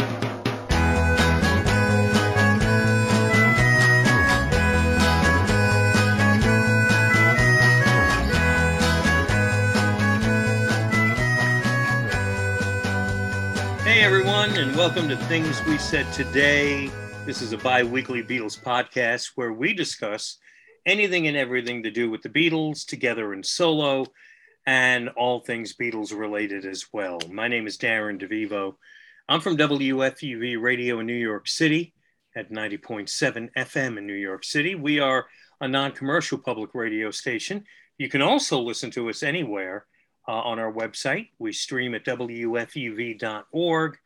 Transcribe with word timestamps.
Hey 0.00 0.06
everyone, 14.06 14.56
and 14.56 14.74
welcome 14.76 15.08
to 15.08 15.16
Things 15.16 15.64
We 15.66 15.76
Said 15.76 16.10
Today. 16.12 16.88
This 17.26 17.42
is 17.42 17.52
a 17.52 17.58
bi 17.58 17.82
weekly 17.82 18.22
Beatles 18.22 18.58
podcast 18.58 19.32
where 19.34 19.52
we 19.52 19.74
discuss 19.74 20.38
anything 20.86 21.26
and 21.26 21.36
everything 21.36 21.82
to 21.82 21.90
do 21.90 22.10
with 22.10 22.22
the 22.22 22.30
Beatles, 22.30 22.86
together 22.86 23.34
and 23.34 23.44
solo, 23.44 24.06
and 24.66 25.10
all 25.10 25.40
things 25.40 25.76
Beatles 25.76 26.18
related 26.18 26.64
as 26.64 26.86
well. 26.92 27.18
My 27.30 27.48
name 27.48 27.66
is 27.66 27.76
Darren 27.76 28.18
DeVivo. 28.18 28.76
I'm 29.30 29.40
from 29.40 29.56
WFUV 29.56 30.60
Radio 30.60 30.98
in 30.98 31.06
New 31.06 31.12
York 31.12 31.46
City 31.46 31.94
at 32.34 32.50
90.7 32.50 33.48
FM 33.56 33.96
in 33.96 34.04
New 34.04 34.12
York 34.12 34.42
City. 34.42 34.74
We 34.74 34.98
are 34.98 35.26
a 35.60 35.68
non 35.68 35.92
commercial 35.92 36.36
public 36.36 36.74
radio 36.74 37.12
station. 37.12 37.62
You 37.96 38.08
can 38.08 38.22
also 38.22 38.58
listen 38.58 38.90
to 38.90 39.08
us 39.08 39.22
anywhere 39.22 39.86
uh, 40.26 40.32
on 40.32 40.58
our 40.58 40.72
website. 40.72 41.28
We 41.38 41.52
stream 41.52 41.94
at 41.94 42.04
WFUV.org. 42.04 43.98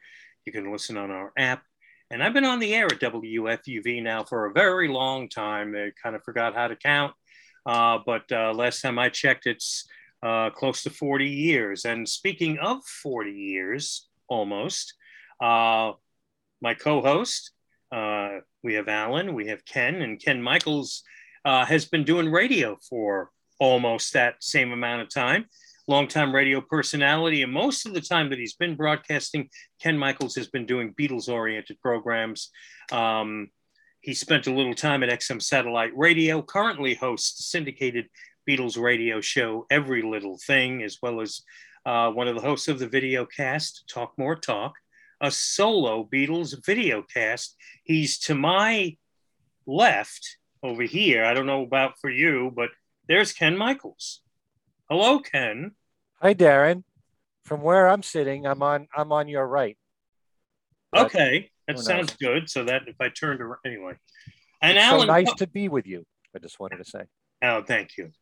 You 0.45 0.53
can 0.53 0.71
listen 0.71 0.99
on 0.99 1.11
our 1.11 1.33
app. 1.39 1.63
And 2.11 2.23
I've 2.23 2.35
been 2.35 2.45
on 2.45 2.59
the 2.59 2.75
air 2.75 2.85
at 2.85 3.01
WFUV 3.01 4.03
now 4.03 4.25
for 4.25 4.45
a 4.45 4.53
very 4.53 4.89
long 4.89 5.31
time. 5.31 5.75
I 5.75 5.93
kind 6.03 6.15
of 6.15 6.23
forgot 6.23 6.55
how 6.55 6.69
to 6.69 6.77
count. 6.77 7.15
Uh, 7.65 7.99
but 8.05 8.31
uh, 8.31 8.53
last 8.53 8.83
time 8.83 8.99
I 8.99 9.09
checked, 9.09 9.47
it's 9.47 9.89
uh, 10.23 10.51
close 10.51 10.83
to 10.83 10.91
40 10.91 11.27
years. 11.27 11.87
And 11.87 12.07
speaking 12.07 12.59
of 12.59 12.85
40 12.85 13.31
years, 13.31 14.07
almost, 14.29 14.93
uh, 15.41 15.93
my 16.61 16.75
co 16.75 17.01
host, 17.01 17.53
uh, 17.93 18.39
we 18.63 18.75
have 18.75 18.89
Alan, 18.89 19.35
we 19.35 19.49
have 19.49 19.65
Ken, 19.65 20.03
and 20.03 20.23
Ken 20.23 20.43
Michaels 20.43 21.03
uh, 21.45 21.65
has 21.65 21.85
been 21.85 22.05
doing 22.05 22.31
radio 22.31 22.79
for 22.89 23.31
almost 23.61 24.13
that 24.15 24.43
same 24.43 24.73
amount 24.73 25.03
of 25.03 25.09
time 25.13 25.47
longtime 25.87 26.35
radio 26.35 26.61
personality. 26.61 27.43
And 27.43 27.53
most 27.53 27.87
of 27.87 27.95
the 27.95 28.01
time 28.01 28.31
that 28.31 28.39
he's 28.39 28.55
been 28.55 28.77
broadcasting, 28.77 29.51
Ken 29.81 29.99
Michaels 29.99 30.35
has 30.37 30.49
been 30.49 30.67
doing 30.67 30.95
Beatles 30.95 31.29
oriented 31.29 31.81
programs. 31.81 32.51
Um, 32.93 33.49
he 34.01 34.15
spent 34.15 34.47
a 34.47 34.55
little 34.55 34.75
time 34.75 35.03
at 35.03 35.11
XM 35.11 35.41
Satellite 35.41 35.93
Radio, 35.97 36.43
currently 36.43 36.95
hosts 36.95 37.51
syndicated 37.51 38.07
Beatles 38.49 38.81
radio 38.81 39.21
show, 39.21 39.67
Every 39.71 40.03
Little 40.03 40.39
Thing, 40.47 40.83
as 40.83 40.99
well 41.03 41.21
as 41.21 41.43
uh, 41.87 42.11
one 42.11 42.29
of 42.29 42.35
the 42.35 42.43
hosts 42.43 42.69
of 42.69 42.79
the 42.79 42.89
video 42.89 43.25
cast, 43.25 43.85
Talk 43.89 44.13
More 44.19 44.37
Talk, 44.37 44.75
a 45.25 45.31
solo 45.31 46.05
Beatles 46.05 46.55
video 46.65 47.03
cast. 47.03 47.57
He's 47.83 48.19
to 48.21 48.35
my 48.35 48.97
left 49.67 50.37
over 50.63 50.83
here. 50.83 51.25
I 51.25 51.33
don't 51.33 51.47
know 51.47 51.63
about 51.63 51.99
for 51.99 52.11
you, 52.11 52.53
but 52.55 52.69
there's 53.09 53.33
Ken 53.33 53.57
Michaels. 53.57 54.21
Hello, 54.91 55.21
Ken. 55.21 55.73
Hi, 56.21 56.35
Darren. 56.35 56.85
From 57.47 57.63
where 57.63 57.89
I'm 57.89 58.03
sitting, 58.03 58.47
I'm 58.47 58.63
on 58.63 58.87
I'm 58.95 59.13
on 59.13 59.29
your 59.29 59.47
right. 59.47 59.79
But 60.93 61.07
okay, 61.07 61.51
that 61.67 61.79
sounds 61.79 62.15
good. 62.17 62.51
So 62.51 62.65
that 62.65 62.83
if 62.87 62.97
I 63.01 63.09
turned 63.09 63.41
around 63.41 63.61
anyway, 63.65 63.95
and 64.61 64.77
it's 64.77 64.87
Alan, 64.87 65.01
so 65.01 65.07
nice 65.07 65.33
to 65.35 65.47
be 65.47 65.69
with 65.69 65.87
you. 65.87 66.05
I 66.37 66.39
just 66.39 66.61
wanted 66.61 66.77
to 66.79 66.85
say. 66.85 67.05
Oh, 67.43 67.63
thank 67.63 67.97
you. 67.97 68.13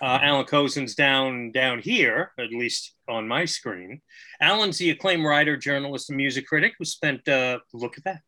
Uh, 0.00 0.18
Alan 0.22 0.46
Kozinn's 0.46 0.94
down 0.94 1.52
down 1.52 1.78
here, 1.78 2.32
at 2.38 2.50
least 2.50 2.94
on 3.08 3.28
my 3.28 3.44
screen. 3.44 4.00
Alan's 4.40 4.78
the 4.78 4.90
acclaimed 4.90 5.24
writer, 5.24 5.56
journalist, 5.56 6.10
and 6.10 6.16
music 6.16 6.46
critic 6.46 6.74
who 6.78 6.84
spent 6.84 7.26
uh, 7.28 7.58
look 7.72 7.98
at 7.98 8.04
that 8.04 8.20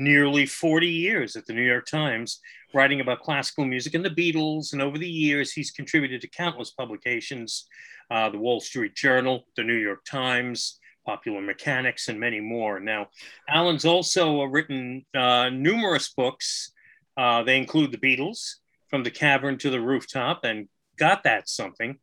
nearly 0.00 0.46
40 0.46 0.86
years 0.86 1.36
at 1.36 1.46
the 1.46 1.52
New 1.52 1.62
York 1.62 1.86
Times, 1.86 2.40
writing 2.72 3.00
about 3.00 3.20
classical 3.20 3.64
music 3.64 3.94
and 3.94 4.04
the 4.04 4.10
Beatles. 4.10 4.72
And 4.72 4.80
over 4.80 4.98
the 4.98 5.08
years, 5.08 5.52
he's 5.52 5.70
contributed 5.70 6.20
to 6.22 6.28
countless 6.28 6.70
publications 6.70 7.66
uh, 8.10 8.28
the 8.28 8.38
Wall 8.38 8.60
Street 8.60 8.94
Journal, 8.96 9.44
the 9.56 9.62
New 9.62 9.76
York 9.76 10.04
Times, 10.04 10.80
Popular 11.06 11.40
Mechanics, 11.40 12.08
and 12.08 12.18
many 12.18 12.40
more. 12.40 12.80
Now, 12.80 13.08
Alan's 13.48 13.84
also 13.84 14.42
written 14.44 15.04
uh, 15.14 15.50
numerous 15.50 16.08
books. 16.08 16.72
Uh, 17.16 17.42
they 17.42 17.56
include 17.56 17.92
The 17.92 17.98
Beatles, 17.98 18.56
From 18.88 19.04
the 19.04 19.10
Cavern 19.10 19.58
to 19.58 19.70
the 19.70 19.80
Rooftop, 19.80 20.44
and 20.44 20.68
Got 21.00 21.24
That 21.24 21.48
Something. 21.48 21.98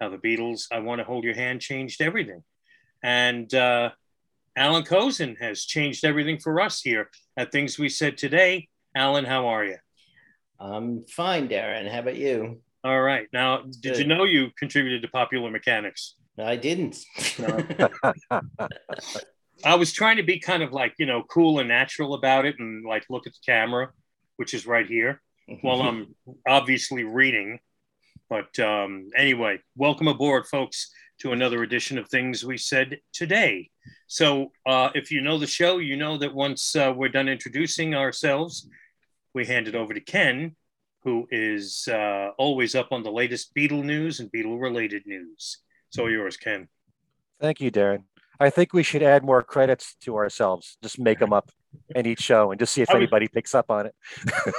How 0.00 0.08
the 0.08 0.18
Beatles, 0.18 0.66
I 0.72 0.80
Want 0.80 0.98
to 0.98 1.04
Hold 1.04 1.22
Your 1.22 1.34
Hand, 1.34 1.60
changed 1.60 2.02
everything. 2.02 2.42
And 3.02 3.52
uh, 3.54 3.90
Alan 4.56 4.82
Kozinn 4.82 5.40
has 5.40 5.64
changed 5.64 6.04
everything 6.04 6.38
for 6.38 6.60
us 6.60 6.80
here 6.80 7.08
at 7.36 7.52
Things 7.52 7.78
We 7.78 7.88
Said 7.88 8.18
Today. 8.18 8.68
Alan, 8.96 9.24
how 9.24 9.46
are 9.46 9.64
you? 9.64 9.76
I'm 10.58 11.04
fine, 11.04 11.48
Darren. 11.48 11.90
How 11.90 12.00
about 12.00 12.16
you? 12.16 12.60
All 12.84 13.00
right. 13.00 13.28
Now, 13.32 13.62
did 13.80 13.96
you 13.96 14.04
know 14.04 14.24
you 14.24 14.50
contributed 14.58 15.02
to 15.02 15.08
Popular 15.08 15.50
Mechanics? 15.50 16.16
I 16.36 16.56
didn't. 16.56 16.98
I 19.64 19.76
was 19.76 19.92
trying 19.92 20.16
to 20.16 20.24
be 20.24 20.40
kind 20.40 20.62
of 20.64 20.72
like, 20.72 20.94
you 20.98 21.06
know, 21.06 21.22
cool 21.22 21.60
and 21.60 21.68
natural 21.68 22.14
about 22.14 22.44
it 22.44 22.56
and 22.58 22.84
like 22.84 23.04
look 23.08 23.26
at 23.26 23.32
the 23.34 23.38
camera, 23.46 23.90
which 24.36 24.52
is 24.52 24.66
right 24.66 24.86
here, 24.86 25.22
while 25.60 25.82
I'm 25.88 26.14
obviously 26.46 27.04
reading. 27.04 27.60
But 28.32 28.58
um, 28.60 29.10
anyway, 29.14 29.58
welcome 29.76 30.08
aboard, 30.08 30.46
folks, 30.46 30.90
to 31.20 31.32
another 31.32 31.64
edition 31.64 31.98
of 31.98 32.08
Things 32.08 32.42
We 32.42 32.56
Said 32.56 32.96
Today. 33.12 33.68
So, 34.06 34.52
uh, 34.64 34.88
if 34.94 35.10
you 35.10 35.20
know 35.20 35.36
the 35.36 35.46
show, 35.46 35.76
you 35.76 35.98
know 35.98 36.16
that 36.16 36.32
once 36.32 36.74
uh, 36.74 36.94
we're 36.96 37.10
done 37.10 37.28
introducing 37.28 37.94
ourselves, 37.94 38.70
we 39.34 39.44
hand 39.44 39.68
it 39.68 39.74
over 39.74 39.92
to 39.92 40.00
Ken, 40.00 40.56
who 41.04 41.28
is 41.30 41.86
uh, 41.92 42.30
always 42.38 42.74
up 42.74 42.90
on 42.90 43.02
the 43.02 43.12
latest 43.12 43.54
Beatle 43.54 43.84
news 43.84 44.20
and 44.20 44.32
Beatle 44.32 44.58
related 44.58 45.02
news. 45.04 45.58
So, 45.90 46.06
yours, 46.06 46.38
Ken. 46.38 46.68
Thank 47.38 47.60
you, 47.60 47.70
Darren. 47.70 48.04
I 48.42 48.50
think 48.50 48.72
we 48.72 48.82
should 48.82 49.02
add 49.02 49.24
more 49.24 49.42
credits 49.42 49.94
to 50.02 50.16
ourselves, 50.16 50.76
just 50.82 50.98
make 50.98 51.18
them 51.18 51.32
up 51.32 51.50
in 51.94 52.06
each 52.06 52.20
show 52.20 52.50
and 52.50 52.58
just 52.58 52.72
see 52.72 52.82
if 52.82 52.88
was, 52.88 52.96
anybody 52.96 53.28
picks 53.28 53.54
up 53.54 53.70
on 53.70 53.86
it. 53.86 53.94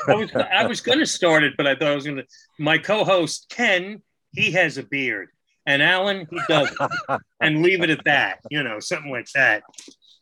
I 0.08 0.16
was, 0.16 0.32
I 0.36 0.66
was 0.66 0.82
going 0.82 1.00
to 1.00 1.06
start 1.06 1.44
it, 1.44 1.54
but 1.58 1.68
I 1.68 1.76
thought 1.76 1.92
I 1.92 1.96
was 1.96 2.06
going 2.06 2.18
to. 2.18 2.26
My 2.58 2.78
co 2.78 3.04
host, 3.04 3.48
Ken, 3.50 4.02
he 4.32 4.52
has 4.52 4.78
a 4.78 4.84
beard 4.84 5.30
and 5.66 5.82
Alan 5.82 6.28
he 6.30 6.40
doesn't, 6.48 6.78
and 7.42 7.62
leave 7.62 7.84
it 7.84 7.90
at 7.90 8.04
that. 8.06 8.40
You 8.50 8.64
know, 8.64 8.80
something 8.80 9.12
like 9.12 9.28
that. 9.36 9.64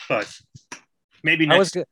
But 0.09 0.33
maybe 1.23 1.45
next. 1.45 1.77
I 1.77 1.79
was, 1.79 1.88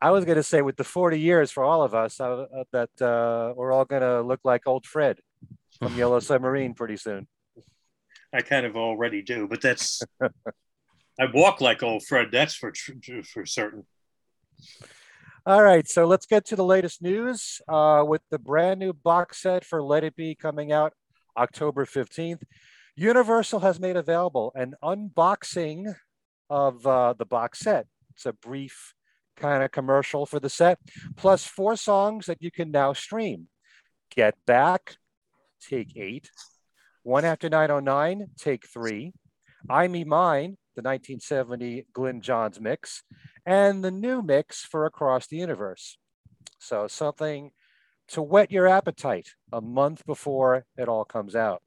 I 0.00 0.10
was 0.10 0.24
going 0.24 0.36
to 0.36 0.42
say 0.42 0.62
with 0.62 0.76
the 0.76 0.84
40 0.84 1.18
years 1.18 1.50
for 1.50 1.64
all 1.64 1.82
of 1.82 1.94
us 1.94 2.20
uh, 2.20 2.46
uh 2.54 2.64
that 2.72 3.02
uh, 3.02 3.54
we're 3.56 3.72
all 3.72 3.84
going 3.84 4.02
to 4.02 4.22
look 4.22 4.40
like 4.44 4.66
old 4.66 4.86
Fred 4.86 5.18
from 5.78 5.94
Yellow 5.98 6.20
Submarine 6.20 6.74
pretty 6.74 6.96
soon. 6.96 7.26
I 8.32 8.42
kind 8.42 8.66
of 8.66 8.76
already 8.76 9.22
do, 9.22 9.48
but 9.48 9.62
that's 9.62 10.02
I 11.18 11.26
walk 11.32 11.60
like 11.60 11.82
old 11.82 12.04
Fred. 12.04 12.28
That's 12.30 12.54
for 12.54 12.72
for 13.24 13.44
certain. 13.44 13.84
All 15.46 15.62
right, 15.62 15.88
so 15.88 16.04
let's 16.04 16.26
get 16.26 16.44
to 16.46 16.56
the 16.56 16.64
latest 16.64 17.00
news 17.00 17.60
uh, 17.68 18.04
with 18.06 18.20
the 18.30 18.38
brand 18.38 18.78
new 18.78 18.92
box 18.92 19.40
set 19.40 19.64
for 19.64 19.82
Let 19.82 20.04
It 20.04 20.14
Be 20.14 20.34
coming 20.34 20.72
out 20.72 20.92
October 21.38 21.86
15th. 21.86 22.42
Universal 22.96 23.60
has 23.60 23.80
made 23.80 23.96
available 23.96 24.52
an 24.54 24.74
unboxing 24.82 25.94
of 26.50 26.86
uh, 26.86 27.14
the 27.16 27.24
box 27.24 27.60
set. 27.60 27.86
It's 28.14 28.26
a 28.26 28.32
brief 28.32 28.92
kind 29.36 29.62
of 29.62 29.70
commercial 29.70 30.26
for 30.26 30.38
the 30.38 30.50
set, 30.50 30.78
plus 31.16 31.46
four 31.46 31.76
songs 31.76 32.26
that 32.26 32.42
you 32.42 32.50
can 32.50 32.70
now 32.70 32.92
stream. 32.92 33.48
Get 34.14 34.34
Back, 34.46 34.96
take 35.66 35.96
eight. 35.96 36.30
One 37.04 37.24
After 37.24 37.48
909, 37.48 38.26
take 38.36 38.66
three. 38.68 39.12
I 39.70 39.88
Me 39.88 40.04
Mine, 40.04 40.56
the 40.78 40.88
1970 40.88 41.86
Glyn 41.92 42.20
Johns 42.20 42.60
mix, 42.60 43.02
and 43.44 43.82
the 43.82 43.90
new 43.90 44.22
mix 44.22 44.62
for 44.64 44.86
Across 44.86 45.26
the 45.26 45.36
Universe. 45.36 45.98
So 46.60 46.86
something 46.86 47.50
to 48.08 48.22
whet 48.22 48.52
your 48.52 48.68
appetite 48.68 49.30
a 49.52 49.60
month 49.60 50.06
before 50.06 50.66
it 50.76 50.88
all 50.88 51.04
comes 51.04 51.34
out. 51.34 51.62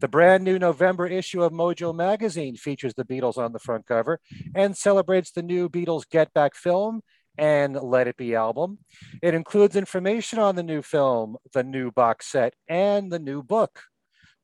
The 0.00 0.08
brand 0.08 0.42
new 0.42 0.58
November 0.58 1.06
issue 1.06 1.44
of 1.44 1.52
Mojo 1.52 1.94
magazine 1.94 2.56
features 2.56 2.94
the 2.94 3.04
Beatles 3.04 3.38
on 3.38 3.52
the 3.52 3.60
front 3.60 3.86
cover 3.86 4.18
and 4.56 4.76
celebrates 4.76 5.30
the 5.30 5.42
new 5.42 5.68
Beatles 5.68 6.08
Get 6.10 6.32
Back 6.34 6.56
film 6.56 7.02
and 7.36 7.76
Let 7.76 8.08
It 8.08 8.16
Be 8.16 8.34
album. 8.34 8.78
It 9.22 9.34
includes 9.34 9.76
information 9.76 10.40
on 10.40 10.56
the 10.56 10.64
new 10.64 10.82
film, 10.82 11.36
the 11.52 11.62
new 11.62 11.92
box 11.92 12.26
set, 12.26 12.54
and 12.68 13.12
the 13.12 13.20
new 13.20 13.40
book, 13.40 13.82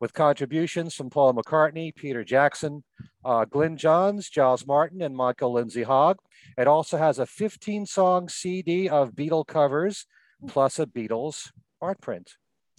with 0.04 0.12
contributions 0.12 0.94
from 0.94 1.08
Paul 1.08 1.32
McCartney, 1.32 1.94
Peter 1.94 2.22
Jackson, 2.22 2.84
uh, 3.24 3.46
Glyn 3.46 3.78
Johns, 3.78 4.28
Giles 4.28 4.66
Martin, 4.66 5.00
and 5.00 5.16
Michael 5.16 5.54
Lindsay 5.54 5.82
Hogg. 5.84 6.18
It 6.58 6.68
also 6.68 6.98
has 6.98 7.18
a 7.18 7.24
15 7.24 7.86
song 7.86 8.28
CD 8.28 8.86
of 8.86 9.12
Beatle 9.12 9.46
covers 9.46 10.04
plus 10.46 10.78
a 10.78 10.84
Beatles 10.84 11.52
art 11.80 12.02
print. 12.02 12.32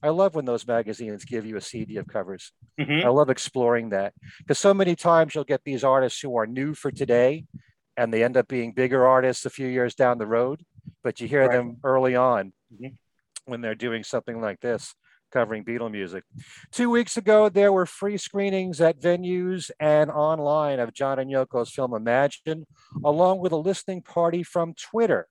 I 0.04 0.10
love 0.10 0.36
when 0.36 0.46
those 0.46 0.68
magazines 0.68 1.26
give 1.26 1.48
you 1.48 1.58
a 1.58 1.62
CD 1.62 1.98
of 1.98 2.06
covers. 2.08 2.52
Mm-hmm. 2.80 3.08
I 3.08 3.10
love 3.10 3.32
exploring 3.32 3.90
that 3.90 4.14
because 4.38 4.60
so 4.60 4.72
many 4.76 4.96
times 4.96 5.34
you'll 5.34 5.46
get 5.46 5.64
these 5.64 5.84
artists 5.84 6.22
who 6.22 6.38
are 6.38 6.46
new 6.46 6.76
for 6.76 6.92
today 6.92 7.46
and 7.98 8.14
they 8.14 8.24
end 8.24 8.38
up 8.38 8.48
being 8.48 8.72
bigger 8.72 9.08
artists 9.08 9.48
a 9.48 9.50
few 9.50 9.66
years 9.66 9.96
down 9.96 10.20
the 10.20 10.28
road, 10.28 10.64
but 11.04 11.20
you 11.20 11.28
hear 11.28 11.48
Right. 11.48 11.54
them 11.54 11.78
early 11.84 12.16
on 12.16 12.54
Mhm. 12.72 12.98
when 13.46 13.62
they're 13.62 13.74
doing 13.74 14.04
something 14.04 14.40
like 14.40 14.60
this, 14.60 14.94
covering 15.36 15.66
Beatle 15.66 15.92
music. 15.92 16.24
Two 16.72 16.90
weeks 16.90 17.18
ago, 17.18 17.50
there 17.50 17.74
were 17.74 17.86
free 17.86 18.18
screenings 18.18 18.80
at 18.80 19.02
venues 19.02 19.70
and 19.82 20.10
online 20.10 20.80
of 20.80 20.94
John 20.94 21.20
and 21.20 21.30
Yoko's 21.30 21.72
film 21.72 21.94
Imagine, 21.94 22.66
along 23.04 23.40
with 23.40 23.52
a 23.52 23.58
listening 23.58 24.02
party 24.02 24.44
from 24.44 24.74
Twitter. 24.74 25.28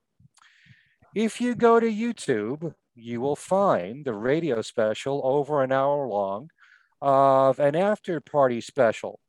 If 1.14 1.40
you 1.40 1.54
go 1.54 1.80
to 1.80 1.86
YouTube, 1.86 2.74
you 2.94 3.22
will 3.22 3.36
find 3.36 4.04
the 4.04 4.12
radio 4.12 4.60
special 4.60 5.22
over 5.24 5.62
an 5.62 5.72
hour 5.72 6.06
long 6.06 6.50
of 7.00 7.58
an 7.58 7.74
after 7.74 8.20
party 8.20 8.60
special 8.60 9.20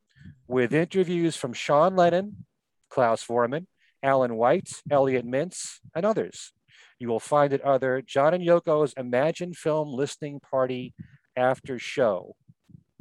with 0.46 0.74
interviews 0.74 1.36
from 1.36 1.54
Sean 1.54 1.96
Lennon, 1.96 2.44
Klaus 2.90 3.24
Voormann, 3.24 3.66
Alan 4.02 4.36
White, 4.36 4.82
Elliot 4.90 5.26
Mintz, 5.26 5.78
and 5.94 6.04
others. 6.04 6.52
You 6.98 7.08
will 7.08 7.20
find 7.20 7.52
it 7.52 7.60
other 7.60 8.02
John 8.02 8.32
and 8.32 8.44
Yoko's 8.44 8.94
Imagine 8.96 9.52
Film 9.52 9.92
Listening 9.92 10.40
Party 10.40 10.94
after 11.36 11.78
show. 11.78 12.36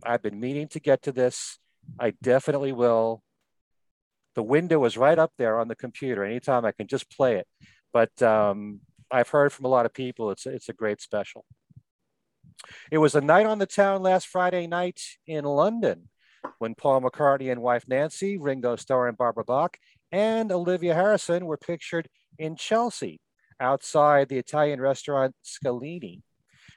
I've 0.06 0.22
been 0.22 0.40
meaning 0.40 0.68
to 0.70 0.80
get 0.80 1.02
to 1.04 1.12
this. 1.12 1.60
I 2.00 2.14
definitely 2.22 2.74
will. 2.74 3.24
The 4.36 4.44
window 4.44 4.84
is 4.84 4.98
right 4.98 5.18
up 5.18 5.32
there 5.38 5.60
on 5.60 5.70
the 5.70 5.76
computer. 5.76 6.26
Anytime 6.26 6.66
I 6.66 6.74
can 6.74 6.88
just 6.88 7.10
play 7.10 7.38
it. 7.38 7.48
But 7.94 8.22
um, 8.22 8.82
I've 9.10 9.30
heard 9.30 9.54
from 9.54 9.66
a 9.66 9.70
lot 9.70 9.86
of 9.86 9.94
people 9.94 10.32
it's 10.32 10.46
it's 10.46 10.68
a 10.68 10.74
great 10.74 11.00
special. 11.00 11.46
It 12.92 12.98
was 12.98 13.16
a 13.16 13.22
night 13.22 13.46
on 13.46 13.60
the 13.60 13.66
town 13.66 14.02
last 14.02 14.28
Friday 14.28 14.68
night 14.68 15.00
in 15.26 15.46
London 15.46 16.10
when 16.60 16.76
Paul 16.76 17.02
McCartney 17.02 17.52
and 17.52 17.62
wife 17.62 17.86
Nancy, 17.88 18.38
Ringo 18.38 18.76
Starr 18.76 19.08
and 19.08 19.18
Barbara 19.18 19.46
Bach, 19.46 19.78
and 20.12 20.52
Olivia 20.52 20.94
Harrison 20.94 21.46
were 21.46 21.58
pictured 21.58 22.10
in 22.38 22.58
Chelsea 22.58 23.22
outside 23.60 24.30
the 24.30 24.38
Italian 24.38 24.82
restaurant 24.82 25.36
Scalini, 25.44 26.22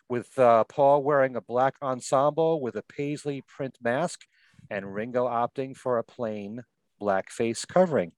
with 0.09 0.39
uh, 0.39 0.65
Paul 0.65 1.03
wearing 1.03 1.37
a 1.37 1.41
black 1.41 1.75
ensemble 1.83 2.61
with 2.61 2.77
a 2.77 2.83
paisley 2.83 3.43
print 3.47 3.77
mask 3.83 4.25
and 4.71 4.95
Ringo 4.95 5.27
opting 5.27 5.77
for 5.77 5.99
a 5.99 6.05
plain 6.05 6.63
black 6.99 7.31
face 7.31 7.65
covering. 7.65 8.13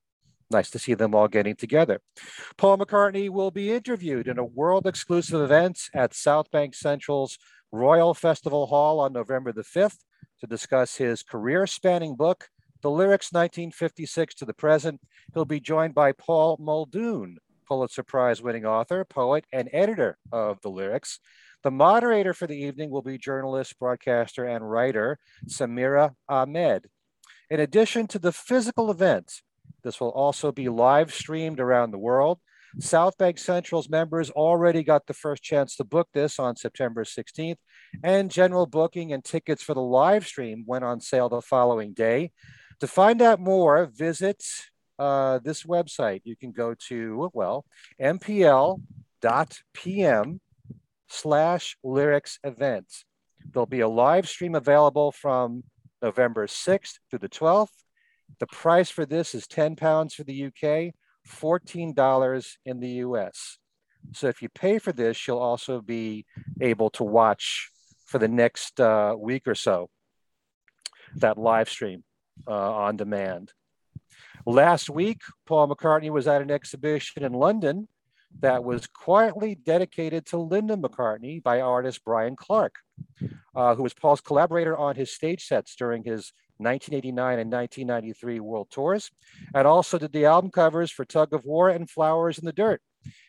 Nice 0.49 0.69
to 0.71 0.79
see 0.79 0.93
them 0.93 1.15
all 1.15 1.29
getting 1.29 1.55
together. 1.55 2.01
Paul 2.57 2.77
McCartney 2.77 3.29
will 3.29 3.51
be 3.51 3.71
interviewed 3.71 4.27
in 4.27 4.37
a 4.37 4.43
world 4.43 4.85
exclusive 4.85 5.41
event 5.41 5.79
at 5.93 6.11
Southbank 6.11 6.75
Centre's 6.75 7.37
Royal 7.71 8.13
Festival 8.13 8.67
Hall 8.67 8.99
on 8.99 9.13
November 9.13 9.53
the 9.53 9.63
5th 9.63 9.99
to 10.41 10.47
discuss 10.47 10.97
his 10.97 11.23
career 11.23 11.65
spanning 11.65 12.15
book, 12.15 12.49
The 12.81 12.89
Lyrics 12.89 13.31
1956 13.31 14.35
to 14.35 14.45
the 14.45 14.53
Present. 14.53 14.99
He'll 15.33 15.45
be 15.45 15.61
joined 15.61 15.93
by 15.93 16.11
Paul 16.11 16.57
Muldoon, 16.59 17.37
Pulitzer 17.67 18.03
Prize 18.03 18.41
winning 18.41 18.65
author, 18.65 19.05
poet, 19.05 19.45
and 19.51 19.69
editor 19.71 20.17
of 20.31 20.61
The 20.61 20.69
Lyrics. 20.69 21.19
The 21.63 21.71
moderator 21.71 22.33
for 22.33 22.47
the 22.47 22.57
evening 22.57 22.89
will 22.89 23.01
be 23.01 23.17
journalist, 23.17 23.77
broadcaster, 23.77 24.45
and 24.45 24.69
writer 24.69 25.19
Samira 25.47 26.15
Ahmed. 26.27 26.87
In 27.49 27.59
addition 27.59 28.07
to 28.07 28.19
the 28.19 28.31
physical 28.31 28.89
event, 28.89 29.41
this 29.83 29.99
will 29.99 30.09
also 30.09 30.51
be 30.51 30.69
live 30.69 31.13
streamed 31.13 31.59
around 31.59 31.91
the 31.91 31.99
world. 31.99 32.39
Southbank 32.79 33.37
Centre's 33.37 33.89
members 33.89 34.29
already 34.29 34.83
got 34.83 35.05
the 35.05 35.13
first 35.13 35.43
chance 35.43 35.75
to 35.75 35.83
book 35.83 36.07
this 36.13 36.39
on 36.39 36.55
September 36.55 37.03
16th, 37.03 37.57
and 38.03 38.31
general 38.31 38.65
booking 38.65 39.11
and 39.11 39.23
tickets 39.23 39.61
for 39.61 39.73
the 39.73 39.81
live 39.81 40.25
stream 40.25 40.63
went 40.65 40.85
on 40.85 41.01
sale 41.01 41.29
the 41.29 41.41
following 41.41 41.93
day. 41.93 42.31
To 42.79 42.87
find 42.87 43.21
out 43.21 43.39
more, 43.39 43.85
visit 43.85 44.43
uh, 45.01 45.39
this 45.39 45.63
website. 45.63 46.21
You 46.25 46.35
can 46.35 46.51
go 46.51 46.75
to, 46.87 47.31
well, 47.33 47.65
mpl.pm 47.99 48.79
slash 51.09 51.77
lyrics 51.83 52.39
events. 52.43 53.05
There'll 53.51 53.65
be 53.65 53.79
a 53.79 53.87
live 53.87 54.29
stream 54.29 54.53
available 54.53 55.11
from 55.11 55.63
November 56.03 56.45
6th 56.45 56.99
through 57.09 57.19
the 57.19 57.29
12th. 57.29 57.69
The 58.39 58.45
price 58.47 58.91
for 58.91 59.07
this 59.07 59.33
is 59.33 59.47
10 59.47 59.75
pounds 59.75 60.13
for 60.13 60.23
the 60.23 60.45
UK, 60.45 60.93
$14 61.27 62.55
in 62.65 62.79
the 62.79 62.89
US. 63.05 63.57
So 64.13 64.27
if 64.27 64.43
you 64.43 64.49
pay 64.49 64.77
for 64.77 64.91
this, 64.91 65.27
you'll 65.27 65.39
also 65.39 65.81
be 65.81 66.25
able 66.59 66.91
to 66.91 67.03
watch 67.03 67.71
for 68.05 68.19
the 68.19 68.27
next 68.27 68.79
uh, 68.79 69.15
week 69.17 69.47
or 69.47 69.55
so 69.55 69.89
that 71.15 71.39
live 71.39 71.69
stream 71.69 72.03
uh, 72.47 72.51
on 72.51 72.97
demand. 72.97 73.51
Last 74.45 74.89
week, 74.89 75.21
Paul 75.45 75.67
McCartney 75.67 76.09
was 76.09 76.27
at 76.27 76.41
an 76.41 76.51
exhibition 76.51 77.23
in 77.23 77.33
London 77.33 77.87
that 78.39 78.63
was 78.63 78.87
quietly 78.87 79.55
dedicated 79.55 80.25
to 80.27 80.37
Linda 80.37 80.75
McCartney 80.75 81.43
by 81.43 81.61
artist 81.61 82.03
Brian 82.03 82.35
Clarke, 82.35 82.77
uh, 83.55 83.75
who 83.75 83.83
was 83.83 83.93
Paul's 83.93 84.21
collaborator 84.21 84.75
on 84.77 84.95
his 84.95 85.11
stage 85.11 85.45
sets 85.45 85.75
during 85.75 86.03
his 86.03 86.33
1989 86.57 87.39
and 87.39 87.51
1993 87.51 88.39
world 88.39 88.67
tours, 88.71 89.11
and 89.53 89.67
also 89.67 89.97
did 89.97 90.13
the 90.13 90.25
album 90.25 90.49
covers 90.49 90.91
for 90.91 91.05
Tug 91.05 91.33
of 91.33 91.45
War 91.45 91.69
and 91.69 91.89
Flowers 91.89 92.39
in 92.39 92.45
the 92.45 92.53
Dirt. 92.53 92.81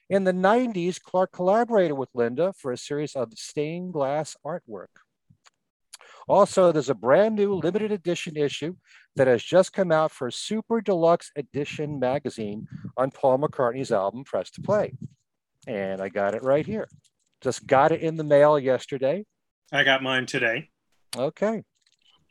In 0.08 0.24
the 0.24 0.32
90s, 0.32 1.00
Clarke 1.00 1.32
collaborated 1.32 1.96
with 1.96 2.10
Linda 2.14 2.52
for 2.52 2.72
a 2.72 2.76
series 2.76 3.16
of 3.16 3.32
stained 3.34 3.92
glass 3.92 4.36
artwork. 4.44 5.01
Also, 6.28 6.72
there's 6.72 6.90
a 6.90 6.94
brand 6.94 7.34
new 7.34 7.54
limited 7.54 7.90
edition 7.92 8.36
issue 8.36 8.74
that 9.16 9.26
has 9.26 9.42
just 9.42 9.72
come 9.72 9.92
out 9.92 10.10
for 10.10 10.30
Super 10.30 10.80
Deluxe 10.80 11.30
Edition 11.36 11.98
magazine 11.98 12.66
on 12.96 13.10
Paul 13.10 13.38
McCartney's 13.38 13.92
album 13.92 14.24
Press 14.24 14.50
to 14.52 14.62
Play. 14.62 14.94
And 15.66 16.00
I 16.00 16.08
got 16.08 16.34
it 16.34 16.42
right 16.42 16.66
here. 16.66 16.88
Just 17.40 17.66
got 17.66 17.92
it 17.92 18.00
in 18.00 18.16
the 18.16 18.24
mail 18.24 18.58
yesterday. 18.58 19.24
I 19.72 19.84
got 19.84 20.02
mine 20.02 20.26
today. 20.26 20.68
Okay, 21.16 21.64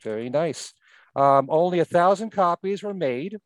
very 0.02 0.30
nice. 0.30 0.72
Um, 1.14 1.48
only 1.50 1.80
a 1.80 1.84
thousand 1.84 2.30
copies 2.30 2.82
were 2.82 2.94
made, 2.94 3.36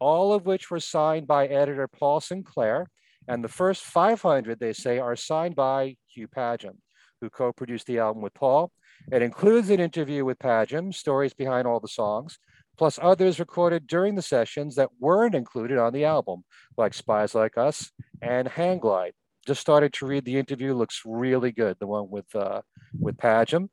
all 0.00 0.32
of 0.32 0.46
which 0.46 0.70
were 0.70 0.80
signed 0.80 1.26
by 1.26 1.46
editor 1.46 1.88
Paul 1.88 2.20
Sinclair. 2.20 2.88
And 3.28 3.42
the 3.42 3.48
first 3.48 3.82
500, 3.82 4.58
they 4.58 4.72
say, 4.72 4.98
are 4.98 5.16
signed 5.16 5.56
by 5.56 5.96
Hugh 6.06 6.28
Padgham, 6.28 6.78
who 7.20 7.28
co 7.28 7.52
produced 7.52 7.86
the 7.86 7.98
album 7.98 8.22
with 8.22 8.34
Paul. 8.34 8.70
It 9.12 9.22
includes 9.22 9.70
an 9.70 9.78
interview 9.78 10.24
with 10.24 10.38
Padgham, 10.40 10.92
stories 10.92 11.32
behind 11.32 11.68
all 11.68 11.78
the 11.78 11.86
songs, 11.86 12.38
plus 12.76 12.98
others 13.00 13.38
recorded 13.38 13.86
during 13.86 14.16
the 14.16 14.22
sessions 14.22 14.74
that 14.74 14.90
weren't 14.98 15.34
included 15.34 15.78
on 15.78 15.92
the 15.92 16.04
album, 16.04 16.42
like 16.76 16.92
Spies 16.92 17.34
Like 17.34 17.56
Us 17.56 17.92
and 18.20 18.48
Hang 18.48 18.78
Glide. 18.78 19.12
Just 19.46 19.60
started 19.60 19.92
to 19.94 20.06
read 20.06 20.24
the 20.24 20.38
interview, 20.38 20.74
looks 20.74 21.02
really 21.04 21.52
good, 21.52 21.76
the 21.78 21.86
one 21.86 22.10
with, 22.10 22.34
uh, 22.34 22.62
with 22.98 23.16
Padgham. 23.16 23.68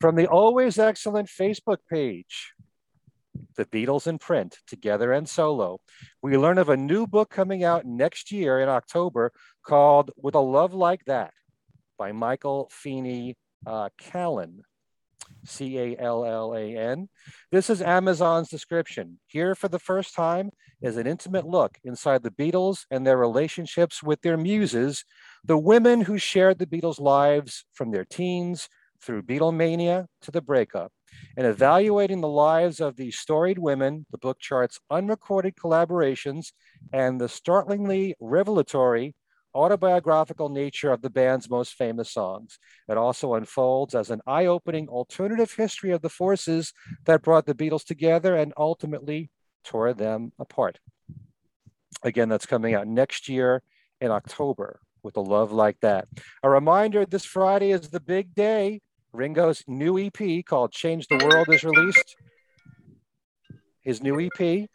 From 0.00 0.16
the 0.16 0.26
always 0.26 0.80
excellent 0.80 1.28
Facebook 1.28 1.78
page, 1.88 2.54
The 3.56 3.66
Beatles 3.66 4.08
in 4.08 4.18
Print, 4.18 4.58
Together 4.66 5.12
and 5.12 5.28
Solo, 5.28 5.78
we 6.20 6.36
learn 6.36 6.58
of 6.58 6.68
a 6.68 6.76
new 6.76 7.06
book 7.06 7.30
coming 7.30 7.62
out 7.62 7.86
next 7.86 8.32
year 8.32 8.58
in 8.58 8.68
October 8.68 9.30
called 9.64 10.10
With 10.16 10.34
a 10.34 10.40
Love 10.40 10.74
Like 10.74 11.04
That 11.04 11.32
by 11.96 12.10
Michael 12.10 12.68
Feeney 12.72 13.36
uh, 13.66 13.88
Callan. 13.98 14.62
C 15.44 15.78
A 15.78 15.96
L 15.98 16.24
L 16.24 16.54
A 16.54 16.76
N. 16.76 17.08
This 17.50 17.70
is 17.70 17.82
Amazon's 17.82 18.48
description. 18.48 19.18
Here, 19.26 19.54
for 19.54 19.68
the 19.68 19.78
first 19.78 20.14
time, 20.14 20.50
is 20.80 20.96
an 20.96 21.06
intimate 21.06 21.46
look 21.46 21.78
inside 21.84 22.22
the 22.22 22.30
Beatles 22.30 22.84
and 22.90 23.06
their 23.06 23.16
relationships 23.16 24.02
with 24.02 24.20
their 24.22 24.36
muses, 24.36 25.04
the 25.44 25.58
women 25.58 26.02
who 26.02 26.18
shared 26.18 26.58
the 26.58 26.66
Beatles' 26.66 27.00
lives 27.00 27.64
from 27.72 27.90
their 27.90 28.04
teens 28.04 28.68
through 29.02 29.22
Beatlemania 29.22 30.06
to 30.22 30.30
the 30.30 30.42
breakup. 30.42 30.92
In 31.36 31.44
evaluating 31.44 32.20
the 32.20 32.28
lives 32.28 32.80
of 32.80 32.96
these 32.96 33.18
storied 33.18 33.58
women, 33.58 34.06
the 34.10 34.18
book 34.18 34.38
charts 34.38 34.78
unrecorded 34.90 35.56
collaborations 35.56 36.52
and 36.92 37.20
the 37.20 37.28
startlingly 37.28 38.14
revelatory 38.20 39.14
autobiographical 39.54 40.48
nature 40.48 40.92
of 40.92 41.02
the 41.02 41.10
band's 41.10 41.50
most 41.50 41.74
famous 41.74 42.10
songs. 42.10 42.58
It 42.88 42.96
also 42.96 43.34
unfolds 43.34 43.94
as 43.94 44.10
an 44.10 44.20
eye 44.26 44.46
opening 44.46 44.88
alternative 44.88 45.52
history 45.52 45.90
of 45.90 46.02
the 46.02 46.08
forces 46.08 46.72
that 47.04 47.22
brought 47.22 47.46
the 47.46 47.54
Beatles 47.54 47.84
together 47.84 48.34
and 48.36 48.52
ultimately 48.56 49.30
tore 49.64 49.94
them 49.94 50.32
apart. 50.38 50.78
Again, 52.02 52.28
that's 52.28 52.46
coming 52.46 52.74
out 52.74 52.86
next 52.86 53.28
year 53.28 53.62
in 54.00 54.10
October 54.10 54.80
with 55.02 55.16
a 55.16 55.20
love 55.20 55.52
like 55.52 55.78
that. 55.80 56.08
A 56.42 56.50
reminder 56.50 57.04
this 57.04 57.24
Friday 57.24 57.70
is 57.70 57.90
the 57.90 58.00
big 58.00 58.34
day. 58.34 58.80
Ringo's 59.12 59.62
new 59.66 59.98
EP 59.98 60.44
called 60.44 60.72
Change 60.72 61.06
the 61.08 61.24
World 61.24 61.48
is 61.50 61.64
released. 61.64 62.16
His 63.82 64.02
new 64.02 64.18
EP, 64.20 64.68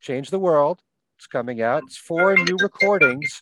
Change 0.00 0.30
the 0.30 0.38
World, 0.38 0.80
is 1.20 1.26
coming 1.26 1.62
out. 1.62 1.82
It's 1.86 1.96
four 1.96 2.34
new 2.36 2.56
recordings 2.56 3.40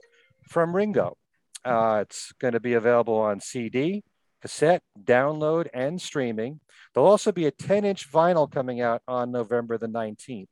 from 0.52 0.76
Ringo. 0.76 1.16
Uh, 1.64 2.00
it's 2.02 2.32
going 2.40 2.52
to 2.52 2.61
be 2.61 2.75
available 2.75 3.16
on 3.16 3.40
CD, 3.40 4.04
cassette, 4.40 4.82
download, 5.02 5.68
and 5.73 6.00
streaming. 6.00 6.61
There'll 6.94 7.09
also 7.09 7.32
be 7.32 7.47
a 7.47 7.50
10 7.50 7.85
inch 7.85 8.11
vinyl 8.11 8.50
coming 8.50 8.80
out 8.80 9.02
on 9.09 9.32
November 9.32 9.78
the 9.78 9.88
19th. 9.88 10.49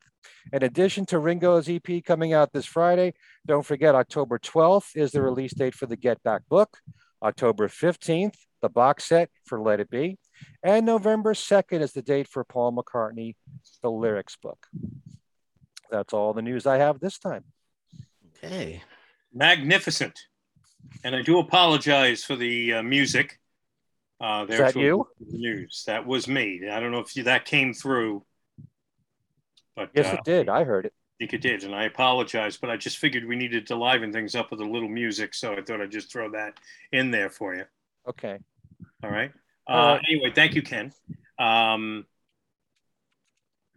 In 0.52 0.62
addition 0.62 1.06
to 1.06 1.18
Ringo's 1.18 1.68
EP 1.68 2.04
coming 2.04 2.32
out 2.32 2.52
this 2.52 2.66
Friday, 2.66 3.14
don't 3.46 3.64
forget 3.64 3.94
October 3.94 4.38
12th 4.38 4.96
is 4.96 5.12
the 5.12 5.22
release 5.22 5.54
date 5.54 5.74
for 5.74 5.86
the 5.86 5.96
Get 5.96 6.22
Back 6.22 6.42
book. 6.48 6.78
October 7.22 7.68
15th, 7.68 8.36
the 8.62 8.68
box 8.68 9.04
set 9.04 9.30
for 9.44 9.60
Let 9.60 9.80
It 9.80 9.90
Be. 9.90 10.18
And 10.62 10.86
November 10.86 11.34
2nd 11.34 11.80
is 11.80 11.92
the 11.92 12.02
date 12.02 12.28
for 12.28 12.44
Paul 12.44 12.72
McCartney, 12.72 13.34
the 13.82 13.90
lyrics 13.90 14.36
book. 14.36 14.66
That's 15.90 16.14
all 16.14 16.32
the 16.32 16.42
news 16.42 16.66
I 16.66 16.78
have 16.78 17.00
this 17.00 17.18
time. 17.18 17.44
Okay. 18.36 18.82
Magnificent. 19.32 20.18
And 21.04 21.14
I 21.14 21.22
do 21.22 21.38
apologize 21.38 22.24
for 22.24 22.36
the 22.36 22.74
uh, 22.74 22.82
music. 22.82 23.38
Uh, 24.20 24.46
Is 24.48 24.58
that 24.58 24.76
you? 24.76 25.06
News. 25.20 25.84
That 25.86 26.06
was 26.06 26.28
me. 26.28 26.68
I 26.70 26.80
don't 26.80 26.92
know 26.92 26.98
if 26.98 27.16
you, 27.16 27.22
that 27.24 27.44
came 27.44 27.72
through, 27.72 28.24
but 29.74 29.90
Yes, 29.94 30.12
uh, 30.12 30.16
it 30.16 30.24
did. 30.24 30.48
I 30.48 30.64
heard 30.64 30.86
it. 30.86 30.92
I 30.94 31.24
think 31.24 31.32
it 31.34 31.42
did, 31.42 31.64
and 31.64 31.74
I 31.74 31.84
apologize. 31.84 32.56
But 32.56 32.70
I 32.70 32.76
just 32.76 32.98
figured 32.98 33.26
we 33.26 33.36
needed 33.36 33.66
to 33.68 33.76
liven 33.76 34.12
things 34.12 34.34
up 34.34 34.50
with 34.50 34.60
a 34.60 34.64
little 34.64 34.88
music, 34.88 35.34
so 35.34 35.52
I 35.54 35.62
thought 35.62 35.80
I'd 35.80 35.90
just 35.90 36.12
throw 36.12 36.30
that 36.32 36.54
in 36.92 37.10
there 37.10 37.30
for 37.30 37.54
you. 37.54 37.64
Okay. 38.08 38.38
All 39.02 39.10
right. 39.10 39.32
Uh. 39.66 39.98
Anyway, 40.08 40.32
thank 40.34 40.54
you, 40.54 40.62
Ken. 40.62 40.92
Um, 41.38 42.04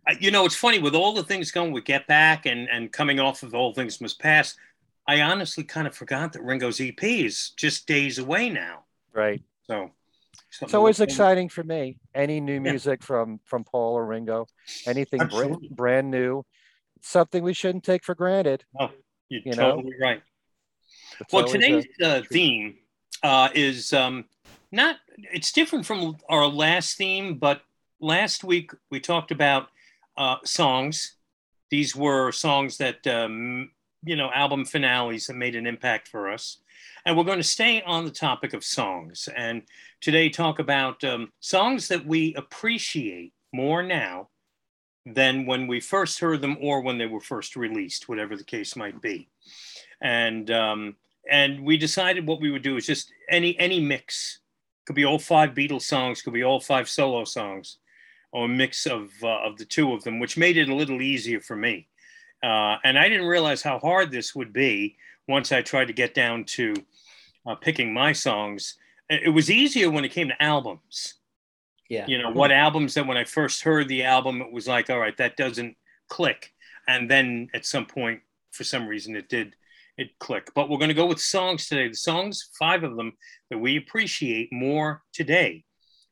I- 0.07 0.17
you 0.19 0.31
know, 0.31 0.45
it's 0.45 0.55
funny 0.55 0.79
with 0.79 0.95
all 0.95 1.13
the 1.13 1.23
things 1.23 1.51
going 1.51 1.71
with 1.71 1.85
Get 1.85 2.07
Back 2.07 2.45
and 2.45 2.67
and 2.69 2.91
coming 2.91 3.19
off 3.19 3.43
of 3.43 3.53
All 3.55 3.73
Things 3.73 4.01
Must 4.01 4.19
Pass. 4.19 4.55
I 5.07 5.21
honestly 5.21 5.63
kind 5.63 5.87
of 5.87 5.95
forgot 5.95 6.33
that 6.33 6.43
Ringo's 6.43 6.79
EP 6.79 7.01
is 7.03 7.51
just 7.57 7.87
days 7.87 8.19
away 8.19 8.49
now. 8.49 8.85
Right. 9.13 9.41
So 9.67 9.91
It's 10.61 10.73
always 10.73 10.99
exciting 10.99 11.49
for 11.49 11.63
me. 11.63 11.97
Any 12.15 12.39
new 12.39 12.53
Yeah. 12.55 12.59
music 12.71 13.03
from 13.03 13.39
from 13.45 13.63
Paul 13.63 13.95
or 13.95 14.05
Ringo, 14.05 14.47
anything 14.85 15.27
brand, 15.27 15.57
brand 15.71 16.11
new, 16.11 16.43
something 17.01 17.43
we 17.43 17.53
shouldn't 17.53 17.83
take 17.83 18.03
for 18.03 18.15
granted. 18.15 18.63
Oh, 18.79 18.91
You're 19.29 19.41
you 19.45 19.55
know? 19.55 19.75
totally 19.75 19.93
right. 19.99 20.21
It's 21.19 21.33
Well, 21.33 21.45
always 21.45 21.55
a- 21.55 21.59
today's 21.59 21.85
uh, 22.01 22.21
theme 22.31 22.77
uh, 23.23 23.49
is 23.53 23.93
um, 23.93 24.25
not, 24.71 24.97
it's 25.17 25.51
different 25.51 25.85
from 25.85 26.17
our 26.29 26.47
last 26.47 26.97
theme, 26.97 27.37
but 27.37 27.61
last 27.99 28.43
week 28.43 28.71
we 28.89 28.99
talked 28.99 29.31
about 29.31 29.69
uh, 30.17 30.37
songs. 30.43 31.15
These 31.69 31.95
were 31.95 32.31
songs 32.31 32.77
that, 32.77 33.05
um, 33.07 33.71
you 34.05 34.15
know, 34.15 34.29
album 34.31 34.65
finales 34.65 35.27
that 35.27 35.35
made 35.35 35.55
an 35.55 35.67
impact 35.67 36.07
for 36.07 36.31
us. 36.31 36.57
And 37.05 37.17
we're 37.17 37.23
going 37.23 37.39
to 37.39 37.43
stay 37.43 37.81
on 37.81 38.05
the 38.05 38.11
topic 38.11 38.53
of 38.53 38.63
songs 38.63 39.27
and 39.35 39.63
today 40.01 40.29
talk 40.29 40.59
about 40.59 41.03
um, 41.03 41.31
songs 41.39 41.87
that 41.89 42.05
we 42.05 42.33
appreciate 42.35 43.33
more 43.53 43.83
now 43.83 44.29
than 45.05 45.45
when 45.45 45.67
we 45.67 45.79
first 45.79 46.19
heard 46.19 46.41
them 46.41 46.57
or 46.61 46.81
when 46.81 46.97
they 46.97 47.05
were 47.05 47.19
first 47.19 47.55
released, 47.55 48.07
whatever 48.07 48.37
the 48.37 48.43
case 48.43 48.75
might 48.75 49.01
be. 49.01 49.29
And 50.01 50.49
um, 50.51 50.95
and 51.29 51.63
we 51.63 51.77
decided 51.77 52.27
what 52.27 52.41
we 52.41 52.51
would 52.51 52.63
do 52.63 52.77
is 52.77 52.85
just 52.85 53.11
any 53.29 53.57
any 53.59 53.79
mix 53.79 54.39
could 54.85 54.95
be 54.95 55.05
all 55.05 55.19
five 55.19 55.51
Beatles 55.51 55.83
songs, 55.83 56.21
could 56.21 56.33
be 56.33 56.43
all 56.43 56.59
five 56.59 56.89
solo 56.89 57.23
songs, 57.23 57.77
or 58.31 58.45
a 58.45 58.49
mix 58.49 58.85
of 58.85 59.11
uh, 59.21 59.39
of 59.43 59.57
the 59.57 59.65
two 59.65 59.93
of 59.93 60.03
them, 60.03 60.19
which 60.19 60.37
made 60.37 60.57
it 60.57 60.69
a 60.69 60.75
little 60.75 61.01
easier 61.01 61.39
for 61.39 61.55
me. 61.55 61.87
Uh, 62.43 62.77
and 62.83 62.99
I 62.99 63.07
didn't 63.07 63.27
realize 63.27 63.61
how 63.61 63.79
hard 63.79 64.11
this 64.11 64.35
would 64.35 64.51
be 64.51 64.97
once 65.27 65.51
I 65.51 65.61
tried 65.61 65.85
to 65.85 65.93
get 65.93 66.13
down 66.13 66.43
to 66.45 66.73
uh, 67.45 67.55
picking 67.55 67.93
my 67.93 68.11
songs. 68.11 68.77
It 69.09 69.33
was 69.33 69.49
easier 69.49 69.89
when 69.89 70.05
it 70.05 70.11
came 70.11 70.27
to 70.27 70.43
albums. 70.43 71.15
Yeah. 71.89 72.07
you 72.07 72.17
know 72.17 72.31
what 72.31 72.51
albums 72.51 72.93
that 72.95 73.05
when 73.05 73.17
i 73.17 73.25
first 73.25 73.61
heard 73.61 73.87
the 73.87 74.03
album 74.03 74.41
it 74.41 74.51
was 74.51 74.67
like 74.67 74.89
all 74.89 74.97
right 74.97 75.17
that 75.17 75.35
doesn't 75.35 75.75
click. 76.09 76.53
And 76.87 77.09
then 77.09 77.49
at 77.53 77.65
some 77.65 77.85
point 77.85 78.21
for 78.51 78.63
some 78.63 78.87
reason 78.87 79.15
it 79.15 79.29
did 79.29 79.55
it 79.97 80.17
click. 80.19 80.51
But 80.55 80.69
we're 80.69 80.79
going 80.79 80.89
to 80.89 80.95
go 80.95 81.05
with 81.05 81.19
songs 81.19 81.67
today. 81.67 81.87
The 81.87 81.95
songs 81.95 82.49
five 82.57 82.83
of 82.83 82.95
them 82.95 83.13
that 83.49 83.59
we 83.59 83.77
appreciate 83.77 84.51
more 84.51 85.03
today 85.11 85.65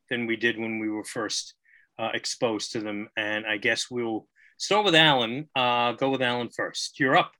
than 0.08 0.26
we 0.26 0.36
did 0.36 0.58
when 0.58 0.78
we 0.78 0.88
were 0.88 1.04
first 1.04 1.54
uh, 1.98 2.10
exposed 2.14 2.72
to 2.72 2.80
them. 2.80 3.08
And 3.16 3.46
i 3.46 3.56
guess 3.56 3.90
we'll 3.90 4.26
start 4.62 4.84
with 4.84 4.94
alan 4.94 5.48
uh, 5.56 5.92
go 5.92 6.10
with 6.10 6.22
alan 6.22 6.48
first 6.48 6.98
you're 7.00 7.16
up 7.16 7.32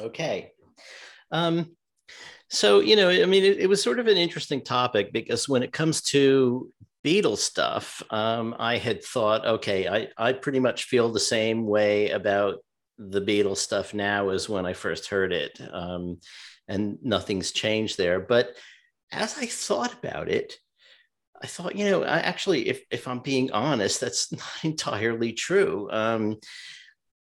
Okay. 0.00 0.52
Um, 1.30 1.76
so, 2.48 2.80
you 2.80 2.96
know, 2.96 3.08
I 3.08 3.24
mean, 3.24 3.44
it, 3.44 3.58
it 3.58 3.68
was 3.68 3.82
sort 3.82 3.98
of 3.98 4.06
an 4.06 4.16
interesting 4.16 4.62
topic 4.62 5.12
because 5.12 5.48
when 5.48 5.62
it 5.62 5.72
comes 5.72 6.02
to 6.02 6.70
Beatles 7.04 7.38
stuff, 7.38 8.02
um, 8.10 8.54
I 8.58 8.76
had 8.76 9.02
thought, 9.02 9.46
okay, 9.46 9.88
I, 9.88 10.08
I 10.18 10.32
pretty 10.34 10.60
much 10.60 10.84
feel 10.84 11.10
the 11.10 11.20
same 11.20 11.66
way 11.66 12.10
about 12.10 12.58
the 12.98 13.22
Beatles 13.22 13.56
stuff 13.58 13.94
now 13.94 14.28
as 14.28 14.48
when 14.48 14.66
I 14.66 14.74
first 14.74 15.08
heard 15.08 15.32
it. 15.32 15.58
Um, 15.72 16.20
and 16.68 16.98
nothing's 17.02 17.52
changed 17.52 17.96
there. 17.98 18.20
But 18.20 18.54
as 19.10 19.36
I 19.38 19.46
thought 19.46 19.94
about 19.94 20.28
it, 20.28 20.54
I 21.42 21.46
thought, 21.46 21.76
you 21.76 21.86
know, 21.86 22.04
I 22.04 22.18
actually, 22.18 22.68
if, 22.68 22.84
if 22.90 23.08
I'm 23.08 23.18
being 23.18 23.50
honest, 23.50 24.00
that's 24.00 24.30
not 24.32 24.42
entirely 24.62 25.32
true. 25.32 25.88
Um, 25.90 26.38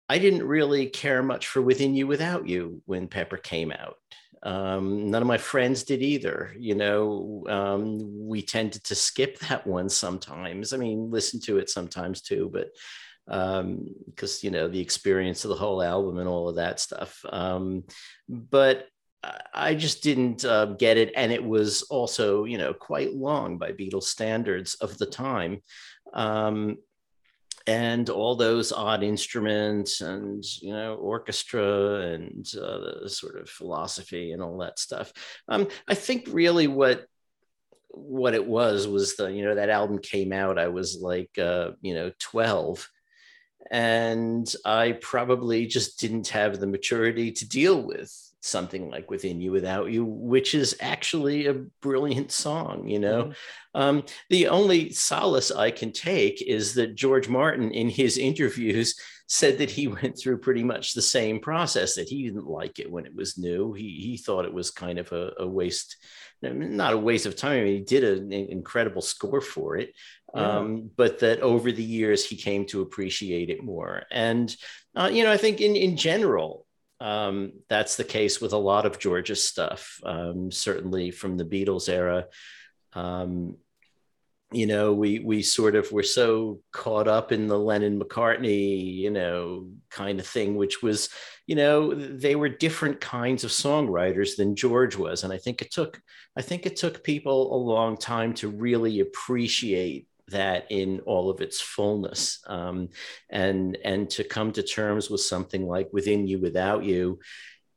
I 0.08 0.20
didn't 0.20 0.44
really 0.44 0.88
care 0.88 1.24
much 1.24 1.48
for 1.48 1.62
Within 1.62 1.96
You 1.96 2.06
Without 2.06 2.48
You 2.48 2.82
when 2.86 3.08
Pepper 3.08 3.38
came 3.38 3.72
out. 3.72 3.96
Um, 4.44 5.10
none 5.10 5.24
of 5.24 5.28
my 5.28 5.40
friends 5.40 5.84
did 5.84 6.04
either. 6.04 6.54
You 6.60 6.76
know, 6.76 7.44
um, 7.50 8.28
we 8.28 8.44
tended 8.44 8.84
to 8.84 8.96
skip 8.96 9.40
that 9.40 9.66
one 9.66 9.90
sometimes. 9.90 10.72
I 10.72 10.78
mean, 10.78 11.10
listen 11.10 11.40
to 11.42 11.58
it 11.58 11.72
sometimes 11.72 12.22
too, 12.22 12.52
but 12.54 12.70
because 13.26 14.44
you 14.44 14.52
know 14.52 14.68
the 14.68 14.80
experience 14.80 15.46
of 15.46 15.50
the 15.50 15.56
whole 15.56 15.82
album 15.82 16.20
and 16.20 16.30
all 16.30 16.48
of 16.48 16.58
that 16.58 16.80
stuff. 16.80 17.26
Um, 17.28 17.86
but 18.30 18.88
I- 19.54 19.76
just 19.76 20.04
didn't 20.04 20.46
uh, 20.46 20.66
get 20.66 20.98
it, 20.98 21.12
and 21.16 21.32
it 21.32 21.44
was 21.44 21.84
also 21.84 22.46
you 22.46 22.58
know 22.58 22.74
quite 22.74 23.14
long 23.14 23.58
by 23.58 23.72
Beatles 23.72 24.04
standards 24.04 24.76
of 24.76 24.98
the 24.98 25.06
time. 25.06 25.62
Um, 26.14 26.78
and 27.68 28.10
all 28.10 28.36
those 28.36 28.72
odd 28.72 29.02
instruments 29.02 30.02
and 30.02 30.44
you 30.62 30.72
know 30.72 30.96
orchestra 30.96 32.14
and 32.14 32.48
uh, 32.56 33.02
the 33.02 33.10
sort 33.10 33.38
of 33.38 33.50
philosophy 33.50 34.32
and 34.32 34.42
all 34.42 34.60
that 34.60 34.78
stuff 34.78 35.12
um, 35.48 35.68
i 35.88 35.96
think 35.96 36.28
really 36.30 36.68
what 36.68 37.06
what 37.90 38.34
it 38.34 38.46
was 38.46 38.88
was 38.88 39.16
the 39.16 39.28
you 39.32 39.44
know 39.44 39.56
that 39.56 39.70
album 39.70 39.98
came 39.98 40.32
out 40.32 40.60
i 40.60 40.68
was 40.68 41.00
like 41.02 41.32
uh, 41.40 41.72
you 41.82 41.94
know 41.94 42.12
12 42.20 42.88
and 43.72 44.56
i 44.66 44.94
probably 45.02 45.66
just 45.66 46.00
didn't 46.00 46.28
have 46.28 46.60
the 46.60 46.68
maturity 46.68 47.32
to 47.32 47.48
deal 47.48 47.82
with 47.82 48.14
something 48.42 48.92
like 48.92 49.10
within 49.10 49.42
you 49.42 49.52
without 49.52 49.92
you 49.92 50.06
which 50.06 50.54
is 50.54 50.78
actually 50.80 51.48
a 51.48 51.54
brilliant 51.82 52.32
song 52.32 52.88
you 52.88 53.00
know? 53.00 53.34
Um, 53.74 54.04
the 54.30 54.48
only 54.48 54.92
solace 54.92 55.52
I 55.52 55.70
can 55.70 55.92
take 55.92 56.42
is 56.42 56.76
that 56.76 56.96
George 56.96 57.28
Martin, 57.28 57.72
in 57.72 57.90
his 57.90 58.18
interviews, 58.18 58.96
said 59.28 59.58
that 59.58 59.72
he 59.72 59.88
went 60.00 60.18
through 60.18 60.38
pretty 60.40 60.64
much 60.64 60.94
the 60.94 61.02
same 61.02 61.40
process, 61.40 61.96
that 61.96 62.10
he 62.10 62.24
didn't 62.24 62.48
like 62.48 62.80
it 62.80 62.92
when 62.92 63.06
it 63.06 63.16
was 63.16 63.38
new. 63.38 63.74
He, 63.74 63.90
he 64.02 64.18
thought 64.18 64.46
it 64.46 64.54
was 64.54 64.72
kind 64.72 65.00
of 65.00 65.12
a, 65.12 65.32
a 65.40 65.48
waste, 65.48 65.98
not 66.42 66.94
a 66.94 66.98
waste 66.98 67.26
of 67.26 67.36
time. 67.36 67.62
I 67.62 67.64
mean, 67.64 67.74
he 67.78 67.80
did 67.82 68.04
an 68.04 68.32
incredible 68.32 69.02
score 69.02 69.42
for 69.42 69.78
it, 69.78 69.94
Yeah. 70.36 70.58
um, 70.60 70.92
but 70.96 71.20
that 71.20 71.42
over 71.42 71.72
the 71.72 71.84
years 71.84 72.26
he 72.26 72.36
came 72.36 72.66
to 72.68 72.82
appreciate 72.82 73.50
it 73.50 73.64
more. 73.64 74.04
And, 74.12 74.56
uh, 74.96 75.10
you 75.12 75.24
know, 75.24 75.32
I 75.32 75.38
think 75.38 75.62
in, 75.62 75.76
in 75.76 75.98
general, 75.98 76.66
um, 77.02 77.52
that's 77.68 77.98
the 77.98 78.04
case 78.04 78.40
with 78.40 78.54
a 78.54 78.58
lot 78.58 78.86
of 78.86 79.00
George's 79.00 79.44
stuff, 79.46 80.00
um, 80.06 80.52
certainly 80.52 81.12
from 81.12 81.36
the 81.38 81.44
Beatles 81.46 81.90
era. 81.90 82.28
Um, 82.94 83.58
you 84.56 84.68
know, 84.68 84.94
we 84.94 85.20
we 85.20 85.42
sort 85.42 85.76
of 85.76 85.92
were 85.92 86.04
so 86.04 86.62
caught 86.72 87.08
up 87.08 87.32
in 87.32 87.48
the 87.48 87.60
Lennon 87.60 88.00
McCartney, 88.00 88.94
you 88.96 89.12
know, 89.12 89.70
kind 89.90 90.20
of 90.20 90.28
thing, 90.28 90.56
which 90.56 90.82
was, 90.82 91.10
you 91.48 91.56
know, 91.56 91.94
they 91.94 92.36
were 92.36 92.50
different 92.50 93.02
kinds 93.02 93.44
of 93.44 93.52
songwriters 93.52 94.36
than 94.38 94.56
George 94.56 94.96
was, 94.96 95.24
and 95.24 95.34
I 95.34 95.38
think 95.38 95.62
it 95.62 95.72
took 95.72 96.02
I 96.38 96.42
think 96.42 96.66
it 96.66 96.76
took 96.76 97.04
people 97.04 97.56
a 97.56 97.58
long 97.58 97.98
time 97.98 98.34
to 98.36 98.50
really 98.50 99.00
appreciate 99.00 100.08
that 100.30 100.66
in 100.70 101.02
all 101.02 101.30
of 101.30 101.42
its 101.42 101.62
fullness, 101.62 102.42
um, 102.48 102.90
and 103.30 103.78
and 103.84 104.10
to 104.12 104.24
come 104.24 104.52
to 104.54 104.64
terms 104.64 105.10
with 105.10 105.22
something 105.22 105.68
like 105.68 105.90
Within 105.92 106.28
You, 106.28 106.40
Without 106.40 106.84
You, 106.84 107.20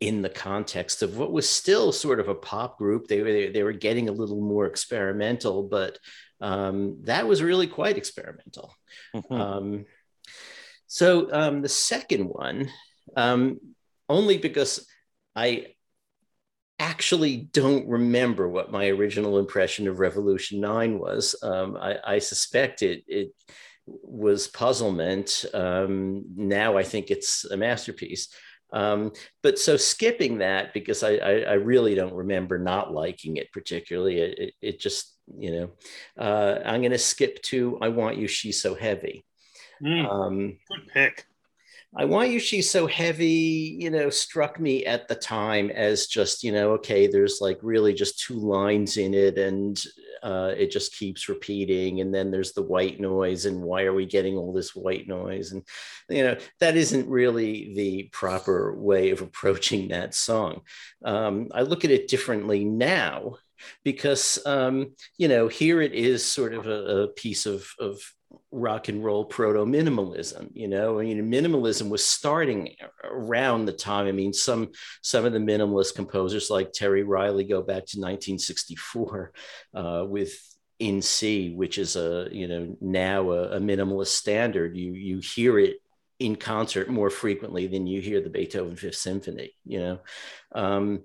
in 0.01 0.23
the 0.23 0.29
context 0.29 1.03
of 1.03 1.19
what 1.19 1.33
was 1.33 1.49
still 1.49 1.91
sort 1.93 2.21
of 2.21 2.29
a 2.29 2.35
pop 2.35 2.79
group. 2.79 3.07
They 3.07 3.23
were 3.23 3.53
they 3.53 3.63
were 3.63 3.73
getting 3.73 4.09
a 4.09 4.13
little 4.13 4.41
more 4.41 4.67
experimental, 4.67 5.65
but 5.65 5.99
um, 6.41 6.99
that 7.05 7.27
was 7.27 7.43
really 7.43 7.67
quite 7.67 7.97
experimental. 7.97 8.75
Mhm. 9.15 9.41
Um, 9.41 9.85
so 10.87 11.33
um, 11.33 11.63
the 11.63 11.69
second 11.69 12.27
one, 12.27 12.71
um, 13.17 13.59
only 14.09 14.39
because 14.39 14.87
I 15.37 15.75
actually 16.79 17.49
don't 17.53 17.89
remember 17.89 18.49
what 18.49 18.71
my 18.71 18.87
original 18.87 19.39
impression 19.39 19.89
of 19.89 19.99
Revolution 19.99 20.61
Nine 20.61 20.99
was. 20.99 21.35
Um, 21.43 21.77
I, 21.77 21.99
I 22.05 22.19
suspect 22.19 22.83
it 22.83 23.05
it 23.07 23.33
was 23.87 24.49
puzzlement. 24.49 25.45
Um, 25.53 26.25
now 26.37 26.77
I 26.77 26.85
think 26.85 27.11
it's 27.11 27.45
a 27.45 27.57
masterpiece. 27.57 28.29
Um, 28.73 29.13
but 29.43 29.59
so 29.59 29.77
skipping 29.77 30.39
that 30.39 30.75
because 30.75 31.03
I, 31.03 31.15
I, 31.17 31.33
I 31.41 31.53
really 31.55 31.95
don't 31.95 32.13
remember 32.13 32.59
not 32.59 32.93
liking 32.93 33.39
it 33.39 33.51
particularly. 33.53 34.19
It, 34.19 34.39
it, 34.39 34.55
it 34.61 34.81
just 34.81 35.18
you 35.37 35.51
know 35.51 35.71
uh, 36.19 36.61
I'm 36.65 36.81
going 36.81 36.93
to 36.93 36.99
skip 36.99 37.43
to 37.43 37.79
I 37.81 37.89
want 37.89 38.17
you 38.17 38.29
she's 38.29 38.61
so 38.61 38.75
heavy. 38.75 39.25
Mm, 39.83 40.11
um, 40.11 40.59
good 40.69 40.89
pick. 40.93 41.27
I 41.97 42.05
Want 42.05 42.31
You 42.31 42.39
She's 42.39 42.71
So 42.71 42.87
Heavy, 42.87 43.77
you 43.81 43.91
know, 43.91 44.11
struck 44.11 44.61
me 44.61 44.85
at 44.85 45.09
the 45.09 45.15
time 45.15 45.71
as 45.71 46.07
just, 46.07 46.45
you 46.45 46.53
know, 46.53 46.73
okay, 46.73 47.07
there's 47.07 47.39
like 47.41 47.59
really 47.63 47.95
just 47.95 48.21
two 48.21 48.35
lines 48.35 48.99
in 48.99 49.15
it 49.15 49.39
and 49.39 49.83
uh, 50.23 50.53
it 50.57 50.71
just 50.71 50.95
keeps 50.95 51.31
repeating. 51.31 52.03
And 52.03 52.15
then 52.15 52.31
there's 52.31 52.53
the 52.53 52.63
white 52.63 53.01
noise 53.01 53.47
and 53.47 53.63
why 53.63 53.85
are 53.85 53.95
we 53.95 54.05
getting 54.05 54.37
all 54.37 54.53
this 54.53 54.77
white 54.77 55.09
noise? 55.09 55.53
And, 55.53 55.63
you 56.11 56.25
know, 56.25 56.37
that 56.61 56.77
isn't 56.77 57.09
really 57.09 57.73
the 57.75 58.03
proper 58.13 58.75
way 58.75 59.09
of 59.11 59.23
approaching 59.23 59.89
that 59.89 60.15
song. 60.15 60.61
Um, 61.05 61.49
I 61.55 61.63
look 61.63 61.87
at 61.87 61.91
it 61.91 62.09
differently 62.09 62.67
now 62.67 63.37
because 63.85 64.39
um, 64.47 64.95
you 65.17 65.29
know 65.29 65.49
here 65.49 65.81
it 65.81 65.93
is 65.93 66.25
sort 66.25 66.55
of 66.55 66.67
a, 66.67 67.03
a 67.03 67.09
piece 67.09 67.47
of, 67.47 67.69
of 67.79 68.01
rock 68.51 68.89
and 68.89 69.03
roll 69.03 69.25
proto 69.25 69.65
minimalism 69.65 70.51
you 70.53 70.69
know? 70.69 71.01
I 71.01 71.05
mean 71.05 71.31
minimalism 71.31 71.89
was 71.89 72.05
starting 72.05 72.75
around 73.03 73.65
the 73.65 73.73
time 73.73 74.07
i 74.07 74.13
mean 74.13 74.35
some 74.35 74.71
some 75.03 75.25
of 75.25 75.33
the 75.33 75.39
minimalist 75.39 75.95
composers 75.95 76.51
like 76.51 76.73
terry 76.73 77.05
riley 77.05 77.45
go 77.45 77.63
back 77.63 77.87
to 77.87 77.99
1964 77.99 79.33
uh, 79.75 80.05
with 80.07 80.39
in 80.79 81.03
c 81.03 81.55
which 81.55 81.79
is 81.79 81.97
a 81.97 82.29
you 82.31 82.47
know 82.47 82.77
now 82.81 83.31
a, 83.31 83.57
a 83.57 83.61
minimalist 83.61 84.09
standard. 84.09 84.77
You 84.77 84.93
you 84.93 85.19
hear 85.19 85.59
it 85.59 85.77
in 86.19 86.37
concert 86.37 86.89
more 86.89 87.11
frequently 87.11 87.67
than 87.67 87.87
you 87.87 88.01
hear 88.01 88.21
the 88.21 88.31
beethoven 88.31 88.77
fifth 88.77 88.97
symphony 88.97 89.53
you 89.65 89.81
know? 89.81 90.01
Um, 90.53 91.03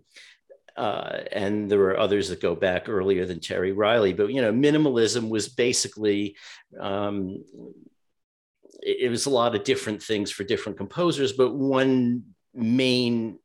uh, 0.76 1.20
and 1.32 1.70
there 1.70 1.80
were 1.80 2.00
others 2.00 2.30
that 2.30 2.42
go 2.42 2.56
back 2.56 2.90
earlier 2.90 3.26
than 3.26 3.40
Terry 3.40 3.72
Riley. 3.72 4.14
But 4.14 4.32
you 4.34 4.42
know, 4.42 4.52
minimalism 4.52 5.30
was 5.30 5.50
basically 5.50 6.36
um, 6.80 7.44
it, 8.82 8.98
it, 9.02 9.10
was 9.10 9.26
a 9.26 9.32
lot 9.32 9.56
of 9.56 9.64
different 9.64 10.02
things 10.02 10.32
for 10.32 10.44
different 10.44 10.78
composers, 10.78 11.34
but 11.34 11.54
one 11.54 12.24
main 12.54 13.40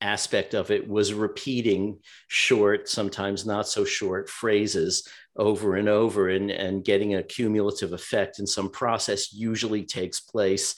aspect 0.00 0.54
of 0.54 0.70
it 0.70 0.86
was 0.86 1.14
repeating 1.14 1.98
short, 2.28 2.88
sometimes 2.88 3.46
not 3.46 3.66
so 3.66 3.84
short 3.84 4.28
phrases 4.28 5.08
over 5.36 5.76
and 5.76 5.88
over 5.88 6.28
and, 6.28 6.50
and 6.50 6.84
getting 6.84 7.14
a 7.14 7.22
cumulative 7.22 7.92
effect. 7.92 8.38
And 8.38 8.48
some 8.48 8.70
process 8.70 9.32
usually 9.32 9.84
takes 9.84 10.20
place 10.20 10.76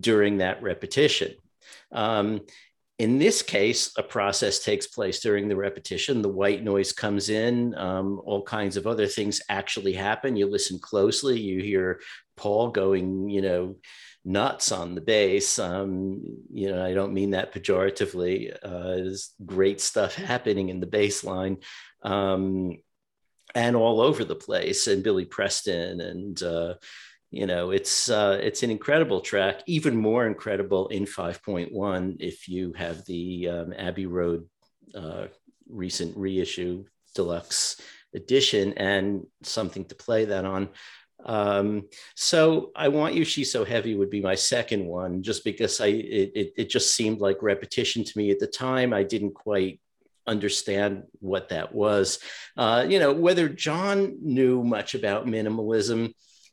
during 0.00 0.38
that 0.38 0.62
repetition. 0.62 1.34
Um, 1.92 2.40
in 3.02 3.18
this 3.18 3.42
case, 3.42 3.90
a 3.98 4.02
process 4.04 4.60
takes 4.60 4.86
place 4.86 5.18
during 5.18 5.48
the 5.48 5.56
repetition. 5.56 6.22
The 6.22 6.28
white 6.28 6.62
noise 6.62 6.92
comes 6.92 7.30
in, 7.30 7.74
um, 7.74 8.22
all 8.24 8.44
kinds 8.44 8.76
of 8.76 8.86
other 8.86 9.08
things 9.08 9.42
actually 9.48 9.92
happen. 9.92 10.36
You 10.36 10.46
listen 10.46 10.78
closely, 10.78 11.40
you 11.40 11.60
hear 11.60 12.00
Paul 12.36 12.70
going, 12.70 13.28
you 13.28 13.42
know, 13.42 13.74
nuts 14.24 14.70
on 14.70 14.94
the 14.94 15.00
bass. 15.00 15.58
Um, 15.58 16.22
you 16.52 16.70
know, 16.70 16.84
I 16.84 16.94
don't 16.94 17.12
mean 17.12 17.30
that 17.30 17.52
pejoratively. 17.52 18.56
Uh, 18.62 18.94
there's 18.94 19.34
great 19.44 19.80
stuff 19.80 20.14
happening 20.32 20.68
in 20.68 20.78
the 20.78 20.86
bass 20.86 21.24
line. 21.24 21.56
Um, 22.02 22.76
and 23.52 23.74
all 23.74 24.00
over 24.00 24.24
the 24.24 24.36
place, 24.36 24.86
and 24.86 25.02
Billy 25.02 25.24
Preston 25.24 26.00
and 26.00 26.40
uh, 26.40 26.74
you 27.32 27.46
know 27.46 27.70
it's 27.70 28.10
uh, 28.10 28.38
it's 28.40 28.62
an 28.62 28.70
incredible 28.70 29.20
track 29.20 29.62
even 29.66 29.96
more 29.96 30.26
incredible 30.26 30.86
in 30.88 31.04
5.1 31.04 32.16
if 32.20 32.46
you 32.46 32.74
have 32.74 33.04
the 33.06 33.48
um, 33.48 33.72
abbey 33.76 34.06
road 34.06 34.46
uh, 34.94 35.26
recent 35.68 36.14
reissue 36.16 36.84
deluxe 37.14 37.80
edition 38.14 38.74
and 38.74 39.26
something 39.42 39.86
to 39.86 39.94
play 39.94 40.26
that 40.26 40.44
on. 40.44 40.68
Um, 41.24 41.88
so 42.16 42.72
i 42.74 42.88
want 42.88 43.14
you 43.14 43.24
she's 43.24 43.52
so 43.52 43.64
heavy 43.64 43.94
would 43.94 44.10
be 44.10 44.20
my 44.20 44.34
second 44.34 44.84
one 44.84 45.22
just 45.22 45.44
because 45.44 45.80
i 45.80 45.86
it, 45.86 46.52
it, 46.56 46.68
just 46.68 46.96
seemed 46.96 47.20
like 47.20 47.42
repetition 47.42 48.02
to 48.02 48.18
me 48.18 48.32
at 48.32 48.40
the 48.40 48.48
time. 48.48 48.92
I 48.92 49.04
didn't 49.04 49.34
quite 49.34 49.80
understand 50.26 51.04
what 51.20 51.50
that 51.50 51.72
was. 51.72 52.18
Uh, 52.56 52.84
you 52.88 52.98
know 52.98 53.12
whether 53.12 53.48
john 53.48 54.18
knew 54.20 54.64
much 54.64 54.96
about 54.96 55.26
minimalism 55.26 56.12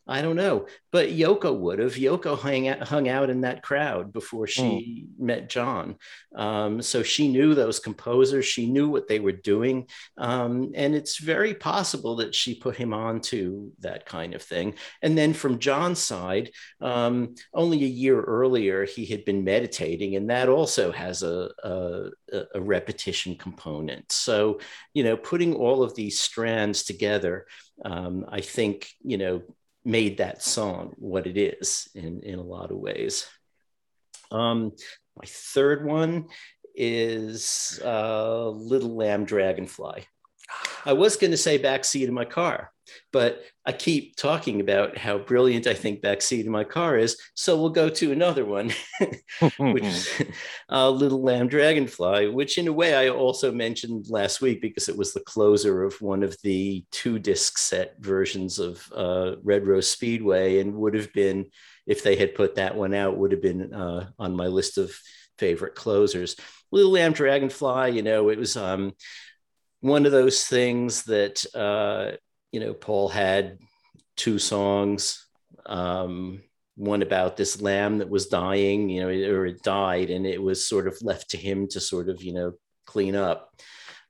I 0.09 0.23
don't 0.23 0.35
know, 0.35 0.65
but 0.91 1.09
Yoko 1.09 1.55
would 1.55 1.77
have. 1.77 1.93
Yoko 1.93 2.37
hung 2.37 2.67
out, 2.67 2.87
hung 2.87 3.07
out 3.07 3.29
in 3.29 3.41
that 3.41 3.61
crowd 3.61 4.11
before 4.11 4.47
she 4.47 5.07
mm. 5.07 5.23
met 5.23 5.49
John, 5.49 5.97
um, 6.35 6.81
so 6.81 7.03
she 7.03 7.27
knew 7.27 7.53
those 7.53 7.79
composers. 7.79 8.45
She 8.45 8.65
knew 8.65 8.89
what 8.89 9.07
they 9.07 9.19
were 9.19 9.31
doing, 9.31 9.87
um, 10.17 10.71
and 10.73 10.95
it's 10.95 11.19
very 11.19 11.53
possible 11.53 12.15
that 12.17 12.33
she 12.33 12.55
put 12.55 12.75
him 12.75 12.91
on 12.91 13.21
to 13.21 13.71
that 13.81 14.07
kind 14.07 14.33
of 14.33 14.41
thing. 14.41 14.73
And 15.03 15.15
then 15.15 15.33
from 15.33 15.59
John's 15.59 15.99
side, 15.99 16.49
um, 16.81 17.35
only 17.53 17.83
a 17.83 17.87
year 17.87 18.19
earlier 18.19 18.85
he 18.85 19.05
had 19.05 19.25
been 19.25 19.43
meditating, 19.43 20.15
and 20.15 20.31
that 20.31 20.49
also 20.49 20.91
has 20.91 21.21
a, 21.21 21.51
a, 21.63 22.09
a 22.55 22.61
repetition 22.61 23.35
component. 23.35 24.11
So 24.11 24.59
you 24.93 25.03
know, 25.03 25.17
putting 25.17 25.53
all 25.53 25.83
of 25.83 25.93
these 25.93 26.19
strands 26.19 26.83
together. 26.83 27.45
Um, 27.85 28.25
I 28.29 28.41
think 28.41 28.89
you 29.01 29.17
know 29.17 29.41
made 29.85 30.17
that 30.17 30.41
song 30.41 30.93
what 30.97 31.27
it 31.27 31.37
is 31.37 31.89
in, 31.95 32.21
in 32.21 32.39
a 32.39 32.43
lot 32.43 32.71
of 32.71 32.77
ways. 32.77 33.27
Um, 34.31 34.73
my 35.15 35.25
third 35.25 35.85
one 35.85 36.27
is 36.75 37.79
uh, 37.83 38.49
Little 38.49 38.95
Lamb 38.95 39.25
Dragonfly. 39.25 40.05
I 40.85 40.93
was 40.93 41.17
going 41.17 41.31
to 41.31 41.37
say 41.37 41.59
backseat 41.59 42.07
of 42.07 42.13
my 42.13 42.25
car, 42.25 42.71
but 43.11 43.43
I 43.65 43.71
keep 43.71 44.15
talking 44.15 44.61
about 44.61 44.97
how 44.97 45.17
brilliant 45.17 45.67
I 45.67 45.73
think 45.73 46.01
backseat 46.01 46.45
in 46.45 46.51
my 46.51 46.63
car 46.63 46.97
is. 46.97 47.17
So 47.35 47.59
we'll 47.59 47.69
go 47.69 47.89
to 47.89 48.11
another 48.11 48.45
one, 48.45 48.71
which 49.59 49.83
is 49.83 50.09
uh, 50.69 50.89
Little 50.89 51.21
Lamb 51.21 51.47
Dragonfly, 51.47 52.29
which 52.29 52.57
in 52.57 52.67
a 52.67 52.73
way 52.73 52.95
I 52.95 53.09
also 53.09 53.51
mentioned 53.51 54.07
last 54.09 54.41
week 54.41 54.61
because 54.61 54.89
it 54.89 54.97
was 54.97 55.13
the 55.13 55.19
closer 55.21 55.83
of 55.83 55.99
one 56.01 56.23
of 56.23 56.35
the 56.43 56.85
two 56.91 57.19
disc 57.19 57.57
set 57.57 57.95
versions 57.99 58.59
of 58.59 58.87
uh, 58.95 59.35
Red 59.43 59.67
Rose 59.67 59.89
Speedway 59.89 60.59
and 60.59 60.73
would 60.75 60.93
have 60.95 61.11
been, 61.13 61.45
if 61.85 62.03
they 62.03 62.15
had 62.15 62.35
put 62.35 62.55
that 62.55 62.75
one 62.75 62.93
out, 62.93 63.17
would 63.17 63.31
have 63.31 63.41
been 63.41 63.73
uh, 63.73 64.09
on 64.17 64.35
my 64.35 64.47
list 64.47 64.77
of 64.77 64.91
favorite 65.37 65.75
closers. 65.75 66.35
Little 66.71 66.91
Lamb 66.91 67.13
Dragonfly, 67.13 67.91
you 67.91 68.03
know, 68.03 68.29
it 68.29 68.37
was 68.37 68.55
um, 68.55 68.93
one 69.81 70.05
of 70.05 70.11
those 70.11 70.45
things 70.45 71.03
that 71.03 71.43
uh, 71.55 72.17
you 72.51 72.59
know, 72.59 72.73
Paul 72.73 73.09
had 73.09 73.59
two 74.15 74.39
songs, 74.39 75.25
um, 75.65 76.41
one 76.75 77.01
about 77.01 77.37
this 77.37 77.61
lamb 77.61 77.97
that 77.97 78.09
was 78.09 78.27
dying, 78.27 78.89
you 78.89 79.01
know, 79.01 79.07
or 79.07 79.45
it 79.45 79.61
died, 79.63 80.09
and 80.09 80.25
it 80.25 80.41
was 80.41 80.65
sort 80.65 80.87
of 80.87 81.01
left 81.01 81.31
to 81.31 81.37
him 81.37 81.67
to 81.69 81.79
sort 81.79 82.09
of, 82.09 82.23
you 82.23 82.33
know, 82.33 82.53
clean 82.85 83.15
up. 83.15 83.53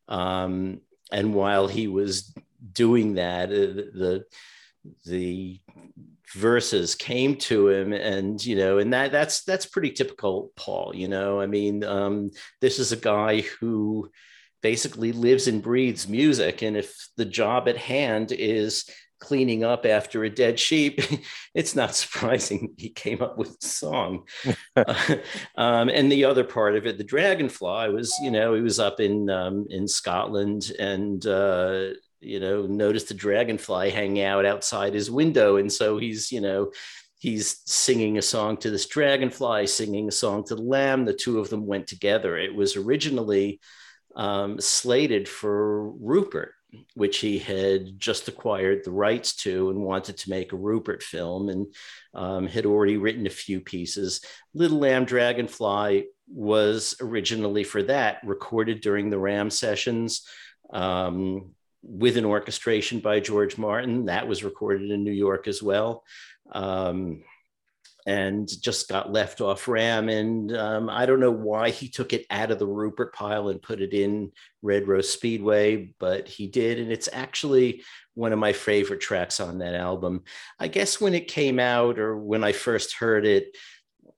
Um, 0.08 0.82
and 1.12 1.34
while 1.34 1.68
he 1.68 1.88
was 1.88 2.34
doing 2.74 3.16
that, 3.16 3.50
uh, 3.50 3.90
the 3.98 4.26
the 5.06 5.60
verses 6.36 6.96
came 6.96 7.36
to 7.36 7.70
him 7.70 7.92
and 7.92 8.44
you 8.46 8.56
know 8.56 8.78
and 8.78 8.94
that 8.94 9.12
that's 9.12 9.44
that's 9.44 9.66
pretty 9.66 9.90
typical 9.90 10.52
paul 10.56 10.92
you 10.96 11.08
know 11.08 11.42
i 11.42 11.48
mean 11.48 11.84
um, 11.84 12.30
this 12.62 12.78
is 12.78 12.92
a 12.92 12.98
guy 12.98 13.42
who 13.60 14.10
basically 14.62 15.12
lives 15.12 15.48
and 15.48 15.62
breathes 15.62 16.08
music. 16.08 16.62
And 16.62 16.78
if 16.78 16.96
the 17.18 17.26
job 17.26 17.68
at 17.68 17.78
hand 17.78 18.32
is 18.32 18.90
cleaning 19.20 19.64
up 19.64 19.86
after 19.86 20.24
a 20.24 20.30
dead 20.30 20.60
sheep, 20.60 21.02
it's 21.56 21.76
not 21.76 21.96
surprising 21.96 22.74
he 22.78 22.90
came 22.90 23.22
up 23.22 23.38
with 23.38 23.58
a 23.62 23.66
song. 23.66 24.28
uh, 24.76 25.16
um, 25.56 25.90
and 25.90 26.12
the 26.12 26.26
other 26.26 26.44
part 26.44 26.76
of 26.76 26.86
it, 26.86 26.98
the 26.98 27.04
dragonfly, 27.04 27.90
was 27.90 28.14
you 28.22 28.32
know 28.32 28.54
he 28.54 28.62
was 28.62 28.80
up 28.80 29.00
in 29.00 29.30
um, 29.30 29.66
in 29.70 29.88
Scotland 29.88 30.72
and. 30.80 31.26
Uh, 31.26 31.90
you 32.22 32.38
know, 32.38 32.64
noticed 32.64 33.10
a 33.12 33.14
dragonfly 33.14 33.92
hanging 33.92 34.22
out 34.24 34.46
outside 34.46 34.94
his 34.94 35.10
window. 35.10 35.56
And 35.56 35.72
so 35.72 35.98
he's, 35.98 36.34
you 36.34 36.42
know, 36.42 36.72
he's 37.18 37.62
singing 37.66 38.18
a 38.18 38.22
song 38.22 38.58
to 38.58 38.70
this 38.70 38.88
dragonfly, 38.88 39.68
singing 39.68 40.08
a 40.08 40.12
song 40.12 40.44
to 40.46 40.56
the 40.56 40.62
lamb. 40.62 41.06
The 41.06 41.14
two 41.14 41.40
of 41.40 41.50
them 41.50 41.66
went 41.66 41.88
together. 41.88 42.38
It 42.38 42.54
was 42.54 42.76
originally 42.76 43.60
um, 44.16 44.60
slated 44.60 45.28
for 45.28 45.90
Rupert, 45.92 46.54
which 46.94 47.20
he 47.20 47.40
had 47.40 48.00
just 48.00 48.28
acquired 48.28 48.84
the 48.84 48.92
rights 48.92 49.36
to 49.38 49.70
and 49.70 49.82
wanted 49.82 50.18
to 50.18 50.30
make 50.30 50.52
a 50.52 50.58
Rupert 50.58 51.02
film 51.02 51.50
and 51.50 51.74
um, 52.14 52.48
had 52.48 52.66
already 52.66 52.98
written 52.98 53.26
a 53.28 53.32
few 53.32 53.62
pieces. 53.62 54.22
Little 54.54 54.80
Lamb 54.80 55.06
Dragonfly 55.06 56.06
was 56.28 56.96
originally 57.02 57.64
for 57.64 57.84
that, 57.84 58.20
recorded 58.24 58.82
during 58.82 59.10
the 59.10 59.20
Ram 59.20 59.50
sessions. 59.50 60.28
Um, 60.72 61.56
with 61.82 62.18
an 62.18 62.26
orchestration 62.26 63.00
by 63.00 63.20
George 63.20 63.58
Martin. 63.58 64.06
That 64.06 64.28
was 64.28 64.44
recorded 64.44 64.92
in 64.92 65.04
New 65.04 65.12
York 65.12 65.48
as 65.48 65.64
well. 65.64 66.04
Um, 66.52 67.24
and 68.10 68.50
just 68.60 68.90
got 68.90 69.14
left 69.14 69.40
off 69.40 69.68
RAM. 69.68 70.10
And 70.10 70.58
um, 70.58 70.90
I 70.90 71.06
don't 71.06 71.20
know 71.20 71.30
why 71.30 71.70
he 71.70 71.88
took 71.88 72.12
it 72.12 72.26
out 72.32 72.50
of 72.50 72.58
the 72.58 72.66
Rupert 72.66 73.14
pile 73.14 73.50
and 73.50 73.62
put 73.62 73.82
it 73.82 73.94
in 73.94 74.32
Red 74.64 74.88
Rose 74.88 75.12
Speedway, 75.12 75.94
but 76.00 76.28
he 76.28 76.48
did. 76.48 76.80
And 76.80 76.92
it's 76.92 77.08
actually 77.14 77.84
one 78.16 78.34
of 78.34 78.40
my 78.40 78.52
favorite 78.52 79.00
tracks 79.00 79.40
on 79.40 79.60
that 79.60 79.76
album. 79.76 80.24
I 80.60 80.70
guess 80.70 81.00
when 81.00 81.14
it 81.14 81.28
came 81.28 81.60
out 81.60 82.00
or 82.00 82.18
when 82.18 82.44
I 82.44 82.52
first 82.52 82.96
heard 82.96 83.28
it, 83.28 83.56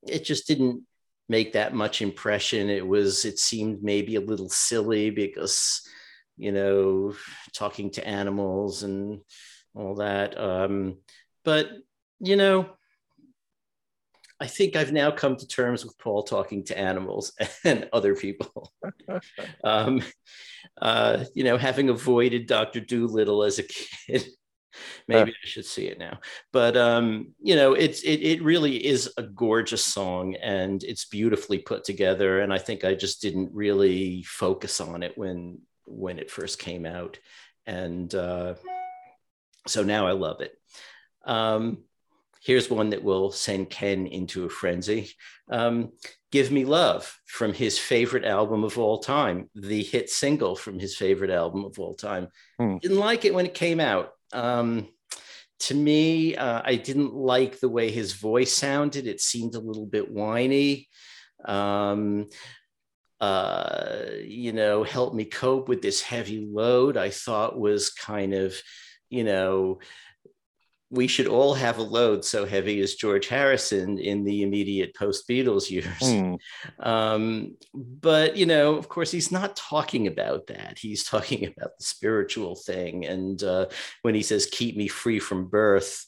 it 0.08 0.24
just 0.24 0.48
didn't 0.48 0.84
make 1.28 1.52
that 1.54 1.74
much 1.74 2.02
impression. 2.02 2.70
It 2.70 2.88
was, 2.88 3.26
it 3.26 3.40
seemed 3.40 3.84
maybe 3.84 4.16
a 4.16 4.22
little 4.22 4.50
silly 4.50 5.10
because, 5.10 5.82
you 6.38 6.54
know, 6.54 7.14
talking 7.54 7.92
to 7.92 8.08
animals 8.08 8.84
and 8.84 9.20
all 9.76 9.96
that. 9.96 10.40
Um, 10.40 11.00
but, 11.44 11.70
you 12.22 12.38
know, 12.38 12.70
I 14.42 14.48
think 14.48 14.76
I've 14.76 14.92
now 14.92 15.12
come 15.12 15.36
to 15.36 15.48
terms 15.48 15.86
with 15.86 15.96
Paul 16.00 16.24
talking 16.24 16.64
to 16.66 16.78
animals 16.78 17.34
and 17.64 17.88
other 17.94 18.16
people. 18.16 18.74
um, 19.64 20.02
uh, 20.82 21.26
you 21.36 21.44
know, 21.44 21.58
having 21.58 21.90
avoided 21.90 22.48
Dr. 22.48 22.80
Dolittle 22.80 23.44
as 23.44 23.60
a 23.60 23.64
kid, 23.64 24.26
maybe 25.08 25.30
uh, 25.30 25.34
I 25.44 25.48
should 25.48 25.66
see 25.66 25.86
it 25.86 26.00
now. 26.00 26.20
But 26.52 26.76
um, 26.76 27.36
you 27.40 27.56
know, 27.56 27.74
it's 27.74 28.02
it 28.02 28.22
it 28.24 28.42
really 28.42 28.84
is 28.84 29.14
a 29.16 29.22
gorgeous 29.22 29.86
song 29.86 30.36
and 30.36 30.84
it's 30.84 31.06
beautifully 31.06 31.60
put 31.60 31.84
together. 31.84 32.40
And 32.40 32.52
I 32.52 32.58
think 32.58 32.84
I 32.84 32.96
just 32.96 33.22
didn't 33.22 33.54
really 33.54 34.24
focus 34.24 34.82
on 34.82 35.04
it 35.04 35.16
when 35.16 35.60
when 35.86 36.18
it 36.18 36.32
first 36.32 36.58
came 36.58 36.88
out, 36.88 37.20
and 37.68 38.14
uh, 38.16 38.56
so 39.68 39.84
now 39.84 40.08
I 40.08 40.14
love 40.14 40.42
it. 40.42 40.54
Um, 41.26 41.84
Here's 42.44 42.70
one 42.70 42.90
that 42.90 43.04
will 43.04 43.32
send 43.32 43.70
Ken 43.70 44.08
into 44.08 44.46
a 44.46 44.50
frenzy. 44.50 45.12
Um, 45.50 45.92
Give 46.32 46.52
Me 46.52 46.66
Love 46.66 47.20
from 47.26 47.54
his 47.54 47.78
favorite 47.78 48.26
album 48.26 48.64
of 48.64 48.80
all 48.80 49.00
time, 49.00 49.50
the 49.54 49.84
hit 49.84 50.10
single 50.10 50.56
from 50.56 50.80
his 50.80 50.96
favorite 50.96 51.30
album 51.30 51.66
of 51.66 51.78
all 51.78 51.94
time. 51.94 52.30
Hmm. 52.60 52.78
Didn't 52.78 52.98
like 52.98 53.26
it 53.26 53.34
when 53.34 53.46
it 53.46 53.54
came 53.54 53.80
out. 53.80 54.14
Um, 54.34 54.88
to 55.60 55.76
me, 55.76 56.36
uh, 56.36 56.62
I 56.66 56.76
didn't 56.76 57.14
like 57.14 57.60
the 57.60 57.70
way 57.70 57.92
his 57.92 58.14
voice 58.14 58.54
sounded. 58.54 59.06
It 59.06 59.22
seemed 59.22 59.54
a 59.54 59.60
little 59.60 59.86
bit 59.86 60.12
whiny. 60.12 60.88
Um, 61.46 62.30
uh, 63.20 64.06
you 64.24 64.52
know, 64.52 64.84
help 64.84 65.14
me 65.14 65.26
cope 65.26 65.70
with 65.70 65.84
this 65.84 66.02
heavy 66.02 66.40
load. 66.52 66.98
I 66.98 67.12
thought 67.12 67.60
was 67.60 67.92
kind 67.92 68.34
of, 68.34 68.60
you 69.10 69.24
know, 69.24 69.80
we 70.92 71.08
should 71.08 71.28
all 71.28 71.54
have 71.54 71.78
a 71.78 71.84
load 71.84 72.26
so 72.26 72.46
heavy 72.46 72.82
as 72.82 72.96
George 72.96 73.30
Harrison 73.30 73.98
in 73.98 74.26
the 74.26 74.44
immediate 74.44 74.94
post 74.94 75.28
Beatles 75.28 75.72
years. 75.72 75.88
Mm. 76.02 76.38
Um, 76.80 77.56
but, 77.74 78.36
you 78.36 78.46
know, 78.46 78.76
of 78.76 78.90
course, 78.90 79.10
he's 79.10 79.32
not 79.32 79.56
talking 79.56 80.08
about 80.08 80.48
that. 80.48 80.78
He's 80.78 81.06
talking 81.06 81.46
about 81.46 81.78
the 81.78 81.86
spiritual 81.86 82.56
thing. 82.56 83.06
And 83.06 83.42
uh, 83.42 83.68
when 84.02 84.16
he 84.16 84.22
says, 84.22 84.48
keep 84.52 84.76
me 84.76 84.90
free 84.90 85.20
from 85.20 85.48
birth, 85.48 86.06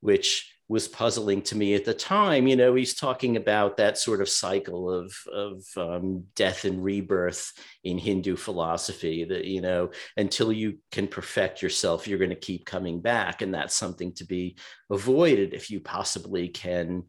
which 0.00 0.52
was 0.68 0.88
puzzling 0.88 1.42
to 1.42 1.56
me 1.56 1.74
at 1.74 1.84
the 1.84 1.94
time. 1.94 2.46
You 2.46 2.56
know, 2.56 2.74
he's 2.74 2.94
talking 2.94 3.36
about 3.36 3.76
that 3.76 3.98
sort 3.98 4.20
of 4.20 4.28
cycle 4.28 4.90
of, 4.90 5.14
of 5.32 5.64
um, 5.76 6.24
death 6.34 6.64
and 6.64 6.82
rebirth 6.82 7.52
in 7.84 7.98
Hindu 7.98 8.36
philosophy 8.36 9.24
that, 9.24 9.44
you 9.44 9.60
know, 9.60 9.90
until 10.16 10.52
you 10.52 10.78
can 10.90 11.06
perfect 11.06 11.62
yourself, 11.62 12.08
you're 12.08 12.18
going 12.18 12.30
to 12.30 12.36
keep 12.36 12.66
coming 12.66 13.00
back. 13.00 13.42
And 13.42 13.54
that's 13.54 13.74
something 13.74 14.12
to 14.14 14.24
be 14.24 14.56
avoided 14.90 15.52
if 15.52 15.70
you 15.70 15.80
possibly 15.80 16.48
can, 16.48 17.04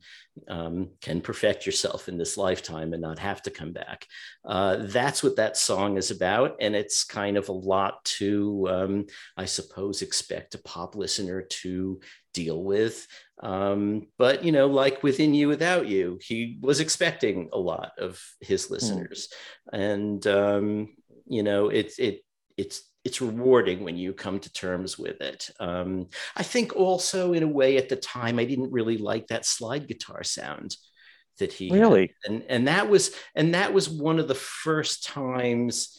um, 0.48 0.90
can 1.02 1.22
perfect 1.22 1.66
yourself 1.66 2.08
in 2.10 2.18
this 2.18 2.38
lifetime 2.38 2.94
and 2.94 3.02
not 3.02 3.20
have 3.20 3.42
to 3.44 3.52
come 3.52 3.72
back. 3.72 4.06
Uh, 4.46 4.78
that's 4.82 5.22
what 5.24 5.36
that 5.36 5.58
song 5.58 5.98
is 5.98 6.12
about. 6.12 6.56
And 6.60 6.76
it's 6.76 7.04
kind 7.04 7.38
of 7.38 7.50
a 7.50 7.54
lot 7.54 8.04
to, 8.06 8.68
um, 8.70 9.06
I 9.36 9.46
suppose, 9.46 10.02
expect 10.02 10.56
a 10.56 10.60
pop 10.60 10.96
listener 10.96 11.42
to 11.42 12.00
deal 12.34 12.63
with. 12.63 13.08
Um, 13.42 14.08
but 14.18 14.44
you 14.44 14.52
know, 14.52 14.68
like 14.68 15.04
within 15.04 15.34
you, 15.34 15.48
without 15.48 15.88
you, 15.88 16.20
he 16.22 16.58
was 16.62 16.80
expecting 16.80 17.50
a 17.54 17.58
lot 17.58 17.92
of 18.00 18.20
his 18.42 18.66
hmm. 18.66 18.74
listeners, 18.74 19.30
mm. 19.72 19.80
and 19.80 20.28
um, 20.28 20.96
you 21.28 21.44
know, 21.44 21.70
it's 21.70 22.00
it 22.00 22.22
it's 22.58 22.82
it's 23.08 23.22
rewarding 23.22 23.86
when 23.86 23.96
you 23.96 24.12
come 24.12 24.38
to 24.38 24.52
terms 24.52 25.00
with 25.00 25.22
it. 25.22 25.50
Um, 25.62 26.10
I 26.36 26.43
think 26.43 26.76
also, 26.76 27.32
in 27.32 27.41
a 27.41 27.48
way, 27.48 27.78
at 27.78 27.88
the 27.88 27.96
time, 27.96 28.38
I 28.38 28.43
didn't 28.43 28.74
really 28.74 28.98
like 28.98 29.28
that 29.28 29.46
slide 29.46 29.88
guitar 29.88 30.24
sound 30.24 30.76
that 31.39 31.54
he 31.54 31.72
really, 31.72 32.13
had. 32.26 32.34
and 32.34 32.43
and 32.50 32.67
that 32.67 32.89
was 32.89 33.15
and 33.34 33.54
that 33.54 33.74
was 33.74 33.89
one 33.89 34.20
of 34.20 34.28
the 34.28 34.36
first 34.36 35.06
times 35.06 35.98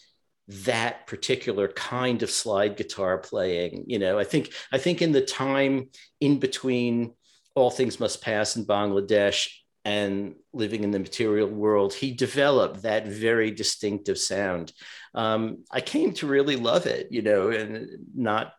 that 0.49 1.07
particular 1.07 1.69
kind 1.69 2.23
of 2.23 2.31
slide 2.31 2.77
guitar 2.77 3.19
playing 3.19 3.85
you 3.87 3.99
know 3.99 4.19
i 4.19 4.25
think 4.25 4.51
i 4.73 4.79
think 4.79 5.03
in 5.03 5.13
the 5.13 5.21
time 5.21 5.91
in 6.21 6.39
between 6.39 7.13
all 7.55 7.71
things 7.71 8.01
must 8.01 8.23
pass 8.23 8.57
in 8.57 8.65
bangladesh 8.65 9.51
and 9.89 10.35
living 10.53 10.85
in 10.85 10.91
the 10.91 10.99
material 10.99 11.49
world 11.49 11.95
he 11.95 12.13
developed 12.13 12.83
that 12.83 13.07
very 13.07 13.51
distinctive 13.51 14.19
sound. 14.19 14.73
Um, 15.15 15.65
i 15.71 15.81
came 15.81 16.13
to 16.15 16.27
really 16.27 16.57
love 16.57 16.87
it 16.87 17.09
you 17.11 17.23
know 17.23 17.51
and 17.51 17.89
not 18.15 18.53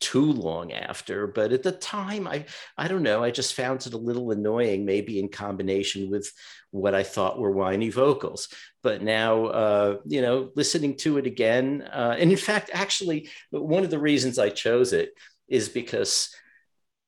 too 0.00 0.32
long 0.32 0.72
after 0.72 1.26
but 1.28 1.52
at 1.52 1.62
the 1.62 1.72
time 1.72 2.26
i 2.26 2.44
i 2.76 2.88
don't 2.88 3.04
know 3.04 3.22
i 3.22 3.30
just 3.30 3.54
found 3.54 3.86
it 3.86 3.94
a 3.94 4.06
little 4.08 4.32
annoying 4.32 4.84
maybe 4.84 5.18
in 5.18 5.28
combination 5.28 6.10
with 6.10 6.30
what 6.72 6.94
i 6.94 7.04
thought 7.04 7.38
were 7.38 7.52
whiny 7.52 7.90
vocals. 7.90 8.48
But 8.82 9.02
now 9.02 9.46
uh, 9.46 9.96
you 10.04 10.20
know 10.20 10.50
listening 10.56 10.96
to 10.98 11.16
it 11.18 11.26
again 11.26 11.66
uh, 12.00 12.16
and 12.18 12.30
in 12.30 12.36
fact 12.36 12.70
actually 12.72 13.30
one 13.50 13.84
of 13.84 13.90
the 13.90 14.04
reasons 14.10 14.38
i 14.38 14.50
chose 14.50 14.92
it 14.92 15.10
is 15.48 15.68
because 15.68 16.34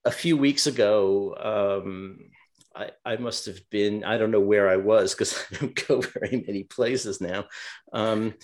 a 0.05 0.12
few 0.12 0.37
weeks 0.37 0.66
ago 0.68 1.35
um, 1.52 2.18
I, 2.77 2.91
I 3.05 3.17
must 3.17 3.47
have 3.47 3.59
been, 3.71 4.05
I 4.05 4.19
don't 4.19 4.31
know 4.31 4.41
where 4.41 4.69
I 4.69 4.77
was 4.77 5.15
because 5.15 5.43
I 5.53 5.57
don't 5.57 5.87
go 5.89 6.01
very 6.01 6.45
many 6.47 6.65
places 6.65 7.21
now. 7.21 7.47
Um, 7.93 8.35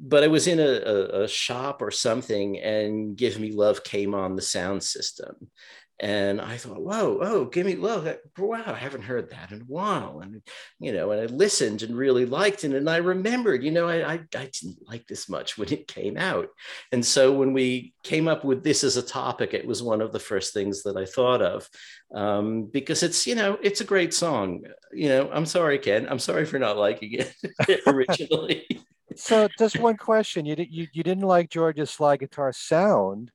but 0.00 0.22
I 0.22 0.28
was 0.28 0.46
in 0.46 0.60
a, 0.60 0.62
a, 0.62 1.22
a, 1.24 1.28
shop 1.28 1.82
or 1.82 1.90
something 1.90 2.58
and 2.60 3.16
Give 3.16 3.38
Me 3.38 3.52
Love 3.52 3.82
came 3.82 4.14
on 4.14 4.36
the 4.36 4.42
sound 4.42 4.82
system. 4.82 5.50
And 6.00 6.40
I 6.40 6.56
thought, 6.56 6.82
whoa, 6.82 7.20
oh, 7.22 7.44
give 7.44 7.64
me 7.64 7.76
love. 7.76 8.08
Wow, 8.36 8.64
I 8.66 8.74
haven't 8.74 9.02
heard 9.02 9.30
that 9.30 9.52
in 9.52 9.60
a 9.60 9.64
while. 9.64 10.20
And, 10.20 10.42
you 10.80 10.92
know, 10.92 11.12
and 11.12 11.20
I 11.20 11.26
listened 11.26 11.82
and 11.82 11.96
really 11.96 12.26
liked 12.26 12.64
it. 12.64 12.74
And 12.74 12.90
I 12.90 12.96
remembered, 12.96 13.62
you 13.62 13.70
know, 13.70 13.88
I, 13.88 14.14
I, 14.14 14.14
I 14.14 14.50
didn't 14.50 14.78
like 14.88 15.06
this 15.06 15.28
much 15.28 15.56
when 15.56 15.72
it 15.72 15.86
came 15.86 16.16
out. 16.16 16.48
And 16.90 17.06
so 17.06 17.32
when 17.32 17.52
we 17.52 17.94
came 18.02 18.26
up 18.26 18.44
with 18.44 18.64
this 18.64 18.82
as 18.82 18.96
a 18.96 19.02
topic, 19.02 19.54
it 19.54 19.66
was 19.66 19.84
one 19.84 20.00
of 20.00 20.12
the 20.12 20.18
first 20.18 20.52
things 20.52 20.82
that 20.82 20.96
I 20.96 21.04
thought 21.04 21.40
of 21.40 21.68
um, 22.12 22.68
because 22.72 23.04
it's, 23.04 23.24
you 23.24 23.36
know, 23.36 23.56
it's 23.62 23.80
a 23.80 23.84
great 23.84 24.12
song. 24.12 24.64
You 24.92 25.08
know, 25.10 25.30
I'm 25.32 25.46
sorry, 25.46 25.78
Ken. 25.78 26.08
I'm 26.10 26.18
sorry 26.18 26.44
for 26.44 26.58
not 26.58 26.76
liking 26.76 27.12
it 27.12 27.80
originally. 27.86 28.66
so 29.14 29.46
just 29.60 29.78
one 29.78 29.96
question. 29.96 30.44
You, 30.44 30.56
you, 30.58 30.88
you 30.92 31.04
didn't 31.04 31.26
like 31.26 31.50
George's 31.50 31.90
slide 31.90 32.18
guitar 32.18 32.52
sound 32.52 33.30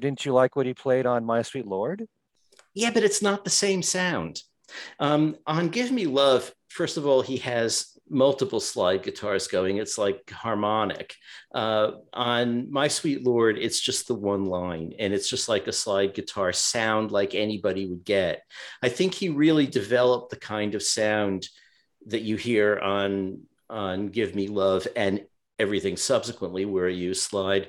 didn't 0.00 0.24
you 0.24 0.32
like 0.32 0.56
what 0.56 0.66
he 0.66 0.74
played 0.74 1.06
on 1.06 1.24
My 1.24 1.42
Sweet 1.42 1.66
Lord? 1.66 2.06
Yeah, 2.74 2.90
but 2.90 3.04
it's 3.04 3.22
not 3.22 3.44
the 3.44 3.50
same 3.50 3.82
sound. 3.82 4.42
Um, 4.98 5.36
on 5.46 5.68
Give 5.68 5.92
Me 5.92 6.06
Love, 6.06 6.52
first 6.68 6.96
of 6.96 7.06
all, 7.06 7.22
he 7.22 7.36
has 7.38 7.92
multiple 8.08 8.60
slide 8.60 9.02
guitars 9.02 9.48
going. 9.48 9.78
It's 9.78 9.98
like 9.98 10.30
harmonic. 10.30 11.14
Uh, 11.54 11.92
on 12.12 12.70
My 12.70 12.88
Sweet 12.88 13.24
Lord, 13.24 13.58
it's 13.58 13.80
just 13.80 14.08
the 14.08 14.14
one 14.14 14.46
line, 14.46 14.94
and 14.98 15.12
it's 15.12 15.28
just 15.28 15.48
like 15.48 15.66
a 15.66 15.72
slide 15.72 16.14
guitar 16.14 16.52
sound 16.52 17.10
like 17.10 17.34
anybody 17.34 17.86
would 17.86 18.04
get. 18.04 18.42
I 18.82 18.88
think 18.88 19.14
he 19.14 19.28
really 19.28 19.66
developed 19.66 20.30
the 20.30 20.36
kind 20.36 20.74
of 20.74 20.82
sound 20.82 21.48
that 22.06 22.22
you 22.22 22.36
hear 22.36 22.78
on 22.78 23.42
on 23.70 24.08
Give 24.08 24.34
Me 24.34 24.48
Love 24.48 24.86
and 24.96 25.24
everything 25.58 25.96
subsequently, 25.96 26.64
where 26.64 26.88
you 26.88 27.14
slide 27.14 27.68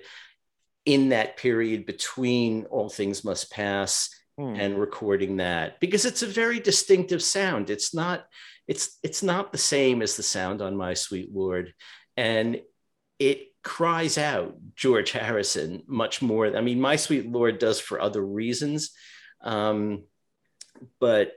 in 0.85 1.09
that 1.09 1.37
period 1.37 1.85
between 1.85 2.65
All 2.65 2.89
Things 2.89 3.23
Must 3.23 3.49
Pass 3.51 4.09
hmm. 4.37 4.55
and 4.55 4.79
recording 4.79 5.37
that 5.37 5.79
because 5.79 6.05
it's 6.05 6.23
a 6.23 6.27
very 6.27 6.59
distinctive 6.59 7.21
sound. 7.21 7.69
It's 7.69 7.93
not 7.93 8.25
it's 8.67 8.97
it's 9.03 9.23
not 9.23 9.51
the 9.51 9.57
same 9.57 10.01
as 10.01 10.15
the 10.15 10.23
sound 10.23 10.61
on 10.61 10.75
My 10.75 10.93
Sweet 10.93 11.33
Lord, 11.33 11.73
and 12.17 12.61
it 13.19 13.47
cries 13.63 14.17
out 14.17 14.57
George 14.75 15.11
Harrison 15.11 15.83
much 15.87 16.21
more. 16.21 16.55
I 16.55 16.61
mean, 16.61 16.81
My 16.81 16.95
Sweet 16.95 17.29
Lord 17.29 17.59
does 17.59 17.79
for 17.79 17.99
other 17.99 18.25
reasons, 18.25 18.91
um, 19.41 20.03
but 20.99 21.33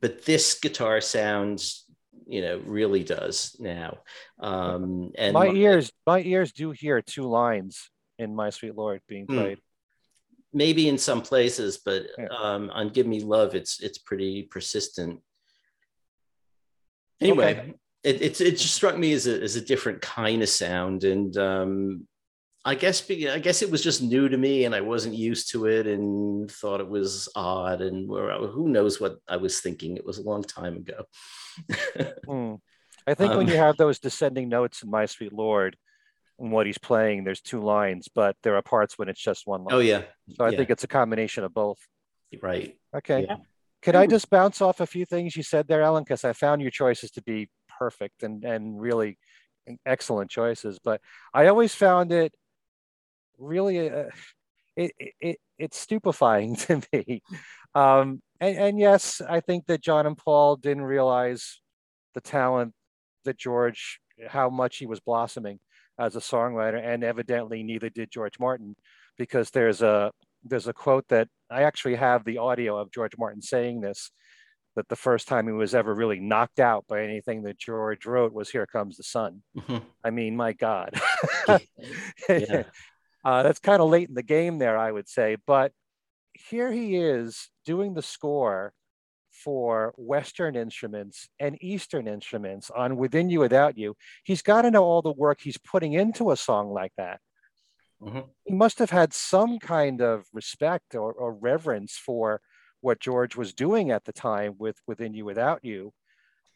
but 0.00 0.24
this 0.24 0.58
guitar 0.58 1.00
sounds 1.00 1.84
you 2.26 2.42
know 2.42 2.60
really 2.64 3.02
does 3.02 3.56
now 3.58 3.98
um 4.38 5.10
and 5.16 5.34
my 5.34 5.48
ears 5.48 5.90
my 6.06 6.20
ears 6.20 6.52
do 6.52 6.70
hear 6.70 7.02
two 7.02 7.24
lines 7.24 7.90
in 8.20 8.34
My 8.34 8.50
Sweet 8.50 8.76
Lord 8.76 9.00
being 9.08 9.26
hmm. 9.26 9.38
played. 9.38 9.58
maybe 10.52 10.88
in 10.88 10.98
some 10.98 11.22
places, 11.22 11.78
but 11.84 12.06
Yeah. 12.18 12.26
um, 12.26 12.70
on 12.70 12.88
"Give 12.90 13.06
Me 13.06 13.20
Love," 13.20 13.54
it's 13.54 13.80
it's 13.80 13.98
pretty 13.98 14.42
persistent. 14.42 15.20
Anyway, 17.20 17.74
it, 18.02 18.22
it's 18.22 18.40
it 18.40 18.52
just 18.52 18.74
struck 18.74 18.96
me 18.96 19.12
as 19.12 19.26
a 19.26 19.40
as 19.42 19.56
a 19.56 19.60
different 19.60 20.00
kind 20.00 20.42
of 20.42 20.48
sound, 20.48 21.04
and 21.04 21.36
um, 21.36 22.06
I 22.64 22.74
guess 22.74 23.00
be- 23.00 23.28
I 23.28 23.38
guess 23.38 23.62
it 23.62 23.70
was 23.70 23.82
just 23.82 24.02
new 24.02 24.28
to 24.28 24.36
me, 24.36 24.64
and 24.64 24.74
I 24.74 24.80
wasn't 24.80 25.14
used 25.14 25.50
to 25.52 25.66
it, 25.66 25.86
and 25.86 26.50
thought 26.50 26.80
it 26.80 26.88
was 26.88 27.28
odd, 27.36 27.80
and 27.82 28.08
where 28.08 28.36
who 28.38 28.68
knows 28.68 29.00
what 29.00 29.18
I 29.28 29.36
was 29.36 29.60
thinking. 29.60 29.96
It 29.96 30.04
was 30.06 30.18
a 30.18 30.22
long 30.30 30.42
time 30.42 30.76
ago. 30.76 31.04
Hmm. 32.26 32.54
I 33.06 33.14
think 33.14 33.30
when 33.32 33.46
Um, 33.46 33.48
you 33.48 33.56
have 33.56 33.76
those 33.76 33.98
descending 33.98 34.48
notes 34.48 34.82
in 34.82 34.90
My 34.90 35.06
Sweet 35.06 35.32
Lord 35.32 35.76
and 36.40 36.50
what 36.50 36.66
he's 36.66 36.78
playing, 36.78 37.24
there's 37.24 37.40
two 37.40 37.60
lines, 37.60 38.08
but 38.12 38.34
there 38.42 38.56
are 38.56 38.62
parts 38.62 38.98
when 38.98 39.08
it's 39.08 39.20
just 39.20 39.46
one 39.46 39.64
line. 39.64 39.74
oh 39.74 39.78
yeah, 39.78 40.02
so 40.34 40.44
I 40.44 40.50
yeah. 40.50 40.56
think 40.56 40.70
it's 40.70 40.84
a 40.84 40.88
combination 40.88 41.44
of 41.44 41.52
both. 41.54 41.78
right. 42.42 42.76
Okay. 42.96 43.26
Yeah. 43.28 43.36
Could 43.82 43.96
I 43.96 44.06
just 44.06 44.28
bounce 44.28 44.60
off 44.60 44.80
a 44.80 44.86
few 44.86 45.06
things 45.06 45.34
you 45.36 45.42
said 45.42 45.66
there, 45.66 45.80
Ellen? 45.80 46.04
Because 46.04 46.24
I 46.24 46.34
found 46.34 46.60
your 46.60 46.70
choices 46.70 47.10
to 47.12 47.22
be 47.22 47.48
perfect 47.78 48.22
and, 48.22 48.44
and 48.44 48.78
really 48.78 49.18
excellent 49.86 50.30
choices. 50.30 50.78
But 50.82 51.00
I 51.32 51.46
always 51.46 51.74
found 51.74 52.12
it 52.12 52.34
really, 53.38 53.88
uh, 53.88 54.04
it, 54.76 54.92
it, 54.98 55.12
it, 55.20 55.36
it's 55.58 55.78
stupefying 55.78 56.56
to 56.66 56.82
me. 56.92 57.22
Um, 57.74 58.20
and, 58.38 58.58
and 58.58 58.78
yes, 58.78 59.22
I 59.26 59.40
think 59.40 59.66
that 59.66 59.80
John 59.82 60.06
and 60.06 60.16
Paul 60.16 60.56
didn't 60.56 60.82
realize 60.82 61.62
the 62.14 62.20
talent 62.20 62.74
that 63.24 63.38
George, 63.38 64.00
how 64.28 64.50
much 64.50 64.76
he 64.76 64.86
was 64.86 65.00
blossoming 65.00 65.58
as 66.00 66.16
a 66.16 66.20
songwriter, 66.20 66.82
and 66.82 67.04
evidently 67.04 67.62
neither 67.62 67.90
did 67.90 68.10
George 68.10 68.38
Martin, 68.40 68.74
because 69.18 69.50
there's 69.50 69.82
a 69.82 70.10
there's 70.42 70.66
a 70.66 70.72
quote 70.72 71.06
that 71.08 71.28
I 71.50 71.62
actually 71.62 71.96
have 71.96 72.24
the 72.24 72.38
audio 72.38 72.78
of 72.78 72.90
George 72.90 73.12
Martin 73.18 73.42
saying 73.42 73.82
this, 73.82 74.10
that 74.74 74.88
the 74.88 74.96
first 74.96 75.28
time 75.28 75.46
he 75.46 75.52
was 75.52 75.74
ever 75.74 75.94
really 75.94 76.18
knocked 76.18 76.58
out 76.58 76.86
by 76.88 77.02
anything 77.02 77.42
that 77.42 77.58
George 77.58 78.06
wrote 78.06 78.32
was 78.32 78.48
"Here 78.50 78.66
Comes 78.66 78.96
the 78.96 79.02
Sun." 79.02 79.42
Mhm. 79.56 79.82
I 80.02 80.10
mean, 80.10 80.34
my 80.36 80.54
God, 80.54 80.98
Yeah. 82.28 82.62
uh, 83.24 83.42
that's 83.42 83.60
kind 83.60 83.82
of 83.82 83.90
late 83.90 84.08
in 84.08 84.14
the 84.14 84.22
game 84.22 84.58
there, 84.58 84.78
I 84.78 84.90
would 84.90 85.08
say. 85.08 85.36
But 85.46 85.72
here 86.32 86.72
he 86.72 86.96
is 86.96 87.50
doing 87.66 87.92
the 87.92 88.02
score 88.02 88.72
for 89.42 89.94
Western 89.96 90.56
instruments 90.56 91.28
and 91.38 91.56
Eastern 91.62 92.06
instruments 92.06 92.70
on 92.70 92.96
Within 92.96 93.30
You 93.30 93.40
Without 93.40 93.78
You. 93.78 93.96
He's 94.24 94.42
got 94.42 94.62
to 94.62 94.70
know 94.70 94.84
all 94.84 95.02
the 95.02 95.12
work 95.12 95.40
he's 95.40 95.58
putting 95.58 95.94
into 95.94 96.30
a 96.30 96.36
song 96.36 96.72
like 96.72 96.92
that. 96.96 97.20
Mhm. 98.02 98.28
He 98.44 98.54
must 98.54 98.78
have 98.78 98.90
had 98.90 99.12
some 99.12 99.58
kind 99.58 100.00
of 100.00 100.26
respect 100.32 100.94
or, 100.94 101.12
or 101.12 101.32
reverence 101.34 101.96
for 101.96 102.40
what 102.80 103.00
George 103.00 103.36
was 103.36 103.52
doing 103.52 103.90
at 103.90 104.04
the 104.04 104.12
time 104.12 104.54
with 104.58 104.76
Within 104.86 105.14
You 105.14 105.24
Without 105.24 105.64
You. 105.64 105.92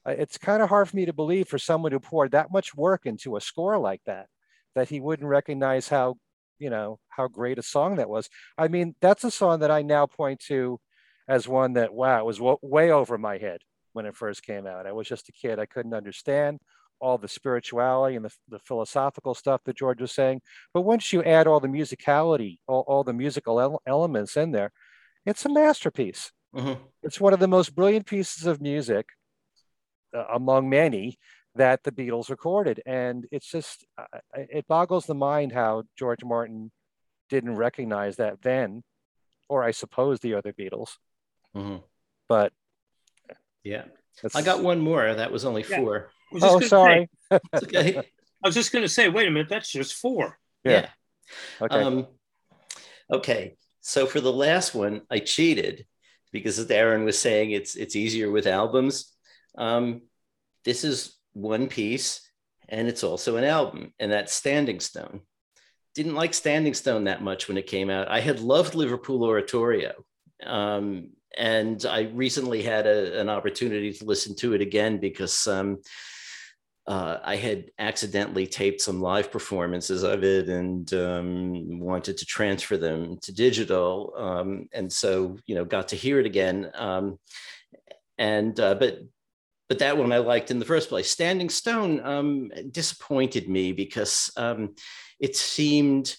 Uh, 0.07 0.15
it's 0.17 0.39
kind 0.39 0.63
of 0.63 0.69
hard 0.69 0.89
for 0.89 0.97
me 0.97 1.07
to 1.07 1.13
believe 1.13 1.49
for 1.49 1.59
someone 1.59 1.93
who 1.93 2.01
poured 2.01 2.33
that 2.33 2.53
much 2.53 2.75
work 2.75 3.07
into 3.07 3.37
a 3.37 3.41
score 3.41 3.79
like 3.79 4.03
that, 4.07 4.27
that 4.75 4.89
he 4.89 5.01
wouldn't 5.01 5.29
recognize 5.29 5.89
how, 5.89 6.17
you 6.59 6.71
know, 6.71 6.99
how 7.09 7.29
great 7.29 7.59
a 7.59 7.63
song 7.63 7.97
that 7.97 8.09
was. 8.09 8.29
I 8.57 8.69
mean, 8.69 8.95
that's 9.01 9.25
a 9.25 9.31
song 9.31 9.61
that 9.61 9.71
I 9.71 9.83
now 9.83 10.07
point 10.07 10.41
to 10.49 10.81
as 11.29 11.49
one 11.49 11.75
that, 11.75 11.95
wow, 11.95 12.21
it 12.21 12.27
was 12.27 12.39
w- 12.39 12.59
way 12.63 12.91
over 12.91 13.17
my 13.19 13.39
head 13.39 13.61
when 13.93 14.07
it 14.07 14.17
first 14.17 14.43
came 14.43 14.67
out. 14.67 14.87
I 14.87 14.93
was 14.93 15.09
just 15.09 15.29
a 15.29 15.33
kid. 15.33 15.59
I 15.59 15.67
couldn't 15.67 15.95
understand 15.95 16.59
all 17.01 17.19
the 17.19 17.29
spirituality 17.29 18.17
and 18.17 18.25
the, 18.25 18.33
the 18.49 18.59
philosophical 18.61 19.35
stuff 19.35 19.61
that 19.65 19.77
George 19.77 20.01
was 20.01 20.13
saying. 20.13 20.41
But 20.73 20.83
once 20.83 21.13
you 21.13 21.23
add 21.23 21.47
all 21.47 21.61
the 21.61 21.69
musicality, 21.69 22.59
all, 22.67 22.85
all 22.87 23.05
the 23.05 23.13
musical 23.13 23.61
ele- 23.61 23.83
elements 23.87 24.37
in 24.37 24.53
there, 24.53 24.73
it's 25.27 25.45
a 25.45 25.49
masterpiece. 25.49 26.33
Mhm. 26.55 26.79
It's 27.03 27.21
one 27.21 27.33
of 27.33 27.41
the 27.41 27.49
most 27.49 27.75
brilliant 27.75 28.07
pieces 28.07 28.47
of 28.47 28.61
music 28.61 29.09
uh, 30.17 30.25
among 30.33 30.69
many 30.69 31.19
that 31.57 31.83
the 31.83 31.93
Beatles 31.93 32.31
recorded. 32.31 32.81
And 32.87 33.27
it's 33.31 33.51
just, 33.51 33.85
uh, 33.99 34.19
it 34.35 34.67
boggles 34.67 35.07
the 35.07 35.15
mind 35.15 35.53
how 35.53 35.85
George 35.97 36.25
Martin 36.25 36.71
didn't 37.29 37.57
recognize 37.57 38.17
that 38.17 38.43
then, 38.43 38.83
or 39.49 39.63
I 39.65 39.71
suppose 39.73 40.21
the 40.21 40.35
other 40.35 40.53
Beatles. 40.53 40.97
Mhm. 41.55 41.83
But 42.29 42.53
Yeah. 43.63 43.85
I 44.35 44.43
got 44.43 44.63
one 44.63 44.79
more. 44.81 45.15
That 45.15 45.33
was 45.33 45.45
only 45.45 45.63
four. 45.63 46.11
I 46.31 46.35
was 46.35 46.43
just 46.43 46.55
Oh, 46.55 46.59
gonna 46.59 46.69
sorry. 46.69 47.11
say- 47.31 47.41
okay. 47.55 47.99
I 48.45 48.49
was 48.49 48.55
just 48.55 48.73
going 48.73 48.83
to 48.85 48.89
say, 48.89 49.09
wait 49.09 49.27
a 49.27 49.31
minute, 49.31 49.49
that's 49.49 49.71
just 49.73 49.95
four. 49.95 50.39
Yeah. 50.65 50.91
Okay. 51.61 51.75
Um, 51.75 52.07
okay. 53.11 53.57
So 53.81 54.07
for 54.07 54.21
the 54.21 54.33
last 54.33 54.75
one, 54.75 55.03
I 55.11 55.19
cheated 55.19 55.87
because 56.33 56.59
as 56.59 56.71
Aaron 56.71 57.05
was 57.05 57.19
saying, 57.19 57.51
it's 57.53 57.75
it's 57.77 57.97
easier 57.97 58.31
with 58.31 58.47
albums. 58.47 59.13
Um, 59.57 60.03
this 60.65 60.85
is 60.85 61.17
one 61.33 61.69
piece, 61.69 62.21
and 62.69 62.89
it's 62.89 63.03
also 63.05 63.37
an 63.37 63.45
album, 63.45 63.93
and 63.99 64.11
that's 64.13 64.33
Standing 64.33 64.81
Stone. 64.81 65.21
Didn't 65.95 66.15
like 66.15 66.35
Standing 66.35 66.75
Stone 66.75 67.05
that 67.05 67.23
much 67.23 67.47
when 67.49 67.57
it 67.59 67.67
came 67.67 67.89
out. 67.91 68.09
I 68.09 68.21
had 68.21 68.41
loved 68.41 68.75
Liverpool 68.75 69.23
Oratorio, 69.25 70.05
um, 70.45 71.11
and 71.37 71.85
I 71.87 72.11
recently 72.13 72.63
had 72.63 72.87
a, 72.87 73.21
an 73.21 73.29
opportunity 73.29 73.93
to 73.93 74.05
listen 74.05 74.35
to 74.37 74.55
it 74.55 74.61
again 74.61 74.99
because 74.99 75.47
um, 75.47 75.81
uh, 76.87 77.19
I 77.25 77.37
had 77.37 77.71
accidentally 77.79 78.47
taped 78.47 78.81
some 78.81 79.01
live 79.01 79.33
performances 79.33 80.03
of 80.03 80.23
it 80.23 80.49
and 80.49 80.93
um, 80.93 81.81
wanted 81.81 82.19
to 82.19 82.27
transfer 82.27 82.77
them 82.77 83.17
to 83.23 83.33
digital, 83.33 84.13
um, 84.17 84.69
and 84.73 84.93
so 84.93 85.39
you 85.47 85.55
know 85.55 85.65
got 85.65 85.89
to 85.89 85.97
hear 85.97 86.21
it 86.21 86.27
again. 86.27 86.71
Um, 86.75 87.19
and 88.19 88.59
uh, 88.61 88.75
but 88.75 89.01
but 89.69 89.79
that 89.79 89.97
one 89.97 90.13
I 90.13 90.19
liked 90.19 90.51
in 90.51 90.59
the 90.59 90.67
first 90.67 90.91
place. 90.91 91.11
Standing 91.11 91.49
Stone 91.49 92.05
um, 92.05 92.51
disappointed 92.71 93.49
me 93.49 93.73
because 93.73 94.31
um, 94.37 94.75
it 95.19 95.37
seemed 95.37 96.17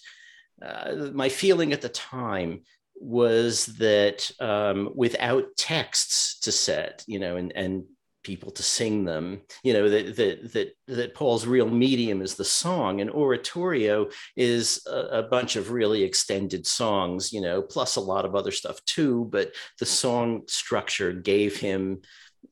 uh, 0.60 1.10
my 1.12 1.28
feeling 1.28 1.72
at 1.72 1.80
the 1.80 1.88
time 1.88 2.62
was 3.00 3.66
that 3.78 4.30
um, 4.40 4.90
without 4.94 5.44
texts 5.56 6.40
to 6.40 6.52
set, 6.52 7.04
you 7.06 7.18
know, 7.18 7.36
and 7.36 7.52
and 7.54 7.84
people 8.26 8.50
to 8.50 8.62
sing 8.62 9.04
them, 9.04 9.40
you 9.62 9.72
know, 9.72 9.88
that 9.88 10.16
that 10.16 10.52
that 10.52 10.76
that 10.88 11.14
Paul's 11.14 11.46
real 11.46 11.68
medium 11.68 12.20
is 12.20 12.34
the 12.34 12.44
song, 12.44 13.00
and 13.00 13.10
oratorio 13.10 14.08
is 14.34 14.84
a, 14.90 15.18
a 15.18 15.22
bunch 15.22 15.56
of 15.56 15.70
really 15.70 16.02
extended 16.02 16.66
songs, 16.66 17.32
you 17.32 17.40
know, 17.40 17.62
plus 17.62 17.96
a 17.96 18.00
lot 18.00 18.24
of 18.24 18.34
other 18.34 18.50
stuff 18.50 18.84
too. 18.84 19.28
But 19.30 19.52
the 19.78 19.86
song 19.86 20.42
structure 20.48 21.12
gave 21.12 21.56
him 21.56 22.02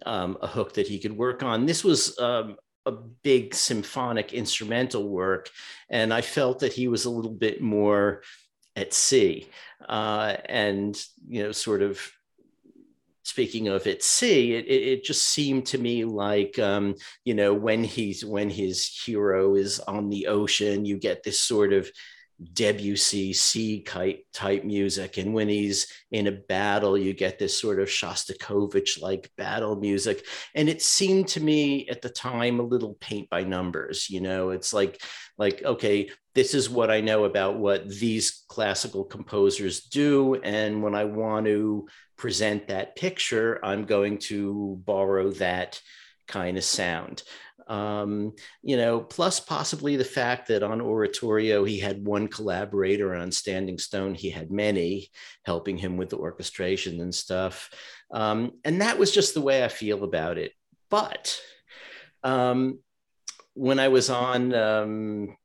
um, 0.07 0.39
a 0.41 0.47
hook 0.47 0.75
that 0.75 0.87
he 0.87 1.01
could 1.01 1.17
work 1.17 1.43
on. 1.43 1.67
This 1.67 1.83
was 1.83 2.19
um, 2.21 2.57
a 2.87 2.93
big 2.93 3.55
symphonic 3.55 4.33
instrumental 4.33 5.09
work, 5.09 5.51
and 5.91 6.15
I 6.15 6.21
felt 6.21 6.61
that 6.61 6.73
he 6.73 6.87
was 6.87 7.05
a 7.05 7.11
little 7.11 7.33
bit 7.33 7.61
more 7.61 8.23
at 8.77 8.93
sea, 8.93 9.49
uh, 9.89 10.37
and 10.47 11.01
you 11.27 11.43
know, 11.43 11.53
sort 11.53 11.83
of 11.83 12.01
speaking 13.23 13.69
of 13.69 13.87
at 13.87 14.03
sea, 14.03 14.55
it, 14.55 14.67
it, 14.69 15.05
just 15.05 15.27
seemed 15.27 15.67
to 15.67 15.79
me 15.79 16.05
like 16.05 16.59
um, 16.59 16.95
you 17.25 17.35
know 17.35 17.55
when 17.55 17.83
he's 17.83 18.25
when 18.25 18.51
his 18.51 18.87
hero 19.05 19.55
is 19.55 19.81
on 19.81 20.11
the 20.11 20.27
ocean, 20.27 20.85
you 20.85 20.99
get 20.99 21.23
this 21.23 21.41
sort 21.41 21.73
of 21.73 21.91
Debussy 22.53 23.33
sea 23.33 23.81
kite 23.81 24.25
type 24.33 24.65
music, 24.65 25.19
and 25.19 25.33
when 25.33 25.49
he's 25.49 25.87
in 26.11 26.27
a 26.27 26.33
battle, 26.33 26.99
you 26.99 27.15
get 27.15 27.39
this 27.39 27.59
sort 27.59 27.79
of 27.79 27.89
Shostakovich 27.89 29.01
like 29.01 29.31
battle 29.37 29.77
music. 29.77 30.27
And 30.55 30.69
it 30.69 30.83
seemed 30.83 31.29
to 31.29 31.41
me 31.41 31.89
at 31.89 32.03
the 32.03 32.09
time 32.09 32.59
a 32.59 32.65
little 32.65 32.95
paint 32.95 33.31
by 33.31 33.45
numbers. 33.45 34.11
You 34.11 34.21
know, 34.21 34.51
it's 34.51 34.75
like 34.75 35.01
like 35.39 35.63
okay, 35.63 36.11
this 36.35 36.55
is 36.55 36.69
what 36.69 36.91
I 36.91 37.01
know 37.01 37.25
about 37.25 37.59
what 37.59 37.89
these 37.89 38.45
classical 38.49 39.05
composers 39.05 39.85
do, 39.85 40.35
and 40.37 40.83
when 40.83 40.95
I 40.95 41.05
want 41.05 41.47
to 41.47 41.89
present 42.17 42.69
that 42.69 42.97
picture, 42.97 43.65
I'm 43.65 43.85
going 43.85 44.19
to 44.19 44.81
borrow 44.85 45.31
that 45.33 45.81
kind 46.27 46.57
of 46.57 46.65
sound. 46.65 47.23
Um, 47.67 48.35
you 48.63 48.77
know, 48.77 49.01
plus 49.01 49.41
possibly 49.41 49.97
the 49.97 50.05
fact 50.05 50.49
that 50.49 50.63
on 50.63 50.81
Oratorio 50.81 51.65
he 51.65 51.79
had 51.79 52.05
one 52.05 52.29
collaborator, 52.29 53.15
on 53.15 53.33
Standing 53.33 53.79
Stone 53.79 54.15
he 54.15 54.29
had 54.31 54.51
many 54.51 55.09
helping 55.45 55.79
him 55.79 55.97
with 55.97 56.11
the 56.11 56.19
orchestration 56.19 57.01
and 57.01 57.15
stuff. 57.15 57.71
Um, 58.11 58.53
and 58.65 58.83
that 58.83 58.99
was 58.99 59.13
just 59.13 59.35
the 59.35 59.41
way 59.41 59.65
I 59.65 59.69
feel 59.69 60.05
about 60.05 60.37
it. 60.37 60.53
But 60.91 61.41
um, 62.23 62.81
when 63.55 63.79
I 63.79 63.89
was 63.89 64.11
on 64.11 64.55
um, 64.55 65.37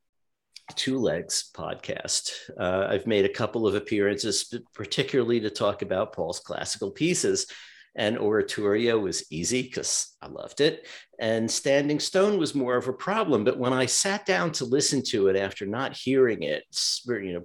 Two 0.76 1.00
Legs 1.00 1.50
podcast. 1.56 2.32
Uh, 2.60 2.88
I've 2.90 3.08
made 3.08 3.26
a 3.26 3.34
couple 3.34 3.68
of 3.68 3.76
appearances, 3.76 4.54
particularly 4.74 5.40
to 5.42 5.50
talk 5.50 5.82
about 5.82 6.14
Paul's 6.14 6.40
classical 6.40 6.92
pieces. 6.92 7.48
And 7.96 8.18
Oratorio 8.18 9.00
was 9.00 9.26
easy 9.32 9.64
because 9.64 10.16
I 10.22 10.28
loved 10.28 10.62
it. 10.62 10.88
And 11.20 11.50
Standing 11.50 12.00
Stone 12.00 12.38
was 12.38 12.56
more 12.56 12.78
of 12.78 12.88
a 12.88 12.94
problem. 12.94 13.44
But 13.44 13.58
when 13.58 13.74
I 13.74 13.88
sat 13.88 14.26
down 14.26 14.52
to 14.54 14.66
listen 14.66 15.04
to 15.10 15.28
it 15.28 15.36
after 15.36 15.66
not 15.66 15.98
hearing 15.98 16.44
it, 16.44 16.64
you 17.08 17.34
know, 17.34 17.44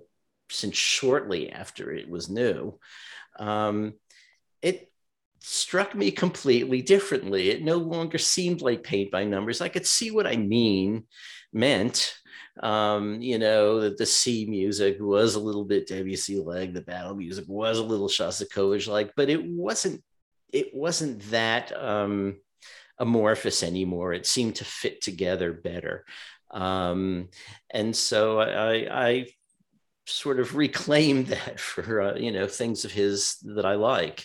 since 0.50 0.76
shortly 0.76 1.50
after 1.50 1.92
it 1.92 2.08
was 2.08 2.28
new, 2.28 2.78
um, 3.38 3.94
it 4.62 4.92
struck 5.40 5.94
me 5.94 6.10
completely 6.10 6.82
differently. 6.82 7.50
It 7.50 7.62
no 7.62 7.76
longer 7.76 8.18
seemed 8.18 8.62
like 8.62 8.82
paint 8.82 9.10
by 9.10 9.24
numbers. 9.24 9.60
I 9.60 9.68
could 9.68 9.86
see 9.86 10.10
what 10.10 10.26
I 10.26 10.36
mean 10.36 11.04
meant. 11.52 12.14
Um, 12.60 13.20
you 13.20 13.38
know, 13.38 13.80
that 13.80 13.98
the 13.98 14.06
sea 14.06 14.46
music 14.48 14.98
was 15.00 15.34
a 15.34 15.40
little 15.40 15.64
bit 15.64 15.88
Debussy 15.88 16.36
like, 16.36 16.72
the 16.72 16.82
battle 16.82 17.14
music 17.14 17.46
was 17.48 17.78
a 17.78 17.82
little 17.82 18.08
Shostakovich 18.08 18.88
like, 18.88 19.12
but 19.16 19.28
it 19.28 19.44
wasn't 19.44 20.02
it 20.52 20.72
wasn't 20.72 21.20
that 21.30 21.72
um, 21.76 22.36
amorphous 22.98 23.64
anymore. 23.64 24.12
It 24.12 24.24
seemed 24.24 24.54
to 24.56 24.64
fit 24.64 25.02
together 25.02 25.52
better. 25.52 26.04
Um, 26.52 27.28
and 27.70 27.94
so 27.94 28.38
I, 28.38 29.06
I 29.06 29.26
sort 30.06 30.38
of 30.38 30.54
reclaimed 30.54 31.26
that 31.28 31.58
for 31.58 32.00
uh, 32.00 32.14
you 32.14 32.30
know 32.30 32.46
things 32.46 32.84
of 32.84 32.92
his 32.92 33.36
that 33.42 33.64
I 33.64 33.74
like 33.74 34.24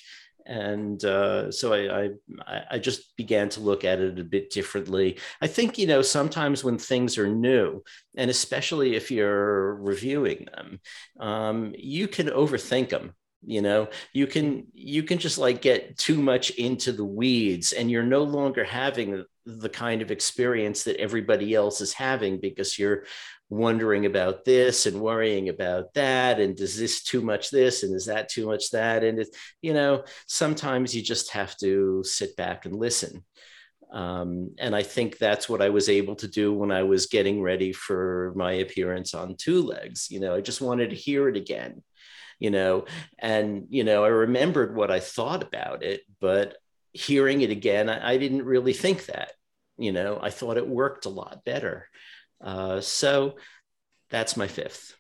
and 0.49 1.05
uh, 1.05 1.51
so 1.51 1.73
I, 1.73 2.09
I, 2.47 2.63
I 2.71 2.79
just 2.79 3.15
began 3.15 3.49
to 3.49 3.59
look 3.59 3.85
at 3.85 3.99
it 3.99 4.17
a 4.17 4.23
bit 4.23 4.49
differently. 4.49 5.19
I 5.41 5.47
think 5.47 5.77
you 5.77 5.85
know 5.85 6.01
sometimes 6.01 6.63
when 6.63 6.79
things 6.79 7.19
are 7.19 7.27
new, 7.27 7.83
and 8.17 8.31
especially 8.31 8.95
if 8.95 9.11
you're 9.11 9.75
reviewing 9.75 10.47
them, 10.55 10.79
um, 11.19 11.75
you 11.77 12.07
can 12.07 12.27
overthink 12.27 12.89
them. 12.89 13.13
You 13.45 13.61
know, 13.61 13.89
you 14.11 14.25
can 14.25 14.65
you 14.73 15.03
can 15.03 15.19
just 15.19 15.37
like 15.37 15.61
get 15.61 15.97
too 15.99 16.19
much 16.19 16.49
into 16.51 16.93
the 16.93 17.05
weeds, 17.05 17.71
and 17.71 17.89
you're 17.91 18.01
no 18.01 18.23
longer 18.23 18.63
having 18.63 19.23
the 19.45 19.69
kind 19.69 20.01
of 20.01 20.09
experience 20.09 20.83
that 20.83 20.97
everybody 20.97 21.53
else 21.53 21.79
is 21.79 21.93
having 21.93 22.39
because 22.39 22.77
you're 22.79 23.03
wondering 23.49 24.05
about 24.05 24.45
this 24.45 24.85
and 24.85 25.01
worrying 25.01 25.49
about 25.49 25.93
that 25.95 26.39
and 26.39 26.55
does 26.55 26.77
this 26.77 27.03
too 27.03 27.21
much 27.21 27.49
this 27.49 27.83
and 27.83 27.95
is 27.95 28.05
that 28.05 28.29
too 28.29 28.45
much 28.45 28.71
that? 28.71 29.03
And 29.03 29.19
it, 29.19 29.35
you 29.61 29.73
know 29.73 30.03
sometimes 30.27 30.95
you 30.95 31.01
just 31.01 31.31
have 31.31 31.55
to 31.57 32.03
sit 32.03 32.35
back 32.35 32.65
and 32.65 32.75
listen. 32.75 33.23
Um, 33.91 34.51
and 34.59 34.75
i 34.75 34.83
think 34.83 35.17
that's 35.17 35.49
what 35.49 35.63
i 35.63 35.69
was 35.69 35.89
able 35.89 36.15
to 36.17 36.27
do 36.27 36.53
when 36.53 36.71
i 36.71 36.83
was 36.83 37.07
getting 37.07 37.41
ready 37.41 37.73
for 37.73 38.33
my 38.35 38.51
appearance 38.51 39.15
on 39.15 39.35
two 39.35 39.63
legs. 39.63 40.11
You 40.11 40.19
know 40.19 40.35
i 40.35 40.41
just 40.41 40.61
wanted 40.61 40.91
to 40.91 40.95
hear 40.95 41.27
it 41.27 41.37
again 41.37 41.81
you 42.39 42.51
know? 42.51 42.85
And 43.17 43.65
you 43.69 43.83
know 43.83 44.05
i 44.05 44.09
remembered 44.09 44.75
what 44.75 44.91
i 44.91 44.99
thought 44.99 45.41
about 45.41 45.81
it 45.81 46.01
but 46.21 46.57
hearing 46.93 47.41
it 47.41 47.49
again 47.49 47.89
i, 47.89 48.11
I 48.11 48.17
didn't 48.17 48.45
really 48.45 48.73
think 48.73 49.07
that 49.07 49.31
you 49.79 49.93
know? 49.93 50.19
I 50.21 50.29
thought 50.29 50.57
it 50.57 50.67
worked 50.67 51.05
a 51.05 51.09
lot 51.09 51.45
better 51.45 51.87
uh, 52.41 52.81
so 52.81 53.35
that's 54.09 54.37
my 54.37 54.47
fifth. 54.47 54.95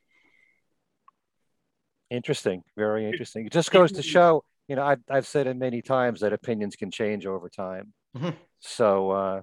Interesting. 2.09 2.63
Very 2.75 3.05
interesting. 3.05 3.45
It 3.45 3.51
just 3.51 3.71
goes 3.71 3.91
to 3.93 4.01
show, 4.01 4.43
you 4.67 4.75
know, 4.75 4.83
I've, 4.83 5.01
I've 5.09 5.27
said 5.27 5.47
it 5.47 5.55
many 5.55 5.81
times 5.81 6.21
that 6.21 6.33
opinions 6.33 6.75
can 6.75 6.89
change 6.89 7.25
over 7.25 7.49
time. 7.49 7.93
Mm-hmm. 8.17 8.29
So 8.59 9.11
uh, 9.11 9.41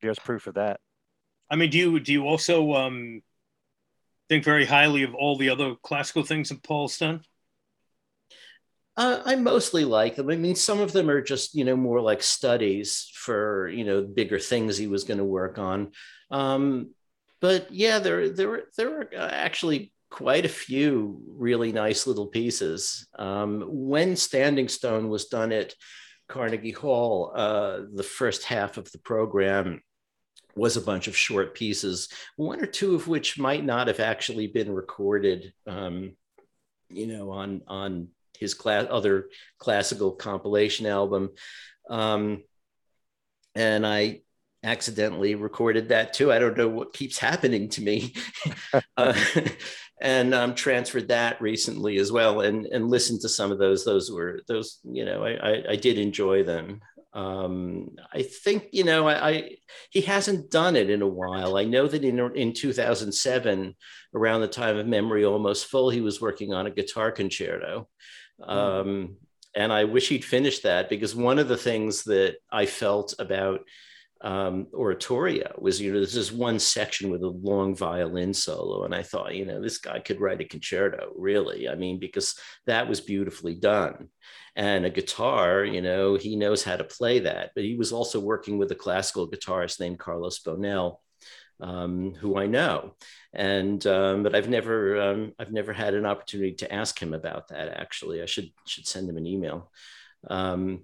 there's 0.00 0.18
proof 0.18 0.46
of 0.46 0.54
that. 0.54 0.80
I 1.50 1.56
mean, 1.56 1.70
do 1.70 1.78
you 1.78 2.00
do 2.00 2.12
you 2.12 2.26
also 2.26 2.72
um, 2.72 3.22
think 4.28 4.44
very 4.44 4.64
highly 4.64 5.02
of 5.04 5.14
all 5.14 5.36
the 5.36 5.50
other 5.50 5.74
classical 5.82 6.24
things 6.24 6.48
that 6.48 6.62
Paul's 6.62 6.98
done? 6.98 7.20
Uh, 8.96 9.20
I 9.24 9.36
mostly 9.36 9.84
like 9.84 10.16
them. 10.16 10.30
I 10.30 10.36
mean, 10.36 10.56
some 10.56 10.80
of 10.80 10.92
them 10.92 11.10
are 11.10 11.20
just 11.20 11.54
you 11.54 11.64
know 11.64 11.76
more 11.76 12.00
like 12.00 12.22
studies 12.22 13.10
for 13.14 13.68
you 13.68 13.84
know 13.84 14.02
bigger 14.02 14.38
things 14.38 14.76
he 14.76 14.86
was 14.86 15.04
going 15.04 15.18
to 15.18 15.24
work 15.24 15.58
on. 15.58 15.92
Um, 16.30 16.94
but 17.46 17.72
yeah, 17.72 18.00
there 18.00 18.28
there 18.30 18.64
there 18.76 18.90
were 18.90 19.08
uh, 19.16 19.28
actually 19.30 19.92
quite 20.10 20.44
a 20.44 20.48
few 20.48 21.22
really 21.28 21.70
nice 21.70 22.04
little 22.04 22.26
pieces. 22.26 23.06
Um, 23.16 23.62
when 23.68 24.16
Standing 24.16 24.66
Stone 24.66 25.08
was 25.08 25.26
done 25.26 25.52
at 25.52 25.72
Carnegie 26.28 26.72
Hall, 26.72 27.32
uh, 27.36 27.82
the 27.94 28.02
first 28.02 28.42
half 28.42 28.78
of 28.78 28.90
the 28.90 28.98
program 28.98 29.80
was 30.56 30.76
a 30.76 30.80
bunch 30.80 31.06
of 31.06 31.16
short 31.16 31.54
pieces, 31.54 32.08
one 32.34 32.60
or 32.60 32.66
two 32.66 32.96
of 32.96 33.06
which 33.06 33.38
might 33.38 33.64
not 33.64 33.86
have 33.86 34.00
actually 34.00 34.48
been 34.48 34.72
recorded, 34.72 35.52
um, 35.68 36.16
you 36.88 37.06
know, 37.06 37.30
on 37.30 37.62
on 37.68 38.08
his 38.36 38.54
class 38.54 38.88
other 38.90 39.28
classical 39.60 40.10
compilation 40.10 40.86
album. 40.86 41.30
Um, 41.88 42.42
and 43.54 43.86
I 43.86 44.22
accidentally 44.66 45.34
recorded 45.34 45.88
that 45.88 46.12
too. 46.12 46.32
I 46.32 46.38
don't 46.38 46.56
know 46.56 46.68
what 46.68 46.92
keeps 46.92 47.18
happening 47.18 47.68
to 47.70 47.82
me. 47.82 48.14
uh, 48.96 49.14
and 50.00 50.34
um, 50.34 50.54
transferred 50.54 51.08
that 51.08 51.40
recently 51.40 51.96
as 51.96 52.12
well 52.12 52.40
and, 52.40 52.66
and 52.66 52.90
listened 52.90 53.20
to 53.22 53.28
some 53.28 53.50
of 53.50 53.58
those. 53.58 53.84
Those 53.84 54.10
were 54.10 54.40
those, 54.46 54.78
you 54.84 55.04
know, 55.04 55.24
I, 55.24 55.32
I, 55.32 55.64
I 55.70 55.76
did 55.76 55.98
enjoy 55.98 56.42
them. 56.42 56.80
Um, 57.14 57.96
I 58.12 58.22
think, 58.22 58.68
you 58.72 58.84
know, 58.84 59.08
I, 59.08 59.28
I, 59.28 59.50
he 59.90 60.02
hasn't 60.02 60.50
done 60.50 60.76
it 60.76 60.90
in 60.90 61.00
a 61.00 61.08
while. 61.08 61.56
I 61.56 61.64
know 61.64 61.86
that 61.86 62.04
in, 62.04 62.18
in 62.36 62.52
2007, 62.52 63.74
around 64.14 64.40
the 64.42 64.48
time 64.48 64.76
of 64.76 64.86
Memory 64.86 65.24
Almost 65.24 65.66
Full, 65.66 65.88
he 65.88 66.02
was 66.02 66.20
working 66.20 66.52
on 66.52 66.66
a 66.66 66.70
guitar 66.70 67.10
concerto. 67.10 67.88
Hmm. 68.38 68.50
Um, 68.50 69.16
and 69.54 69.72
I 69.72 69.84
wish 69.84 70.10
he'd 70.10 70.26
finished 70.26 70.64
that 70.64 70.90
because 70.90 71.16
one 71.16 71.38
of 71.38 71.48
the 71.48 71.56
things 71.56 72.04
that 72.04 72.36
I 72.52 72.66
felt 72.66 73.14
about 73.18 73.60
um, 74.26 74.66
oratorio 74.74 75.54
was 75.56 75.80
you 75.80 75.92
know 75.92 76.00
this 76.00 76.32
one 76.32 76.58
section 76.58 77.10
with 77.10 77.22
a 77.22 77.28
long 77.28 77.76
violin 77.76 78.34
solo 78.34 78.82
and 78.82 78.92
i 78.92 79.00
thought 79.00 79.36
you 79.36 79.44
know 79.44 79.62
this 79.62 79.78
guy 79.78 80.00
could 80.00 80.20
write 80.20 80.40
a 80.40 80.44
concerto 80.44 81.12
really. 81.16 81.68
I 81.68 81.76
mean 81.76 82.00
because 82.00 82.34
that 82.66 82.88
was 82.88 83.00
beautifully 83.00 83.54
done. 83.54 84.08
And 84.56 84.84
a 84.84 84.90
guitar 84.90 85.64
you 85.64 85.80
know 85.80 86.16
he 86.16 86.34
knows 86.34 86.64
how 86.64 86.76
to 86.76 86.82
play 86.82 87.20
that. 87.20 87.52
But 87.54 87.62
he 87.62 87.76
was 87.76 87.92
also 87.92 88.18
working 88.18 88.58
with 88.58 88.72
a 88.72 88.82
classical 88.84 89.30
guitarist 89.30 89.78
named 89.78 90.00
carlos 90.00 90.40
bonell 90.40 90.96
um, 91.60 92.14
who 92.14 92.36
i 92.36 92.46
know. 92.46 92.96
And 93.32 93.86
um, 93.86 94.24
but 94.24 94.34
i've 94.34 94.48
never 94.48 95.00
um, 95.00 95.34
i've 95.38 95.52
never 95.52 95.72
had 95.72 95.94
an 95.94 96.04
opportunity 96.04 96.54
to 96.54 96.72
ask 96.72 97.00
him 97.00 97.14
about 97.14 97.48
that 97.48 97.68
actually. 97.68 98.22
I 98.22 98.26
should 98.26 98.50
should 98.66 98.88
send 98.88 99.08
him 99.08 99.18
an 99.18 99.26
email. 99.26 99.70
Um, 100.28 100.82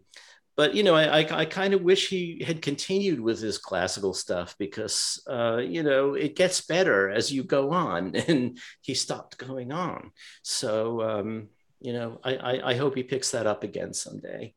but 0.63 0.77
you 0.77 0.85
know, 0.85 0.95
I, 0.95 1.23
I, 1.23 1.41
I 1.41 1.45
kind 1.45 1.75
of 1.75 1.83
wish 1.83 2.09
he 2.09 2.45
had 2.47 2.63
continued 2.63 3.19
with 3.19 3.41
his 3.41 3.59
classical 3.59 4.15
stuff 4.15 4.55
because 4.61 5.21
uh, 5.29 5.57
you 5.57 5.83
know 5.83 6.15
it 6.15 6.37
gets 6.37 6.61
better 6.61 7.11
as 7.11 7.33
you 7.33 7.43
go 7.43 7.73
on, 7.73 8.15
and 8.29 8.57
he 8.81 8.95
stopped 8.95 9.39
going 9.39 9.73
on. 9.73 10.13
So 10.43 11.03
um, 11.03 11.49
you 11.81 11.93
know, 11.93 12.21
I, 12.23 12.37
I, 12.37 12.71
I 12.71 12.77
hope 12.77 12.95
he 12.95 13.03
picks 13.03 13.33
that 13.33 13.49
up 13.49 13.65
again 13.65 13.93
someday. 13.93 14.55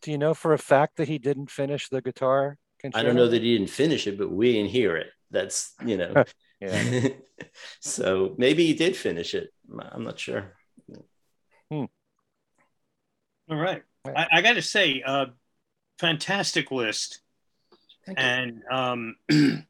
Do 0.00 0.10
you 0.10 0.16
know 0.16 0.32
for 0.32 0.54
a 0.54 0.58
fact 0.58 0.96
that 0.96 1.08
he 1.08 1.18
didn't 1.18 1.50
finish 1.50 1.90
the 1.90 2.00
guitar? 2.00 2.56
Concerto? 2.80 2.98
I 2.98 3.06
don't 3.06 3.16
know 3.16 3.28
that 3.28 3.42
he 3.42 3.58
didn't 3.58 3.70
finish 3.70 4.06
it, 4.06 4.16
but 4.16 4.32
we 4.32 4.54
didn't 4.54 4.70
hear 4.70 4.96
it. 4.96 5.08
That's 5.30 5.74
you 5.84 5.98
know. 5.98 6.24
yeah. 6.62 7.08
so 7.82 8.34
maybe 8.38 8.64
he 8.64 8.72
did 8.72 8.96
finish 8.96 9.34
it. 9.34 9.52
I'm 9.92 10.02
not 10.02 10.18
sure. 10.18 10.54
Hmm. 11.70 11.84
All 13.50 13.56
right. 13.58 13.82
I, 14.14 14.26
I 14.32 14.42
got 14.42 14.54
to 14.54 14.62
say, 14.62 15.02
uh, 15.04 15.26
fantastic 15.98 16.70
list. 16.70 17.20
and 18.16 18.62
um, 18.70 19.16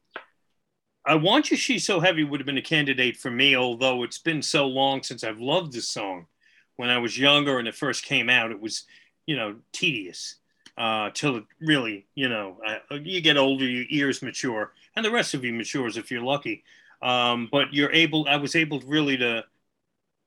I 1.05 1.15
Want 1.15 1.49
You 1.49 1.57
She's 1.57 1.85
So 1.85 1.99
Heavy 1.99 2.23
would 2.23 2.39
have 2.39 2.45
been 2.45 2.57
a 2.57 2.61
candidate 2.61 3.17
for 3.17 3.31
me, 3.31 3.55
although 3.55 4.03
it's 4.03 4.19
been 4.19 4.41
so 4.41 4.67
long 4.67 5.03
since 5.03 5.23
I've 5.23 5.39
loved 5.39 5.73
this 5.73 5.89
song. 5.89 6.27
When 6.75 6.89
I 6.89 6.99
was 6.99 7.17
younger 7.17 7.57
and 7.57 7.67
it 7.67 7.75
first 7.75 8.05
came 8.05 8.29
out, 8.29 8.51
it 8.51 8.59
was, 8.59 8.83
you 9.25 9.35
know, 9.35 9.55
tedious 9.71 10.35
uh, 10.77 11.09
till 11.13 11.37
it 11.37 11.43
really, 11.59 12.05
you 12.13 12.29
know, 12.29 12.59
uh, 12.65 12.95
you 13.01 13.21
get 13.21 13.37
older, 13.37 13.65
your 13.65 13.85
ears 13.89 14.21
mature, 14.21 14.73
and 14.95 15.03
the 15.03 15.11
rest 15.11 15.33
of 15.33 15.43
you 15.43 15.53
matures 15.53 15.97
if 15.97 16.11
you're 16.11 16.21
lucky. 16.21 16.63
Um, 17.01 17.47
but 17.51 17.73
you're 17.73 17.91
able, 17.91 18.27
I 18.27 18.35
was 18.35 18.55
able 18.55 18.79
really 18.81 19.17
to, 19.17 19.45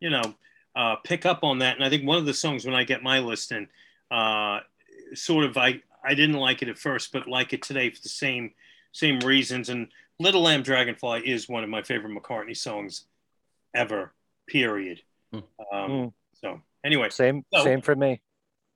you 0.00 0.10
know, 0.10 0.34
uh, 0.74 0.96
pick 0.96 1.26
up 1.26 1.44
on 1.44 1.58
that. 1.58 1.76
And 1.76 1.84
I 1.84 1.90
think 1.90 2.06
one 2.06 2.18
of 2.18 2.26
the 2.26 2.34
songs 2.34 2.64
when 2.64 2.74
I 2.74 2.84
get 2.84 3.02
my 3.02 3.18
list 3.18 3.52
in, 3.52 3.68
uh, 4.10 4.60
sort 5.14 5.44
of 5.44 5.56
I 5.56 5.82
I 6.04 6.14
didn't 6.14 6.36
like 6.36 6.62
it 6.62 6.68
at 6.68 6.78
first, 6.78 7.12
but 7.12 7.28
like 7.28 7.52
it 7.52 7.62
today 7.62 7.90
for 7.90 8.00
the 8.02 8.08
same 8.08 8.52
same 8.92 9.20
reasons. 9.20 9.68
And 9.68 9.88
Little 10.18 10.42
Lamb 10.42 10.62
Dragonfly 10.62 11.22
is 11.26 11.48
one 11.48 11.64
of 11.64 11.70
my 11.70 11.82
favorite 11.82 12.12
McCartney 12.12 12.56
songs 12.56 13.04
ever. 13.74 14.12
Period. 14.46 15.00
Mm. 15.34 15.42
Um, 15.72 15.90
mm. 15.90 16.12
So 16.34 16.60
anyway, 16.84 17.10
same 17.10 17.44
so, 17.52 17.64
same 17.64 17.82
for 17.82 17.94
me. 17.94 18.20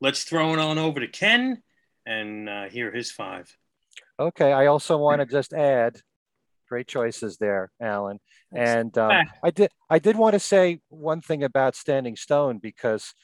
Let's 0.00 0.24
throw 0.24 0.52
it 0.52 0.58
on 0.58 0.78
over 0.78 1.00
to 1.00 1.08
Ken 1.08 1.62
and 2.06 2.48
uh, 2.48 2.64
hear 2.68 2.92
his 2.92 3.10
five. 3.10 3.56
Okay, 4.18 4.52
I 4.52 4.66
also 4.66 4.96
want 4.96 5.20
to 5.20 5.26
just 5.26 5.52
add, 5.52 6.00
great 6.68 6.86
choices 6.86 7.36
there, 7.38 7.70
Alan. 7.80 8.20
And 8.52 8.96
um, 8.98 9.26
I 9.42 9.50
did 9.50 9.70
I 9.90 9.98
did 9.98 10.16
want 10.16 10.34
to 10.34 10.40
say 10.40 10.80
one 10.88 11.20
thing 11.20 11.42
about 11.42 11.74
Standing 11.74 12.16
Stone 12.16 12.58
because 12.58 13.14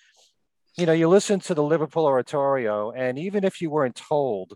you 0.76 0.86
know, 0.86 0.92
you 0.92 1.08
listen 1.08 1.40
to 1.40 1.54
the 1.54 1.62
Liverpool 1.62 2.06
Oratorio, 2.06 2.90
and 2.92 3.18
even 3.18 3.44
if 3.44 3.60
you 3.60 3.70
weren't 3.70 3.96
told 3.96 4.54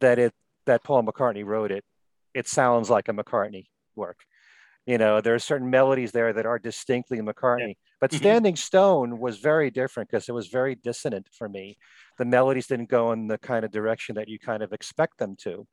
that 0.00 0.18
it 0.18 0.32
that 0.66 0.82
Paul 0.84 1.02
McCartney 1.02 1.44
wrote 1.44 1.70
it, 1.70 1.84
it 2.34 2.48
sounds 2.48 2.88
like 2.88 3.08
a 3.08 3.12
McCartney 3.12 3.66
work. 3.96 4.18
You 4.86 4.98
know, 4.98 5.20
there 5.20 5.34
are 5.34 5.38
certain 5.38 5.70
melodies 5.70 6.12
there 6.12 6.32
that 6.32 6.46
are 6.46 6.58
distinctly 6.58 7.18
McCartney. 7.20 7.68
Yeah. 7.68 7.74
But 8.00 8.10
Mhm. 8.10 8.16
Standing 8.18 8.56
Stone 8.56 9.18
was 9.18 9.38
very 9.38 9.70
different 9.70 10.10
because 10.10 10.28
it 10.28 10.32
was 10.32 10.48
very 10.48 10.74
dissonant 10.74 11.28
for 11.32 11.48
me. 11.48 11.78
The 12.18 12.26
melodies 12.26 12.66
didn't 12.66 12.90
go 12.90 13.12
in 13.12 13.28
the 13.28 13.38
kind 13.38 13.64
of 13.64 13.70
direction 13.70 14.16
that 14.16 14.28
you 14.28 14.38
kind 14.38 14.62
of 14.62 14.72
expect 14.74 15.16
them 15.18 15.36
to, 15.40 15.66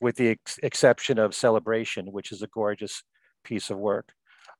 with 0.00 0.16
the 0.16 0.28
ex- 0.30 0.58
exception 0.62 1.18
of 1.18 1.34
Celebration, 1.34 2.06
which 2.10 2.32
is 2.32 2.40
a 2.40 2.46
gorgeous 2.46 3.02
piece 3.44 3.68
of 3.68 3.76
work. 3.78 4.12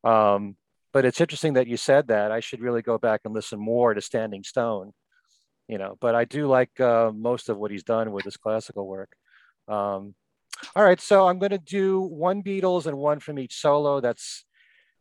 Um, 0.04 0.57
but 0.92 1.04
it's 1.04 1.20
interesting 1.20 1.54
that 1.54 1.66
you 1.66 1.76
said 1.76 2.08
that. 2.08 2.32
I 2.32 2.40
should 2.40 2.60
really 2.60 2.82
go 2.82 2.98
back 2.98 3.20
and 3.24 3.34
listen 3.34 3.58
more 3.58 3.94
to 3.94 4.00
Standing 4.00 4.42
Stone, 4.42 4.92
you 5.68 5.78
know. 5.78 5.96
But 6.00 6.14
I 6.14 6.24
do 6.24 6.46
like 6.46 6.80
uh, 6.80 7.12
most 7.14 7.48
of 7.48 7.58
what 7.58 7.70
he's 7.70 7.84
done 7.84 8.12
with 8.12 8.24
his 8.24 8.36
classical 8.36 8.86
work. 8.86 9.12
Um, 9.68 10.14
all 10.74 10.84
right, 10.84 11.00
so 11.00 11.28
I'm 11.28 11.38
going 11.38 11.50
to 11.50 11.58
do 11.58 12.00
one 12.00 12.42
Beatles 12.42 12.86
and 12.86 12.96
one 12.96 13.20
from 13.20 13.38
each 13.38 13.54
solo. 13.60 14.00
That's 14.00 14.44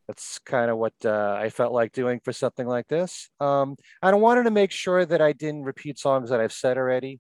that's 0.08 0.40
kind 0.40 0.72
of 0.72 0.78
what 0.78 0.94
uh, 1.04 1.36
I 1.38 1.50
felt 1.50 1.74
like 1.74 1.92
doing 1.92 2.22
for 2.24 2.32
something 2.32 2.66
like 2.66 2.88
this. 2.88 3.30
Um, 3.40 3.76
and 4.02 4.16
I 4.16 4.16
wanted 4.16 4.44
to 4.44 4.52
make 4.52 4.72
sure 4.72 5.06
that 5.06 5.22
I 5.22 5.34
didn't 5.34 5.64
repeat 5.64 6.00
songs 6.00 6.30
that 6.30 6.40
I've 6.40 6.54
said 6.54 6.78
already, 6.78 7.20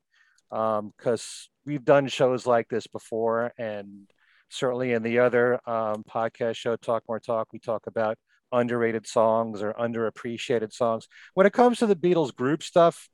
because 0.49 1.49
we've 1.65 1.83
done 1.83 2.07
shows 2.07 2.45
like 2.47 2.69
this 2.69 2.87
before, 2.87 3.51
and 3.57 4.07
certainly 4.49 4.93
in 4.93 5.03
the 5.03 5.19
other 5.19 5.55
um, 5.69 6.05
podcast 6.09 6.55
show, 6.55 6.77
Talk 6.77 7.03
More 7.09 7.19
Talk, 7.19 7.51
we 7.51 7.59
talk 7.59 7.87
about 7.87 8.17
underrated 8.51 9.07
songs 9.07 9.61
or 9.61 9.73
underappreciated 9.73 10.73
songs. 10.73 11.07
When 11.33 11.47
it 11.47 11.53
comes 11.53 11.79
to 11.79 11.87
the 11.87 11.95
Beatles 11.95 12.33
group 12.33 12.63
stuff, 12.63 13.09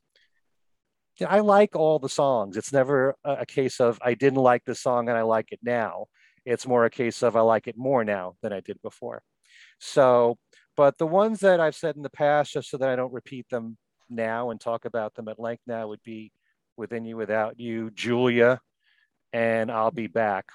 I 1.27 1.41
like 1.41 1.75
all 1.75 1.99
the 1.99 2.09
songs. 2.09 2.57
It's 2.57 2.73
never 2.73 3.15
a, 3.23 3.45
case 3.45 3.79
of 3.79 3.99
I 4.01 4.15
didn't 4.15 4.39
like 4.39 4.63
the 4.65 4.75
song 4.75 5.09
and 5.09 5.17
I 5.17 5.21
like 5.21 5.51
it 5.51 5.59
now. 5.61 6.05
It's 6.45 6.67
more 6.67 6.85
a 6.85 6.89
case 6.89 7.21
of 7.21 7.35
I 7.35 7.41
like 7.41 7.67
it 7.67 7.77
more 7.77 8.03
now 8.03 8.35
than 8.41 8.51
I 8.51 8.59
did 8.61 8.81
before. 8.81 9.21
So, 9.79 10.37
but 10.75 10.97
the 10.97 11.07
ones 11.07 11.41
that 11.41 11.59
I've 11.59 11.75
said 11.75 11.95
in 11.95 12.01
the 12.01 12.09
past, 12.09 12.53
just 12.53 12.69
so 12.69 12.77
that 12.77 12.89
I 12.89 12.95
don't 12.95 13.13
repeat 13.13 13.47
them 13.49 13.77
now 14.09 14.49
and 14.49 14.59
talk 14.59 14.85
about 14.85 15.13
them 15.13 15.27
at 15.27 15.39
length 15.39 15.63
now, 15.67 15.87
would 15.87 16.03
be 16.03 16.31
Within 16.77 17.05
You, 17.05 17.15
Without 17.15 17.59
You, 17.59 17.91
Julia, 17.91 18.59
and 19.31 19.71
I'll 19.71 19.91
Be 19.91 20.07
Back. 20.07 20.45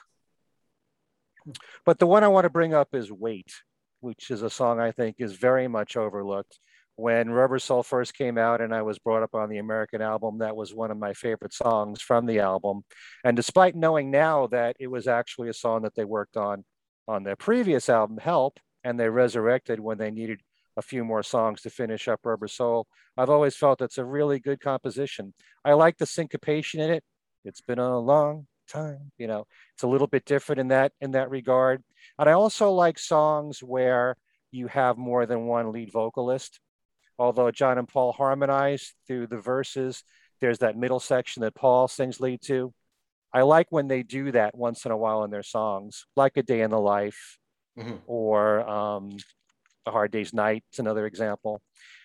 But 1.86 1.98
the 1.98 2.06
one 2.06 2.24
I 2.24 2.28
want 2.28 2.44
to 2.44 2.50
bring 2.50 2.74
up 2.74 2.94
is 2.94 3.10
Wait, 3.12 3.52
which 4.00 4.30
is 4.30 4.42
a 4.42 4.50
song 4.50 4.80
I 4.80 4.92
think 4.92 5.16
is 5.18 5.34
very 5.34 5.68
much 5.68 5.96
overlooked. 5.96 6.58
When 6.96 7.30
Rubber 7.30 7.60
Soul 7.60 7.84
first 7.84 8.14
came 8.14 8.38
out 8.38 8.60
and 8.60 8.74
I 8.74 8.82
was 8.82 8.98
brought 8.98 9.22
up 9.22 9.34
on 9.34 9.48
the 9.48 9.58
American 9.58 10.02
album, 10.02 10.38
that 10.38 10.56
was 10.56 10.74
one 10.74 10.90
of 10.90 10.98
my 10.98 11.14
favorite 11.14 11.52
songs 11.52 12.02
from 12.02 12.26
the 12.26 12.40
album. 12.40 12.82
And 13.24 13.36
despite 13.36 13.76
knowing 13.76 14.10
now 14.10 14.48
that 14.48 14.74
it 14.80 14.88
was 14.88 15.06
actually 15.06 15.48
a 15.48 15.54
song 15.54 15.82
that 15.82 15.94
they 15.94 16.04
worked 16.04 16.36
on 16.36 16.64
on 17.06 17.22
their 17.22 17.36
previous 17.36 17.88
album, 17.88 18.18
Help, 18.18 18.58
and 18.82 18.98
they 18.98 19.08
resurrected 19.08 19.78
when 19.78 19.98
they 19.98 20.10
needed 20.10 20.40
a 20.76 20.82
few 20.82 21.04
more 21.04 21.22
songs 21.22 21.60
to 21.62 21.70
finish 21.70 22.08
up 22.08 22.20
Rubber 22.24 22.48
Soul, 22.48 22.86
I've 23.16 23.30
always 23.30 23.56
felt 23.56 23.82
it's 23.82 23.98
a 23.98 24.04
really 24.04 24.38
good 24.38 24.60
composition. 24.60 25.34
I 25.64 25.74
like 25.74 25.98
the 25.98 26.06
syncopation 26.06 26.80
in 26.80 26.90
it. 26.90 27.02
It's 27.44 27.60
been 27.60 27.78
a 27.78 27.98
long 27.98 28.46
time, 28.68 29.10
you 29.18 29.26
know, 29.26 29.46
it's 29.74 29.82
a 29.82 29.88
little 29.88 30.06
bit 30.06 30.24
different 30.24 30.60
in 30.60 30.68
that 30.68 30.92
in 31.00 31.12
that 31.12 31.30
regard. 31.30 31.82
And 32.18 32.28
I 32.28 32.32
also 32.32 32.70
like 32.72 32.98
songs 32.98 33.60
where 33.62 34.16
you 34.50 34.66
have 34.68 34.96
more 34.96 35.26
than 35.26 35.46
one 35.46 35.72
lead 35.72 35.92
vocalist. 35.92 36.60
Although 37.18 37.50
John 37.50 37.78
and 37.78 37.88
Paul 37.88 38.12
harmonize 38.12 38.94
through 39.06 39.26
the 39.26 39.40
verses, 39.40 40.04
there's 40.40 40.58
that 40.60 40.76
middle 40.76 41.00
section 41.00 41.42
that 41.42 41.54
Paul 41.54 41.88
sings 41.88 42.20
lead 42.20 42.40
to. 42.42 42.72
I 43.32 43.42
like 43.42 43.66
when 43.70 43.88
they 43.88 44.02
do 44.02 44.32
that 44.32 44.56
once 44.56 44.86
in 44.86 44.92
a 44.92 44.96
while 44.96 45.24
in 45.24 45.30
their 45.30 45.42
songs, 45.42 46.06
like 46.16 46.36
A 46.36 46.42
Day 46.42 46.62
in 46.62 46.70
the 46.70 46.80
Life 46.80 47.38
Mhm. 47.76 48.00
or 48.06 48.68
um, 48.68 49.10
A 49.86 49.90
Hard 49.90 50.10
Day's 50.10 50.32
Night. 50.32 50.64
It's 50.70 50.78
another 50.78 51.06
example. 51.06 51.60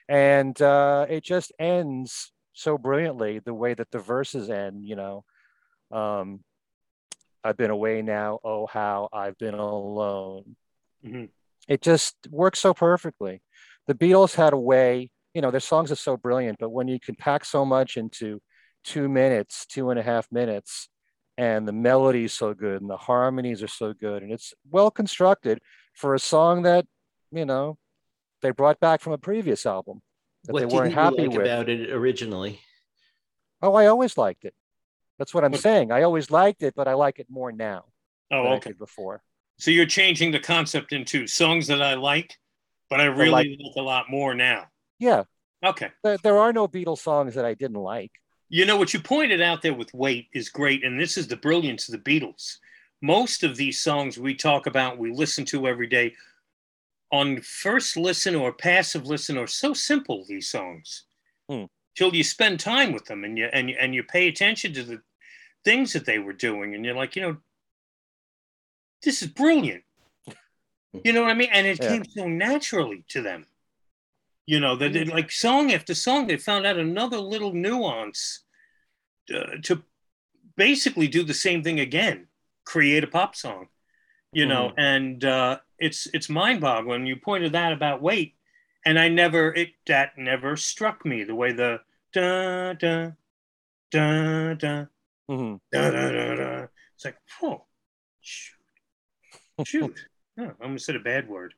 And 0.09 0.59
uh, 0.61 1.05
it 1.09 1.23
just 1.23 1.51
ends 1.59 2.33
so 2.53 2.77
brilliantly 2.77 3.39
the 3.39 3.53
way 3.53 3.73
that 3.73 3.91
the 3.91 3.99
verses 3.99 4.49
end, 4.49 4.83
you 4.83 4.95
know. 4.95 5.23
Um, 5.91 6.43
I've 7.43 7.57
been 7.57 7.71
away 7.71 8.01
now. 8.01 8.39
Oh, 8.43 8.67
how 8.67 9.09
I've 9.11 9.37
been 9.37 9.53
alone. 9.53 10.55
Mhm. 11.03 11.29
It 11.67 11.81
just 11.81 12.15
works 12.29 12.59
so 12.59 12.73
perfectly. 12.73 13.41
The 13.87 13.95
Beatles 13.95 14.35
had 14.35 14.53
a 14.53 14.57
way, 14.57 15.11
you 15.33 15.41
know, 15.41 15.51
their 15.51 15.59
songs 15.59 15.91
are 15.91 15.95
so 15.95 16.15
brilliant, 16.17 16.57
but 16.59 16.69
when 16.69 16.87
you 16.87 16.99
can 16.99 17.15
pack 17.15 17.43
so 17.45 17.65
much 17.65 17.97
into 17.97 18.41
two 18.83 19.09
minutes, 19.09 19.65
two 19.65 19.89
and 19.89 19.99
a 19.99 20.03
half 20.03 20.31
minutes, 20.31 20.89
and 21.37 21.67
the 21.67 21.71
melody 21.73 22.25
is 22.25 22.33
so 22.33 22.53
good 22.53 22.81
and 22.81 22.89
the 22.89 22.97
harmonies 22.97 23.63
are 23.63 23.67
so 23.67 23.91
good 23.93 24.21
and 24.23 24.31
it's 24.31 24.53
well 24.69 24.91
constructed 24.91 25.59
for 25.95 26.13
a 26.13 26.19
song 26.19 26.61
that, 26.63 26.85
you 27.31 27.45
know, 27.45 27.77
they 28.41 28.51
brought 28.51 28.79
back 28.79 29.01
from 29.01 29.13
a 29.13 29.17
previous 29.17 29.65
album 29.65 30.01
that 30.43 30.53
What 30.53 30.59
they 30.59 30.65
weren't 30.65 30.93
happy 30.93 31.27
like 31.27 31.37
with. 31.37 31.45
about 31.47 31.69
it 31.69 31.89
originally? 31.89 32.59
Oh, 33.61 33.73
I 33.73 33.87
always 33.87 34.17
liked 34.17 34.45
it. 34.45 34.53
That's 35.19 35.33
what 35.33 35.43
I'm 35.43 35.53
saying. 35.55 35.91
I 35.91 36.03
always 36.03 36.31
liked 36.31 36.63
it, 36.63 36.73
but 36.75 36.87
I 36.87 36.93
like 36.93 37.19
it 37.19 37.27
more 37.29 37.51
now 37.51 37.85
Oh, 38.31 38.43
than 38.43 38.51
I 38.53 38.55
okay. 38.55 38.69
did 38.71 38.79
before. 38.79 39.21
So 39.59 39.69
you're 39.71 39.85
changing 39.85 40.31
the 40.31 40.39
concept 40.39 40.91
into 40.93 41.27
songs 41.27 41.67
that 41.67 41.81
I 41.81 41.93
like, 41.93 42.37
but 42.89 42.99
I 42.99 43.05
really 43.05 43.29
like- 43.29 43.47
like 43.47 43.75
a 43.77 43.81
lot 43.81 44.09
more 44.09 44.33
now. 44.33 44.67
Yeah, 44.99 45.23
Okay. 45.63 45.91
there, 46.03 46.17
there 46.17 46.37
are 46.39 46.51
no 46.51 46.67
Beatles 46.67 46.99
songs 46.99 47.35
that 47.35 47.45
I 47.45 47.53
didn't 47.53 47.77
like. 47.81 48.11
You 48.49 48.65
know 48.65 48.77
what 48.77 48.93
you 48.93 48.99
pointed 48.99 49.41
out 49.41 49.61
there 49.61 49.73
with 49.73 49.93
Wait 49.93 50.27
is 50.33 50.49
great, 50.49 50.83
and 50.83 50.99
this 50.99 51.17
is 51.17 51.27
the 51.27 51.37
brilliance 51.37 51.87
of 51.87 52.03
the 52.03 52.19
Beatles. 52.19 52.57
Most 53.01 53.43
of 53.43 53.55
these 53.55 53.81
songs 53.81 54.17
we 54.17 54.33
talk 54.35 54.65
about, 54.65 54.97
we 54.97 55.11
listen 55.11 55.45
to 55.45 55.67
every 55.67 55.87
day, 55.87 56.15
on 57.11 57.41
first 57.41 57.95
listen 57.97 58.33
or 58.35 58.51
passive 58.51 59.05
listen, 59.05 59.37
are 59.37 59.47
so 59.47 59.73
simple. 59.73 60.25
These 60.27 60.49
songs, 60.49 61.03
Hmm. 61.49 61.65
Till 61.95 62.15
you 62.15 62.23
spend 62.23 62.59
time 62.59 62.91
with 62.91 63.05
them 63.05 63.23
and 63.23 63.37
you 63.37 63.45
and 63.53 63.69
you, 63.69 63.75
and 63.79 63.93
you 63.93 64.03
pay 64.03 64.27
attention 64.27 64.73
to 64.73 64.83
the 64.83 65.01
things 65.63 65.93
that 65.93 66.05
they 66.05 66.19
were 66.19 66.33
doing, 66.33 66.73
and 66.73 66.83
you're 66.83 66.95
like, 66.95 67.15
you 67.15 67.21
know, 67.21 67.37
this 69.03 69.21
is 69.21 69.27
brilliant. 69.29 69.83
You 71.03 71.11
know 71.11 71.21
what 71.23 71.31
I 71.31 71.33
mean? 71.33 71.49
And 71.51 71.67
it 71.67 71.81
Yeah. 71.81 71.89
came 71.89 72.05
so 72.05 72.27
naturally 72.27 73.03
to 73.09 73.21
them. 73.21 73.45
You 74.45 74.59
know 74.59 74.75
that 74.75 74.95
it, 74.95 75.07
like 75.07 75.31
song 75.31 75.71
after 75.73 75.93
song, 75.93 76.27
they 76.27 76.37
found 76.37 76.65
out 76.65 76.77
another 76.77 77.17
little 77.17 77.53
nuance 77.53 78.43
uh, 79.33 79.57
to 79.63 79.83
basically 80.55 81.07
do 81.07 81.23
the 81.23 81.33
same 81.33 81.63
thing 81.63 81.79
again, 81.79 82.27
create 82.65 83.03
a 83.03 83.07
pop 83.07 83.35
song. 83.35 83.67
You 84.33 84.45
know, 84.45 84.71
and 84.77 85.23
uh, 85.23 85.59
it's 85.77 86.07
it's 86.13 86.29
mind 86.29 86.61
boggling. 86.61 87.05
You 87.05 87.15
pointed 87.17 87.51
that 87.53 87.73
about 87.73 88.01
Wait, 88.01 88.35
and 88.85 88.99
I 88.99 89.07
never 89.09 89.53
it 89.53 89.73
that 89.87 90.17
never 90.17 90.55
struck 90.57 91.05
me 91.05 91.23
the 91.23 91.35
way 91.35 91.51
the 91.53 91.81
da 92.13 92.73
da 92.73 93.11
da 93.91 94.53
da 94.55 94.85
Mhm. 95.29 95.59
da 95.71 95.91
da 95.91 96.11
da 96.11 96.35
da. 96.35 96.67
It's 96.95 97.05
like, 97.05 97.17
oh, 97.41 97.65
shoot, 98.21 98.55
shoot. 99.65 99.99
Oh, 100.35 100.45
I 100.59 100.63
almost 100.63 100.87
said 100.87 100.95
a 100.95 100.99
bad 100.99 101.29
word, 101.29 101.53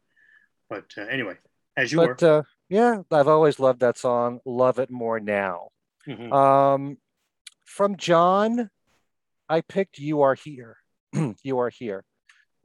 but 0.70 0.92
uh, 0.98 1.04
anyway, 1.04 1.36
as 1.78 1.94
you 1.94 2.00
But 2.00 2.22
uh, 2.22 2.44
yeah, 2.68 3.04
I've 3.10 3.30
always 3.30 3.58
loved 3.58 3.80
that 3.80 3.98
song. 3.98 4.42
Love 4.44 4.80
it 4.80 4.90
more 4.92 5.22
now. 5.22 5.70
were. 6.06 6.14
Mhm. 6.14 6.34
Um, 6.34 6.98
from 7.64 7.96
John, 7.96 8.70
I 9.48 9.62
picked 9.62 9.98
"You 9.98 10.24
Are 10.24 10.36
Here." 10.36 10.76
you 11.42 11.58
are 11.60 11.70
here, 11.70 12.04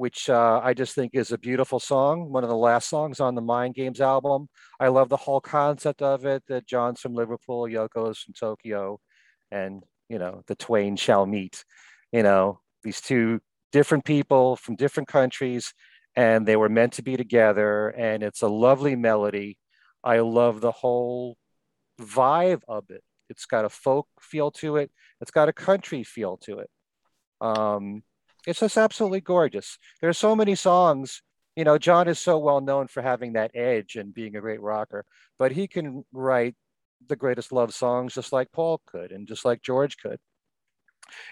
which 0.01 0.31
uh, 0.31 0.63
I 0.65 0.73
just 0.73 0.95
think 0.95 1.11
is 1.15 1.31
a 1.31 1.37
beautiful 1.37 1.79
song. 1.79 2.33
One 2.33 2.43
of 2.43 2.49
the 2.49 2.57
last 2.57 2.89
songs 2.89 3.21
on 3.21 3.35
the 3.35 3.43
Mind 3.43 3.75
Games 3.75 4.01
album. 4.01 4.49
I 4.81 4.89
love 4.89 5.11
the 5.11 5.19
whole 5.19 5.43
concept 5.43 6.01
of 6.01 6.25
it. 6.25 6.43
That 6.49 6.67
John's 6.67 7.01
from 7.01 7.13
Liverpool, 7.13 7.69
Yoko's 7.69 8.19
from 8.19 8.33
Tokyo, 8.33 8.99
and 9.51 9.83
you 10.09 10.19
know 10.19 10.43
the 10.47 10.55
twain 10.55 10.97
shall 10.97 11.27
meet. 11.27 11.67
You 12.13 12.23
know 12.23 12.61
these 12.83 13.03
two 13.03 13.41
different 13.73 14.07
people 14.07 14.57
from 14.57 14.75
different 14.75 15.07
countries, 15.07 15.75
and 16.17 16.47
they 16.47 16.57
were 16.57 16.71
meant 16.71 16.95
to 16.95 17.03
be 17.03 17.19
together. 17.19 17.91
And 17.91 18.23
it's 18.23 18.41
a 18.41 18.49
lovely 18.49 18.97
melody. 18.97 19.59
I 20.03 20.21
love 20.21 20.63
the 20.63 20.73
whole 20.73 21.37
vibe 22.01 22.63
of 22.67 22.85
it. 22.89 23.05
It's 23.29 23.45
got 23.45 23.67
a 23.67 23.69
folk 23.69 24.09
feel 24.19 24.51
to 24.53 24.77
it. 24.77 24.91
It's 25.21 25.31
got 25.31 25.51
a 25.51 25.53
country 25.53 26.05
feel 26.05 26.39
to 26.39 26.61
it. 26.61 26.71
Um, 27.43 28.03
it's 28.47 28.61
just 28.61 28.77
absolutely 28.77 29.21
gorgeous. 29.21 29.79
There 30.01 30.11
are 30.11 30.15
so 30.15 30.35
many 30.35 30.55
songs. 30.55 31.23
You 31.57 31.65
know, 31.65 31.79
John 31.79 32.09
is 32.09 32.19
so 32.19 32.39
well 32.39 32.61
known 32.61 32.87
for 32.87 33.03
having 33.03 33.35
that 33.35 33.51
edge 33.55 33.97
and 33.97 34.15
being 34.15 34.37
a 34.37 34.41
great 34.41 34.61
rocker, 34.61 35.05
but 35.39 35.53
he 35.53 35.67
can 35.67 36.05
write 36.13 36.55
the 37.09 37.17
greatest 37.17 37.53
love 37.53 37.75
songs 37.75 38.15
just 38.15 38.33
like 38.33 38.53
Paul 38.53 38.81
could 38.87 39.13
and 39.13 39.27
just 39.27 39.45
like 39.45 39.63
George 39.63 39.97
could. 39.99 40.19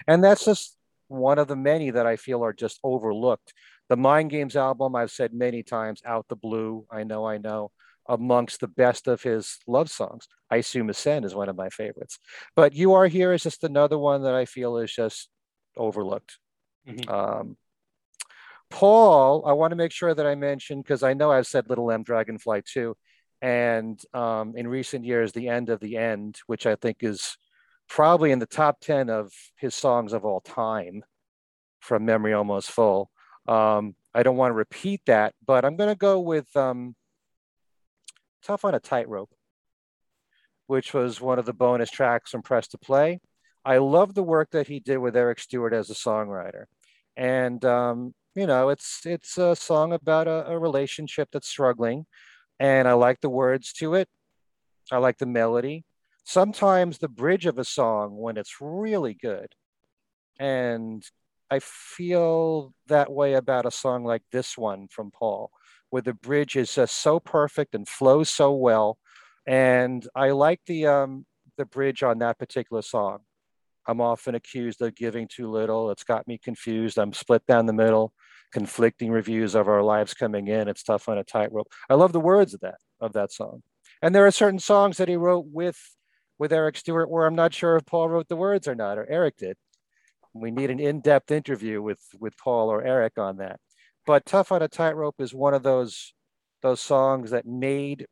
And 0.07 0.23
that's 0.23 0.45
just 0.45 0.75
one 1.07 1.39
of 1.39 1.47
the 1.47 1.55
many 1.55 1.89
that 1.91 2.05
I 2.05 2.15
feel 2.15 2.43
are 2.43 2.53
just 2.53 2.79
overlooked. 2.83 3.53
The 3.87 3.97
Mind 3.97 4.29
Games 4.29 4.55
album, 4.55 4.95
I've 4.95 5.11
said 5.11 5.33
many 5.33 5.63
times, 5.63 6.01
Out 6.05 6.27
the 6.29 6.35
Blue, 6.35 6.85
I 6.91 7.03
know, 7.03 7.25
I 7.25 7.37
know, 7.37 7.71
amongst 8.07 8.59
the 8.59 8.67
best 8.67 9.07
of 9.07 9.23
his 9.23 9.57
love 9.67 9.89
songs. 9.89 10.27
Aisumasen 10.51 11.25
is 11.25 11.33
one 11.33 11.49
of 11.49 11.55
my 11.55 11.69
favorites. 11.69 12.19
But 12.55 12.73
You 12.73 12.93
Are 12.93 13.07
Here 13.07 13.33
is 13.33 13.43
just 13.43 13.63
another 13.63 13.97
one 13.97 14.23
that 14.23 14.35
I 14.35 14.45
feel 14.45 14.77
is 14.77 14.93
just 14.93 15.29
overlooked. 15.75 16.37
Mhm. 16.89 17.09
Um, 17.09 17.57
Paul, 18.69 19.43
I 19.45 19.53
want 19.53 19.71
to 19.71 19.75
make 19.75 19.91
sure 19.91 20.13
that 20.13 20.27
I 20.27 20.35
mention 20.35 20.81
because 20.81 21.03
I 21.03 21.13
know 21.13 21.31
I've 21.31 21.47
said 21.47 21.69
Little 21.69 21.85
Lamb 21.85 22.03
Dragonfly 22.03 22.63
too, 22.63 22.95
and 23.41 23.99
um, 24.13 24.55
in 24.55 24.67
recent 24.67 25.05
years, 25.05 25.31
The 25.31 25.47
End 25.47 25.69
of 25.69 25.79
the 25.79 25.97
End, 25.97 26.39
which 26.47 26.65
I 26.65 26.75
think 26.75 26.97
is 27.01 27.37
probably 27.87 28.31
in 28.31 28.39
the 28.39 28.45
top 28.45 28.79
ten 28.79 29.09
of 29.09 29.31
his 29.55 29.73
songs 29.73 30.13
of 30.13 30.25
all 30.25 30.41
time, 30.41 31.03
from 31.79 32.05
memory 32.05 32.33
almost 32.33 32.71
full. 32.71 33.09
Um, 33.47 33.95
I 34.13 34.23
don't 34.23 34.37
want 34.37 34.51
to 34.51 34.55
repeat 34.55 35.01
that, 35.07 35.33
but 35.45 35.65
I'm 35.65 35.75
going 35.75 35.89
to 35.89 35.95
go 35.95 36.19
with 36.19 36.55
um, 36.55 36.95
Tough 38.43 38.65
on 38.65 38.75
a 38.75 38.79
Tightrope, 38.79 39.33
which 40.67 40.93
was 40.93 41.19
one 41.19 41.39
of 41.39 41.45
the 41.45 41.53
bonus 41.53 41.89
tracks 41.89 42.31
from 42.31 42.43
Press 42.43 42.67
to 42.69 42.77
Play. 42.77 43.19
I 43.65 43.77
love 43.77 44.13
the 44.13 44.23
work 44.23 44.51
that 44.51 44.67
he 44.67 44.79
did 44.79 44.97
with 44.97 45.17
Eric 45.17 45.39
Stewart 45.39 45.73
as 45.73 45.89
a 45.89 45.93
songwriter. 45.93 46.65
And, 47.19 47.63
um, 47.65 48.15
you 48.33 48.47
know, 48.47 48.69
it's 48.69 49.05
it's 49.05 49.37
a 49.37 49.55
song 49.55 49.91
about 49.93 50.27
a, 50.27 50.47
a 50.51 50.57
relationship 50.57 51.29
that's 51.33 51.49
struggling. 51.49 52.05
And 52.59 52.87
I 52.87 52.93
like 52.93 53.21
the 53.21 53.29
words 53.29 53.73
to 53.73 53.93
it. 53.95 54.07
I 54.91 54.97
like 54.97 55.17
the 55.17 55.25
melody. 55.25 55.85
Sometimes 56.23 56.97
the 56.99 57.09
bridge 57.09 57.45
of 57.45 57.57
a 57.59 57.65
song, 57.65 58.17
when 58.17 58.37
it's 58.37 58.55
really 58.61 59.15
good, 59.15 59.53
and 60.39 61.03
I 61.51 61.59
feel 61.59 62.73
that 62.87 63.11
way 63.11 63.33
about 63.33 63.65
a 63.65 63.71
song 63.71 64.05
like 64.05 64.23
this 64.31 64.57
one 64.57 64.87
from 64.89 65.11
Paul, 65.11 65.51
where 65.89 66.01
the 66.01 66.13
bridge 66.13 66.55
is 66.55 66.73
just 66.75 66.99
so 66.99 67.19
perfect 67.19 67.75
and 67.75 67.87
flows 67.87 68.29
so 68.29 68.53
well. 68.53 68.97
And 69.47 70.07
I 70.15 70.31
like 70.31 70.61
the 70.67 70.87
um, 70.87 71.25
the 71.57 71.65
bridge 71.65 72.03
on 72.03 72.19
that 72.19 72.39
particular 72.39 72.81
song. 72.83 73.19
I'm 73.89 74.01
often 74.01 74.35
accused 74.35 74.83
of 74.83 74.93
giving 74.93 75.27
too 75.27 75.49
little. 75.49 75.89
It's 75.89 76.03
got 76.03 76.27
me 76.27 76.37
confused. 76.37 76.99
I'm 76.99 77.11
split 77.11 77.43
down 77.47 77.65
the 77.65 77.73
middle, 77.73 78.13
conflicting 78.51 79.09
reviews 79.09 79.55
of 79.55 79.67
our 79.67 79.81
lives 79.81 80.13
coming 80.13 80.47
in. 80.47 80.67
It's 80.67 80.83
tough 80.83 81.09
on 81.09 81.17
a 81.17 81.23
tightrope. 81.23 81.69
I 81.89 81.95
love 81.95 82.13
the 82.13 82.19
words 82.19 82.53
of 82.53 82.59
that 82.59 82.77
of 83.01 83.13
that 83.13 83.31
song. 83.31 83.63
And 84.03 84.13
there 84.13 84.27
are 84.27 84.31
certain 84.31 84.59
songs 84.59 84.97
that 84.97 85.09
he 85.09 85.15
wrote 85.15 85.47
with 85.47 85.79
with 86.37 86.53
Eric 86.53 86.77
Stewart 86.77 87.09
where 87.09 87.25
I'm 87.25 87.35
not 87.35 87.51
sure 87.51 87.77
if 87.77 87.85
Paul 87.87 88.09
wrote 88.09 88.27
the 88.27 88.35
words 88.35 88.67
or 88.67 88.75
not, 88.75 88.99
or 88.99 89.09
Eric 89.09 89.37
did. 89.37 89.57
We 90.33 90.51
need 90.51 90.69
an 90.69 90.79
in-depth 90.79 91.31
interview 91.31 91.81
with 91.81 92.01
with 92.19 92.37
Paul 92.37 92.69
or 92.69 92.83
Eric 92.83 93.17
on 93.17 93.37
that. 93.37 93.59
But 94.05 94.23
Tough 94.23 94.51
on 94.51 94.61
a 94.61 94.67
Tightrope 94.67 95.19
is 95.19 95.33
one 95.33 95.55
of 95.55 95.63
those 95.63 96.13
those 96.61 96.79
songs 96.79 97.31
that 97.31 97.47
made 97.47 98.05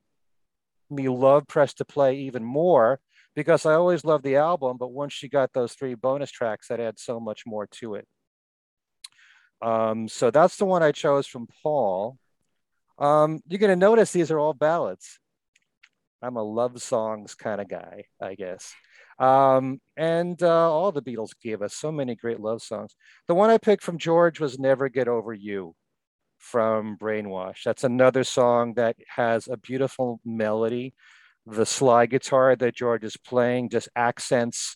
me 0.90 1.08
love 1.08 1.46
Press 1.48 1.76
to 1.76 1.86
Play 1.86 2.16
even 2.16 2.44
more 2.44 3.00
because 3.38 3.68
I 3.68 3.76
always 3.76 4.04
loved 4.04 4.24
the 4.24 4.38
album, 4.38 4.78
but 4.80 4.92
once 4.92 5.14
she 5.14 5.30
got 5.30 5.54
those 5.54 5.74
three 5.74 5.94
bonus 5.94 6.32
tracks, 6.32 6.70
that 6.70 6.80
adds 6.80 7.04
so 7.04 7.20
much 7.20 7.44
more 7.46 7.68
to 7.74 7.94
it. 7.94 8.08
Um, 9.62 10.08
so 10.08 10.32
that's 10.32 10.58
the 10.58 10.66
one 10.66 10.82
I 10.82 10.92
chose 10.92 11.28
from 11.28 11.48
Paul. 11.62 12.18
Um, 12.98 13.42
you're 13.48 13.60
going 13.60 13.70
to 13.70 13.76
notice 13.76 14.12
these 14.12 14.32
are 14.32 14.40
all 14.40 14.56
ballads. 14.56 15.20
I'm 16.20 16.36
a 16.36 16.42
love 16.42 16.82
songs 16.82 17.36
kind 17.36 17.62
of 17.62 17.70
guy, 17.70 18.06
I 18.20 18.34
guess. 18.34 18.74
Um, 19.20 19.82
and 19.96 20.42
uh, 20.42 20.72
all 20.72 20.92
the 20.92 21.04
Beatles 21.04 21.40
gave 21.40 21.62
us 21.62 21.76
so 21.76 21.92
many 21.92 22.16
great 22.16 22.40
love 22.40 22.64
songs. 22.64 22.96
The 23.28 23.36
one 23.36 23.52
I 23.52 23.60
picked 23.60 23.84
from 23.84 24.00
George 24.00 24.40
was 24.40 24.58
Never 24.58 24.90
Get 24.90 25.08
Over 25.08 25.32
You 25.32 25.76
from 26.40 26.98
Brainwash. 26.98 27.62
That's 27.64 27.84
another 27.84 28.24
song 28.24 28.74
that 28.78 28.96
has 29.16 29.48
a 29.48 29.58
beautiful 29.58 30.22
melody. 30.26 30.96
The 31.50 31.66
slide 31.66 32.10
guitar 32.10 32.58
that 32.58 32.76
George 32.76 33.06
is 33.06 33.16
playing 33.16 33.70
just 33.70 33.88
accents 33.96 34.76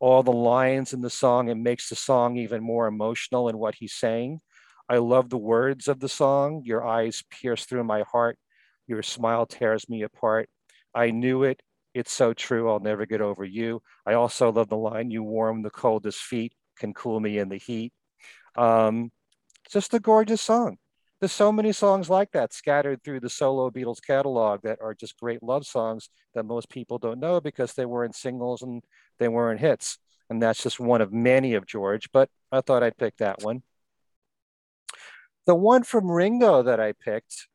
all 0.00 0.22
the 0.22 0.30
lines 0.30 0.92
in 0.92 1.00
the 1.00 1.08
song 1.08 1.48
and 1.48 1.62
makes 1.62 1.88
the 1.88 1.96
song 1.96 2.36
even 2.36 2.62
more 2.62 2.86
emotional 2.86 3.48
in 3.48 3.56
what 3.56 3.74
he's 3.74 3.94
saying. 3.94 4.40
I 4.86 4.98
love 4.98 5.30
the 5.30 5.38
words 5.38 5.88
of 5.88 5.98
the 5.98 6.10
song. 6.10 6.60
Your 6.66 6.86
eyes 6.86 7.24
pierce 7.30 7.64
through 7.64 7.84
my 7.84 8.02
heart. 8.02 8.38
Your 8.86 9.02
smile 9.02 9.46
tears 9.46 9.88
me 9.88 10.02
apart. 10.02 10.50
I 10.94 11.10
knew 11.10 11.44
it. 11.44 11.62
It's 11.94 12.12
so 12.12 12.34
true. 12.34 12.68
I'll 12.68 12.80
never 12.80 13.06
get 13.06 13.22
over 13.22 13.44
you. 13.44 13.80
I 14.04 14.12
also 14.12 14.52
love 14.52 14.68
the 14.68 14.76
line, 14.76 15.10
you 15.10 15.22
warm 15.22 15.62
the 15.62 15.70
coldest 15.70 16.20
feet, 16.20 16.52
can 16.78 16.92
cool 16.92 17.18
me 17.18 17.38
in 17.38 17.48
the 17.48 17.56
heat. 17.56 17.94
Um, 18.56 19.10
just 19.70 19.94
a 19.94 20.00
gorgeous 20.00 20.42
song. 20.42 20.76
There's 21.20 21.32
so 21.32 21.52
many 21.52 21.72
songs 21.72 22.08
like 22.08 22.32
that 22.32 22.54
scattered 22.54 23.04
through 23.04 23.20
the 23.20 23.28
solo 23.28 23.70
Beatles 23.70 24.02
catalog 24.02 24.62
that 24.62 24.78
are 24.80 24.94
just 24.94 25.20
great 25.20 25.42
love 25.42 25.66
songs 25.66 26.08
that 26.34 26.46
most 26.46 26.70
people 26.70 26.98
don't 26.98 27.20
know 27.20 27.40
because 27.40 27.74
they 27.74 27.84
weren't 27.84 28.14
singles 28.14 28.62
and 28.62 28.82
they 29.18 29.28
weren't 29.28 29.60
hits. 29.60 29.98
And 30.30 30.42
that's 30.42 30.62
just 30.62 30.80
one 30.80 31.02
of 31.02 31.12
many 31.12 31.54
of 31.54 31.66
George, 31.66 32.10
but 32.12 32.30
I 32.50 32.62
thought 32.62 32.82
I'd 32.82 32.96
pick 32.96 33.18
that 33.18 33.42
one. 33.42 33.62
The 35.44 35.54
one 35.54 35.82
from 35.82 36.10
Ringo 36.10 36.62
that 36.62 36.80
I 36.80 36.92
picked 36.92 37.48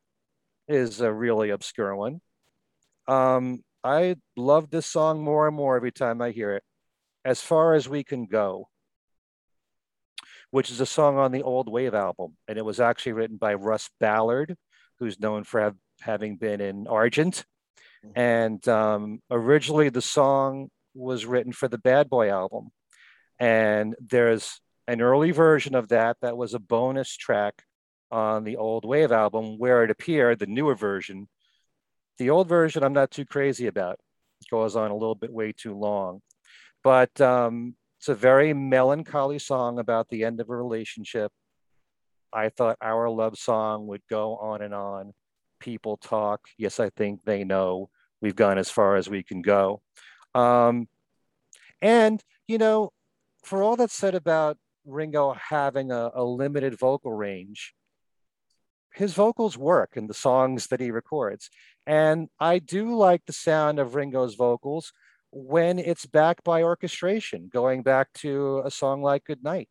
is 0.68 1.00
a 1.00 1.12
really 1.12 1.50
obscure 1.50 1.96
one. 1.96 2.20
Um, 3.08 3.64
I 3.82 4.16
love 4.36 4.70
this 4.70 4.86
song 4.86 5.22
more 5.22 5.48
and 5.48 5.56
more 5.56 5.76
every 5.76 5.92
time 5.92 6.20
I 6.20 6.30
hear 6.30 6.52
it. 6.52 6.62
As 7.24 7.40
far 7.40 7.74
as 7.74 7.88
we 7.88 8.04
can 8.04 8.26
go, 8.26 8.68
which 10.50 10.70
is 10.70 10.80
a 10.80 10.86
song 10.86 11.18
on 11.18 11.32
the 11.32 11.42
Old 11.42 11.68
Wave 11.68 11.94
album, 11.94 12.36
and 12.48 12.58
it 12.58 12.64
was 12.64 12.80
actually 12.80 13.12
written 13.12 13.36
by 13.36 13.54
Russ 13.54 13.90
Ballard, 14.00 14.56
who's 14.98 15.20
known 15.20 15.44
for 15.44 15.60
have, 15.60 15.76
having 16.00 16.36
been 16.36 16.60
in 16.60 16.86
Argent. 16.86 17.44
Mm-hmm. 18.04 18.18
And 18.18 18.68
um, 18.68 19.20
originally, 19.30 19.88
the 19.88 20.02
song 20.02 20.70
was 20.94 21.26
written 21.26 21.52
for 21.52 21.68
the 21.68 21.78
Bad 21.78 22.08
Boy 22.08 22.30
album, 22.30 22.70
and 23.38 23.94
there's 24.00 24.60
an 24.88 25.00
early 25.00 25.32
version 25.32 25.74
of 25.74 25.88
that 25.88 26.16
that 26.22 26.36
was 26.36 26.54
a 26.54 26.60
bonus 26.60 27.16
track 27.16 27.62
on 28.10 28.44
the 28.44 28.56
Old 28.56 28.84
Wave 28.84 29.12
album, 29.12 29.58
where 29.58 29.82
it 29.82 29.90
appeared 29.90 30.38
the 30.38 30.46
newer 30.46 30.76
version 30.76 31.28
the 32.18 32.30
old 32.30 32.48
version, 32.48 32.82
I'm 32.82 32.92
not 32.92 33.10
too 33.10 33.24
crazy 33.24 33.66
about. 33.66 33.98
It 34.40 34.50
goes 34.50 34.76
on 34.76 34.90
a 34.90 34.96
little 34.96 35.14
bit 35.14 35.32
way 35.32 35.52
too 35.52 35.74
long. 35.74 36.20
But 36.82 37.20
um, 37.20 37.74
it's 38.06 38.08
a 38.08 38.14
very 38.14 38.54
melancholy 38.54 39.40
song 39.40 39.80
about 39.80 40.08
the 40.10 40.22
end 40.22 40.38
of 40.38 40.48
a 40.48 40.54
relationship. 40.54 41.32
I 42.32 42.50
thought 42.50 42.76
our 42.80 43.10
love 43.10 43.36
song 43.36 43.88
would 43.88 44.02
go 44.08 44.36
on 44.36 44.62
and 44.62 44.72
on. 44.72 45.12
People 45.58 45.96
talk. 45.96 46.42
Yes, 46.56 46.78
I 46.78 46.90
think 46.90 47.24
they 47.24 47.42
know 47.42 47.90
we've 48.20 48.36
gone 48.36 48.58
as 48.58 48.70
far 48.70 48.94
as 48.94 49.10
we 49.10 49.24
can 49.24 49.42
go. 49.42 49.82
Um, 50.36 50.86
and, 51.82 52.22
you 52.46 52.58
know, 52.58 52.92
for 53.42 53.60
all 53.60 53.74
that's 53.74 53.92
said 53.92 54.14
about 54.14 54.56
Ringo 54.84 55.32
having 55.32 55.90
a, 55.90 56.12
a 56.14 56.22
limited 56.22 56.78
vocal 56.78 57.12
range, 57.12 57.74
his 58.94 59.14
vocals 59.14 59.58
work 59.58 59.96
in 59.96 60.06
the 60.06 60.14
songs 60.14 60.68
that 60.68 60.78
he 60.78 60.92
records. 60.92 61.50
And 61.88 62.28
I 62.38 62.60
do 62.60 62.94
like 62.94 63.22
the 63.26 63.32
sound 63.32 63.80
of 63.80 63.96
Ringo's 63.96 64.36
vocals 64.36 64.92
when 65.38 65.78
it's 65.78 66.06
backed 66.06 66.42
by 66.44 66.62
orchestration, 66.62 67.50
going 67.52 67.82
back 67.82 68.10
to 68.14 68.62
a 68.64 68.70
song 68.70 69.02
like 69.02 69.24
Good 69.24 69.44
Night. 69.44 69.68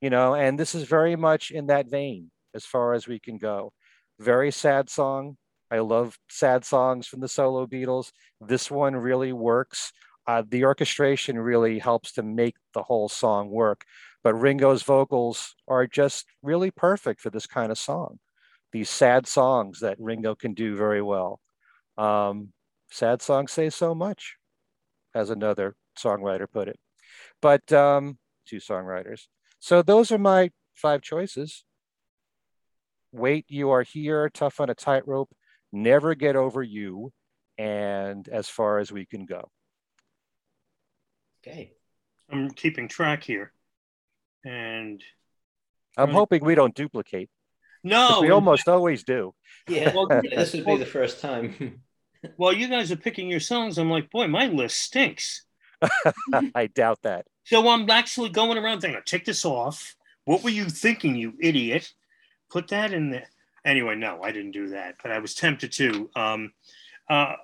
You 0.00 0.10
know, 0.10 0.36
and 0.36 0.56
this 0.56 0.76
is 0.76 0.84
very 0.84 1.16
much 1.16 1.50
in 1.50 1.66
that 1.66 1.90
vein 1.90 2.30
as 2.54 2.64
far 2.64 2.94
as 2.94 3.08
we 3.08 3.18
can 3.18 3.36
go. 3.36 3.72
Very 4.20 4.52
sad 4.52 4.88
song. 4.88 5.36
I 5.72 5.80
love 5.80 6.16
sad 6.28 6.64
songs 6.64 7.08
from 7.08 7.18
the 7.18 7.28
solo 7.28 7.66
Beatles. 7.66 8.12
This 8.40 8.70
one 8.70 8.94
really 8.94 9.32
works. 9.32 9.92
Uh, 10.24 10.44
the 10.48 10.64
orchestration 10.64 11.36
really 11.36 11.80
helps 11.80 12.12
to 12.12 12.22
make 12.22 12.54
the 12.74 12.84
whole 12.84 13.08
song 13.08 13.50
work. 13.50 13.84
But 14.22 14.34
Ringo's 14.34 14.84
vocals 14.84 15.56
are 15.66 15.88
just 15.88 16.26
really 16.42 16.70
perfect 16.70 17.20
for 17.20 17.30
this 17.30 17.48
kind 17.48 17.72
of 17.72 17.78
song. 17.78 18.20
These 18.70 18.88
sad 18.88 19.26
songs 19.26 19.80
that 19.80 19.98
Ringo 19.98 20.36
can 20.36 20.54
do 20.54 20.76
very 20.76 21.02
well. 21.02 21.40
Um, 21.98 22.52
sad 22.96 23.20
songs 23.20 23.52
say 23.52 23.68
so 23.68 23.94
much, 23.94 24.36
as 25.14 25.28
another 25.28 25.76
songwriter 25.98 26.46
put 26.50 26.66
it. 26.66 26.78
But 27.42 27.70
um, 27.72 28.18
two 28.46 28.56
songwriters. 28.56 29.26
So 29.58 29.82
those 29.82 30.10
are 30.10 30.18
my 30.18 30.50
five 30.74 31.02
choices. 31.02 31.64
Wait, 33.12 33.44
you 33.48 33.70
are 33.70 33.82
here, 33.82 34.30
tough 34.30 34.60
on 34.60 34.70
a 34.70 34.74
tightrope, 34.74 35.30
never 35.72 36.14
get 36.14 36.36
over 36.36 36.62
you, 36.62 37.12
and 37.58 38.26
as 38.28 38.48
far 38.48 38.78
as 38.78 38.90
we 38.90 39.04
can 39.04 39.26
go. 39.26 39.50
Okay. 41.46 41.72
I'm 42.30 42.50
keeping 42.50 42.88
track 42.88 43.22
here 43.22 43.52
and 44.44 45.02
I'm 45.96 46.10
hoping 46.10 46.44
we 46.44 46.54
don't 46.54 46.74
duplicate. 46.74 47.30
No, 47.84 48.18
we 48.20 48.30
almost 48.30 48.68
always 48.68 49.04
do. 49.04 49.32
Yeah, 49.68 49.94
well, 49.94 50.08
this 50.34 50.54
would 50.54 50.66
be 50.66 50.76
the 50.76 50.86
first 50.86 51.20
time. 51.20 51.82
While 52.36 52.52
you 52.52 52.68
guys 52.68 52.90
are 52.92 52.96
picking 52.96 53.30
your 53.30 53.40
songs, 53.40 53.78
I'm 53.78 53.90
like, 53.90 54.10
boy, 54.10 54.28
my 54.28 54.46
list 54.46 54.78
stinks. 54.78 55.44
I 56.54 56.66
doubt 56.68 57.02
that. 57.02 57.26
So 57.44 57.68
I'm 57.68 57.88
actually 57.90 58.30
going 58.30 58.58
around 58.58 58.80
thinking, 58.80 59.00
take 59.04 59.24
this 59.24 59.44
off. 59.44 59.94
What 60.24 60.42
were 60.42 60.50
you 60.50 60.64
thinking, 60.64 61.14
you 61.14 61.34
idiot? 61.40 61.92
Put 62.50 62.68
that 62.68 62.92
in 62.92 63.10
there. 63.10 63.28
Anyway, 63.64 63.94
no, 63.96 64.22
I 64.22 64.32
didn't 64.32 64.52
do 64.52 64.68
that, 64.68 64.96
but 65.02 65.12
I 65.12 65.18
was 65.18 65.34
tempted 65.34 65.72
to. 65.72 66.10
Um, 66.16 66.52
uh, 67.08 67.34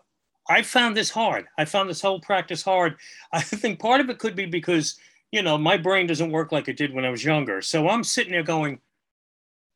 I 0.48 0.62
found 0.62 0.96
this 0.96 1.10
hard. 1.10 1.46
I 1.56 1.64
found 1.64 1.88
this 1.88 2.00
whole 2.00 2.20
practice 2.20 2.62
hard. 2.62 2.96
I 3.32 3.40
think 3.40 3.78
part 3.78 4.00
of 4.00 4.10
it 4.10 4.18
could 4.18 4.34
be 4.34 4.46
because 4.46 4.96
you 5.32 5.42
know, 5.42 5.56
my 5.56 5.78
brain 5.78 6.06
doesn't 6.06 6.30
work 6.30 6.52
like 6.52 6.68
it 6.68 6.76
did 6.76 6.92
when 6.92 7.06
I 7.06 7.10
was 7.10 7.24
younger. 7.24 7.62
So 7.62 7.88
I'm 7.88 8.04
sitting 8.04 8.32
there 8.32 8.42
going, 8.42 8.78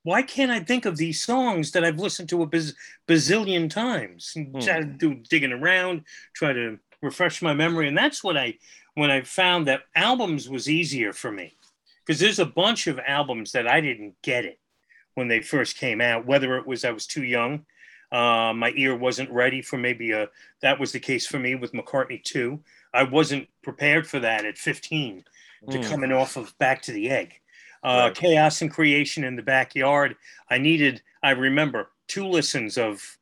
why 0.06 0.22
can't 0.22 0.52
I 0.52 0.60
think 0.60 0.84
of 0.86 0.96
these 0.96 1.20
songs 1.22 1.72
that 1.72 1.84
I've 1.84 1.98
listened 1.98 2.28
to 2.30 2.42
a 2.42 2.46
biz- 2.46 2.74
bazillion 3.08 3.68
times? 3.68 4.32
Hmm. 4.34 4.58
try 4.60 4.78
to 4.78 4.84
do 4.84 5.14
digging 5.14 5.52
around, 5.52 6.02
try 6.34 6.52
to 6.52 6.78
refresh 7.02 7.42
my 7.42 7.54
memory, 7.54 7.88
and 7.88 7.98
that's 7.98 8.22
what 8.22 8.36
I 8.36 8.54
when 8.94 9.10
I 9.10 9.22
found 9.22 9.66
that 9.66 9.82
albums 9.94 10.48
was 10.48 10.68
easier 10.68 11.12
for 11.12 11.30
me 11.32 11.56
because 12.04 12.20
there's 12.20 12.38
a 12.38 12.46
bunch 12.46 12.86
of 12.86 13.00
albums 13.06 13.52
that 13.52 13.66
I 13.66 13.80
didn't 13.80 14.14
get 14.22 14.44
it 14.44 14.58
when 15.14 15.28
they 15.28 15.40
first 15.40 15.76
came 15.76 16.00
out. 16.00 16.24
Whether 16.24 16.56
it 16.56 16.66
was 16.66 16.84
I 16.84 16.92
was 16.92 17.06
too 17.06 17.24
young, 17.24 17.66
uh, 18.12 18.52
my 18.54 18.72
ear 18.76 18.94
wasn't 18.96 19.30
ready 19.30 19.60
for 19.60 19.76
maybe 19.76 20.12
a. 20.12 20.28
That 20.62 20.78
was 20.78 20.92
the 20.92 21.00
case 21.00 21.26
for 21.26 21.38
me 21.40 21.56
with 21.56 21.72
McCartney 21.72 22.20
II. 22.34 22.60
I 22.94 23.02
wasn't 23.02 23.48
prepared 23.62 24.06
for 24.06 24.20
that 24.20 24.44
at 24.46 24.56
15 24.56 25.24
to 25.70 25.78
Hmm. 25.78 25.84
coming 25.90 26.12
off 26.12 26.36
of 26.36 26.56
Back 26.58 26.80
to 26.82 26.92
the 26.92 27.10
Egg. 27.10 27.40
Uh, 27.86 28.06
Right. 28.06 28.14
Chaos 28.16 28.62
and 28.62 28.70
Creation 28.70 29.22
in 29.22 29.36
the 29.36 29.42
Backyard. 29.42 30.16
I 30.50 30.58
needed, 30.58 31.02
I 31.22 31.30
remember, 31.30 31.88
two 32.08 32.26
listens 32.26 32.76
of, 32.76 33.16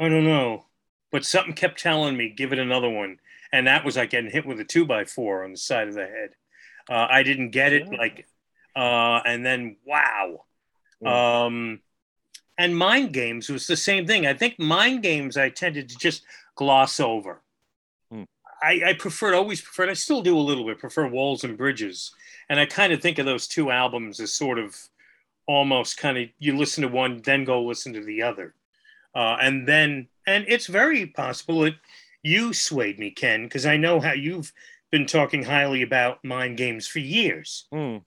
I 0.00 0.08
don't 0.08 0.24
know, 0.24 0.64
but 1.12 1.24
something 1.24 1.54
kept 1.54 1.78
telling 1.78 2.16
me, 2.16 2.30
give 2.30 2.52
it 2.52 2.58
another 2.58 2.90
one. 2.90 3.20
And 3.52 3.68
that 3.68 3.84
was 3.84 3.96
like 3.96 4.10
getting 4.10 4.30
hit 4.30 4.44
with 4.44 4.58
a 4.58 4.64
two 4.64 4.84
by 4.84 5.04
four 5.04 5.44
on 5.44 5.52
the 5.52 5.56
side 5.56 5.86
of 5.86 5.94
the 5.94 6.04
head. 6.04 6.30
Uh, 6.90 7.06
I 7.08 7.22
didn't 7.22 7.50
get 7.50 7.72
it. 7.72 7.86
Yeah. 7.88 7.96
Like, 7.96 8.26
uh, 8.74 9.20
and 9.24 9.46
then 9.46 9.76
wow. 9.86 10.46
Mm. 11.00 11.08
Um, 11.08 11.80
and 12.58 12.76
Mind 12.76 13.12
Games 13.12 13.48
was 13.48 13.68
the 13.68 13.76
same 13.76 14.04
thing. 14.04 14.26
I 14.26 14.34
think 14.34 14.58
Mind 14.58 15.04
Games 15.04 15.36
I 15.36 15.50
tended 15.50 15.90
to 15.90 15.96
just 15.96 16.24
gloss 16.56 16.98
over. 16.98 17.40
I, 18.64 18.80
I 18.86 18.92
preferred, 18.94 19.34
always 19.34 19.60
preferred, 19.60 19.90
I 19.90 19.94
still 19.94 20.22
do 20.22 20.36
a 20.38 20.40
little 20.40 20.64
bit, 20.64 20.78
prefer 20.78 21.06
Walls 21.06 21.44
and 21.44 21.56
Bridges. 21.58 22.12
And 22.48 22.58
I 22.58 22.66
kind 22.66 22.92
of 22.92 23.00
think 23.00 23.18
of 23.18 23.26
those 23.26 23.46
two 23.46 23.70
albums 23.70 24.20
as 24.20 24.32
sort 24.32 24.58
of 24.58 24.76
almost 25.46 25.98
kind 25.98 26.16
of 26.18 26.28
you 26.38 26.56
listen 26.56 26.82
to 26.82 26.88
one, 26.88 27.20
then 27.22 27.44
go 27.44 27.62
listen 27.62 27.92
to 27.92 28.00
the 28.04 28.22
other. 28.22 28.54
Uh, 29.14 29.36
and 29.40 29.68
then, 29.68 30.08
and 30.26 30.44
it's 30.48 30.66
very 30.66 31.06
possible 31.06 31.60
that 31.60 31.74
you 32.22 32.52
swayed 32.52 32.98
me, 32.98 33.10
Ken, 33.10 33.44
because 33.44 33.66
I 33.66 33.76
know 33.76 34.00
how 34.00 34.12
you've 34.12 34.52
been 34.90 35.06
talking 35.06 35.44
highly 35.44 35.82
about 35.82 36.24
Mind 36.24 36.56
Games 36.56 36.86
for 36.86 37.00
years 37.00 37.66
Hmm. 37.70 37.98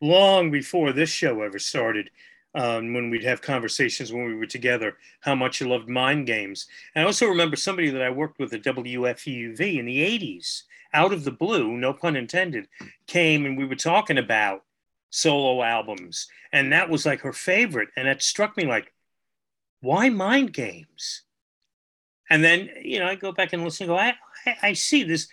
long 0.00 0.50
before 0.50 0.92
this 0.92 1.10
show 1.10 1.42
ever 1.42 1.58
started, 1.58 2.10
um, 2.54 2.94
when 2.94 3.10
we'd 3.10 3.24
have 3.24 3.42
conversations 3.42 4.12
when 4.12 4.26
we 4.26 4.34
were 4.34 4.46
together, 4.46 4.96
how 5.20 5.34
much 5.34 5.60
you 5.60 5.68
loved 5.68 5.88
mind 5.88 6.26
games. 6.26 6.66
And 6.94 7.02
I 7.02 7.06
also 7.06 7.26
remember 7.26 7.56
somebody 7.56 7.90
that 7.90 8.02
I 8.02 8.10
worked 8.10 8.38
with 8.38 8.52
at 8.52 8.62
WFUV 8.62 9.78
in 9.78 9.86
the 9.86 10.18
80s, 10.18 10.62
out 10.92 11.12
of 11.12 11.24
the 11.24 11.32
blue, 11.32 11.76
no 11.76 11.92
pun 11.92 12.14
intended, 12.16 12.68
came 13.06 13.44
and 13.44 13.58
we 13.58 13.66
were 13.66 13.74
talking 13.74 14.18
about 14.18 14.62
solo 15.10 15.62
albums. 15.62 16.28
And 16.52 16.72
that 16.72 16.88
was 16.88 17.04
like 17.04 17.20
her 17.20 17.32
favorite. 17.32 17.88
And 17.96 18.06
it 18.06 18.22
struck 18.22 18.56
me 18.56 18.66
like, 18.66 18.92
why 19.80 20.08
mind 20.08 20.52
games? 20.52 21.22
And 22.30 22.42
then, 22.42 22.70
you 22.82 23.00
know, 23.00 23.06
I 23.06 23.16
go 23.16 23.32
back 23.32 23.52
and 23.52 23.64
listen 23.64 23.84
and 23.84 23.90
go, 23.90 23.98
I, 23.98 24.14
I, 24.46 24.68
I 24.68 24.72
see 24.72 25.02
this. 25.02 25.28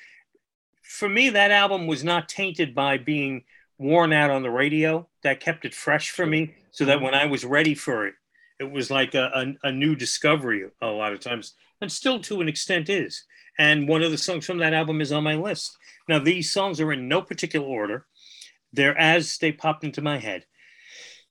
For 0.81 1.07
me, 1.07 1.29
that 1.29 1.51
album 1.51 1.87
was 1.87 2.03
not 2.03 2.27
tainted 2.27 2.75
by 2.75 2.97
being 2.97 3.43
worn 3.77 4.11
out 4.11 4.29
on 4.29 4.41
the 4.41 4.49
radio. 4.49 5.07
That 5.23 5.39
kept 5.39 5.63
it 5.63 5.73
fresh 5.73 6.09
for 6.09 6.25
me 6.25 6.55
so 6.71 6.85
that 6.85 7.01
when 7.01 7.13
I 7.13 7.25
was 7.25 7.45
ready 7.45 7.75
for 7.75 8.07
it, 8.07 8.15
it 8.59 8.71
was 8.71 8.89
like 8.89 9.15
a, 9.15 9.31
a, 9.63 9.67
a 9.67 9.71
new 9.71 9.95
discovery 9.95 10.65
a 10.81 10.87
lot 10.87 11.13
of 11.13 11.19
times, 11.19 11.53
and 11.81 11.91
still 11.91 12.19
to 12.21 12.41
an 12.41 12.47
extent 12.47 12.89
is. 12.89 13.23
And 13.59 13.87
one 13.87 14.01
of 14.01 14.11
the 14.11 14.17
songs 14.17 14.45
from 14.45 14.59
that 14.59 14.73
album 14.73 15.01
is 15.01 15.11
on 15.11 15.23
my 15.23 15.35
list. 15.35 15.77
Now, 16.07 16.19
these 16.19 16.51
songs 16.51 16.79
are 16.79 16.91
in 16.93 17.07
no 17.07 17.21
particular 17.21 17.67
order, 17.67 18.05
they're 18.73 18.97
as 18.97 19.37
they 19.37 19.51
popped 19.51 19.83
into 19.83 20.01
my 20.01 20.17
head. 20.17 20.45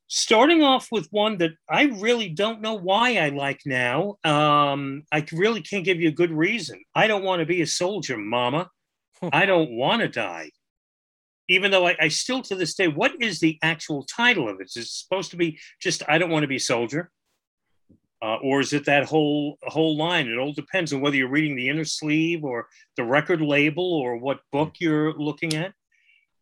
Starting 0.09 0.61
off 0.63 0.89
with 0.91 1.07
one 1.13 1.39
that 1.39 1.53
I 1.69 1.85
really 1.85 2.29
don't 2.29 2.61
know 2.61 2.75
why 2.75 3.17
I 3.17 3.29
like 3.29 3.61
now. 3.65 4.17
Um, 4.25 5.05
I 5.13 5.25
really 5.33 5.63
can't 5.63 5.85
give 5.85 6.01
you 6.01 6.09
a 6.09 6.13
good 6.13 6.33
reason. 6.33 6.83
I 6.97 7.07
don't 7.07 7.23
want 7.23 7.41
to 7.41 7.47
be 7.47 7.63
a 7.63 7.67
soldier, 7.67 8.17
mama. 8.17 8.69
I 9.33 9.47
don't 9.47 9.71
want 9.71 10.03
to 10.03 10.09
die 10.09 10.51
even 11.51 11.73
though 11.73 11.89
I, 11.89 11.97
I, 12.01 12.09
still 12.09 12.43
to 12.43 12.55
this 12.55 12.75
day, 12.75 12.87
what 12.87 13.21
is 13.21 13.41
the 13.41 13.59
actual 13.61 14.05
title 14.05 14.49
of 14.49 14.61
it? 14.61 14.69
Is 14.69 14.77
it 14.77 14.87
supposed 14.87 15.33
to 15.33 15.37
be 15.37 15.59
just 15.83 16.03
"I 16.09 16.17
don't 16.17 16.31
want 16.31 16.45
to 16.45 16.49
be 16.49 16.57
a 16.57 16.61
soldier," 16.61 17.11
uh, 18.23 18.37
or 18.37 18.61
is 18.61 18.73
it 18.73 18.85
that 18.87 19.05
whole 19.05 19.59
whole 19.65 19.97
line? 19.97 20.29
It 20.29 20.39
all 20.39 20.53
depends 20.53 20.93
on 20.93 21.01
whether 21.01 21.17
you're 21.17 21.29
reading 21.29 21.57
the 21.57 21.69
inner 21.69 21.85
sleeve 21.85 22.45
or 22.45 22.69
the 22.97 23.03
record 23.03 23.43
label 23.43 23.93
or 23.95 24.17
what 24.17 24.41
book 24.53 24.75
you're 24.79 25.13
looking 25.15 25.55
at. 25.55 25.73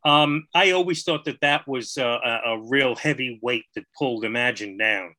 Um, 0.05 0.47
I 0.55 0.73
always 0.73 1.03
thought 1.03 1.25
that 1.25 1.41
that 1.41 1.67
was 1.67 1.97
a, 1.97 2.41
a, 2.47 2.61
real 2.61 2.95
heavy 2.95 3.41
weight 3.43 3.65
that 3.75 3.85
pulled 3.99 4.25
Imagine 4.25 4.77
down. 4.77 5.15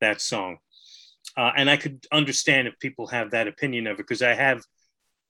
That 0.00 0.20
song, 0.20 0.58
uh, 1.36 1.52
and 1.56 1.70
I 1.70 1.76
could 1.76 2.06
understand 2.10 2.66
if 2.66 2.78
people 2.80 3.06
have 3.08 3.30
that 3.30 3.46
opinion 3.46 3.86
of 3.86 3.94
it 3.94 3.98
because 3.98 4.22
I 4.22 4.34
have, 4.34 4.62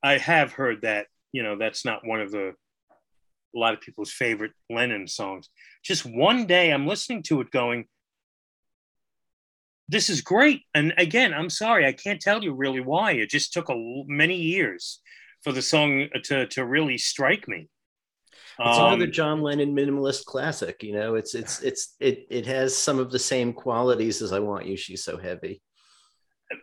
I 0.03 0.17
have 0.17 0.53
heard 0.53 0.83
that 0.83 1.07
you 1.31 1.43
know 1.43 1.57
that's 1.57 1.85
not 1.85 2.07
one 2.07 2.21
of 2.21 2.31
the 2.31 2.55
a 3.55 3.59
lot 3.59 3.75
of 3.75 3.81
people's 3.81 4.13
favorite 4.13 4.53
Lennon 4.71 5.07
songs. 5.07 5.49
Just 5.85 6.05
one 6.05 6.47
day 6.47 6.71
I'm 6.71 6.87
listening 6.87 7.23
to 7.25 7.41
it 7.41 7.51
going, 7.51 7.87
this 9.89 10.09
is 10.09 10.21
great. 10.21 10.63
And 10.75 10.95
again, 10.97 11.35
I'm 11.35 11.51
sorry, 11.51 11.87
I 11.87 11.93
can't 11.93 12.21
tell 12.21 12.43
you 12.43 12.55
really 12.55 12.81
why. 12.81 13.13
It 13.13 13.31
just 13.31 13.53
took 13.53 13.69
a, 13.69 14.05
many 14.07 14.37
years 14.37 15.01
for 15.43 15.53
the 15.53 15.63
song 15.63 16.09
to, 16.25 16.47
to 16.47 16.65
really 16.65 16.99
strike 16.99 17.47
me. 17.47 17.69
It's 18.59 18.79
um, 18.79 18.89
another 18.89 19.07
John 19.07 19.41
Lennon 19.41 19.75
minimalist 19.75 20.25
classic. 20.27 20.83
You 20.83 20.93
know, 20.93 21.15
it's 21.15 21.35
it's 21.35 21.63
it's 21.63 21.95
it 22.01 22.27
it 22.29 22.47
has 22.47 22.77
some 22.77 22.99
of 22.99 23.11
the 23.11 23.19
same 23.19 23.55
qualities 23.55 24.21
as 24.21 24.31
"I 24.33 24.41
Want 24.41 24.67
You." 24.67 24.77
She's 24.77 25.03
so 25.03 25.17
heavy. 25.17 25.63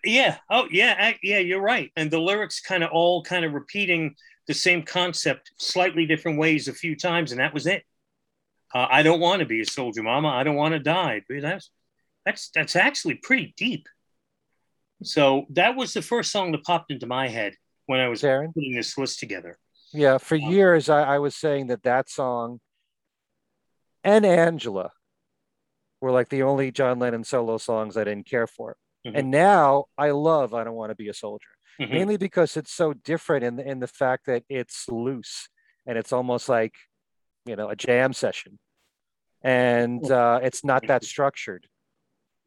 Yeah. 0.04 0.38
Oh, 0.52 0.68
yeah. 0.70 1.14
Yeah. 1.24 1.40
You're 1.40 1.62
right. 1.62 1.92
And 1.96 2.12
the 2.12 2.20
lyrics 2.20 2.62
kind 2.62 2.84
of 2.84 2.92
all 2.92 3.24
kind 3.24 3.44
of 3.44 3.54
repeating 3.54 4.16
the 4.50 4.54
same 4.56 4.82
concept 4.84 5.52
slightly 5.58 6.06
different 6.08 6.40
ways 6.40 6.68
a 6.68 6.74
few 6.74 6.96
times, 6.96 7.32
and 7.32 7.40
that 7.40 7.54
was 7.54 7.68
it. 7.68 7.84
Uh, 8.74 8.88
I 8.90 9.04
don't 9.04 9.20
want 9.20 9.40
to 9.42 9.46
be 9.46 9.62
a 9.62 9.66
soldier, 9.66 10.02
Mama. 10.04 10.28
I 10.30 10.44
don't 10.44 10.56
want 10.56 10.74
to 10.74 10.80
die. 10.80 11.22
That's 11.30 11.70
that's 12.26 12.50
that's 12.50 12.76
actually 12.76 13.16
pretty 13.16 13.54
deep. 13.56 13.88
So 15.04 15.46
that 15.52 15.76
was 15.76 15.94
the 15.94 16.02
first 16.02 16.32
song 16.32 16.52
that 16.52 16.64
popped 16.64 16.92
into 16.92 17.06
my 17.06 17.28
head 17.28 17.54
when 17.86 18.00
I 18.00 18.08
was 18.10 18.22
Darren? 18.22 18.54
putting 18.54 18.76
this 18.76 18.98
list 18.98 19.20
together. 19.20 19.58
Yeah, 19.94 20.18
for 20.18 20.36
Um, 20.36 20.42
years 20.42 20.90
I, 20.90 21.16
I 21.16 21.20
was 21.20 21.36
saying 21.36 21.68
that 21.68 21.84
that 21.84 22.10
song 22.10 22.60
and 24.04 24.26
Angela 24.26 24.92
were 26.02 26.12
like 26.12 26.30
the 26.30 26.44
only 26.44 26.72
John 26.72 26.98
Lennon 27.00 27.24
solo 27.24 27.58
songs 27.60 27.98
I 27.98 28.04
didn't 28.04 28.26
care 28.26 28.48
for. 28.48 28.76
Mhm. 29.06 29.12
And 29.16 29.32
now 29.32 29.86
I 29.98 30.10
love 30.12 30.54
I 30.54 30.64
Don't 30.64 30.76
Want 30.76 30.90
to 30.92 30.96
Be 30.96 31.08
a 31.10 31.14
Soldier. 31.14 31.50
Mhm. 31.80 31.90
mainly 31.92 32.18
because 32.18 32.58
it's 32.58 32.72
so 32.72 32.94
different 32.94 33.44
in 33.44 33.56
the, 33.56 33.68
in 33.68 33.80
the 33.80 33.88
fact 33.88 34.26
that 34.26 34.44
it's 34.50 34.88
loose 34.90 35.48
and 35.86 35.98
it's 35.98 36.12
almost 36.12 36.50
like 36.50 36.76
you 37.46 37.56
know 37.56 37.70
a 37.70 37.76
jam 37.76 38.14
session 38.14 38.60
and 39.42 40.12
uh, 40.12 40.40
it's 40.44 40.64
not 40.66 40.86
that 40.88 41.04
structured 41.04 41.68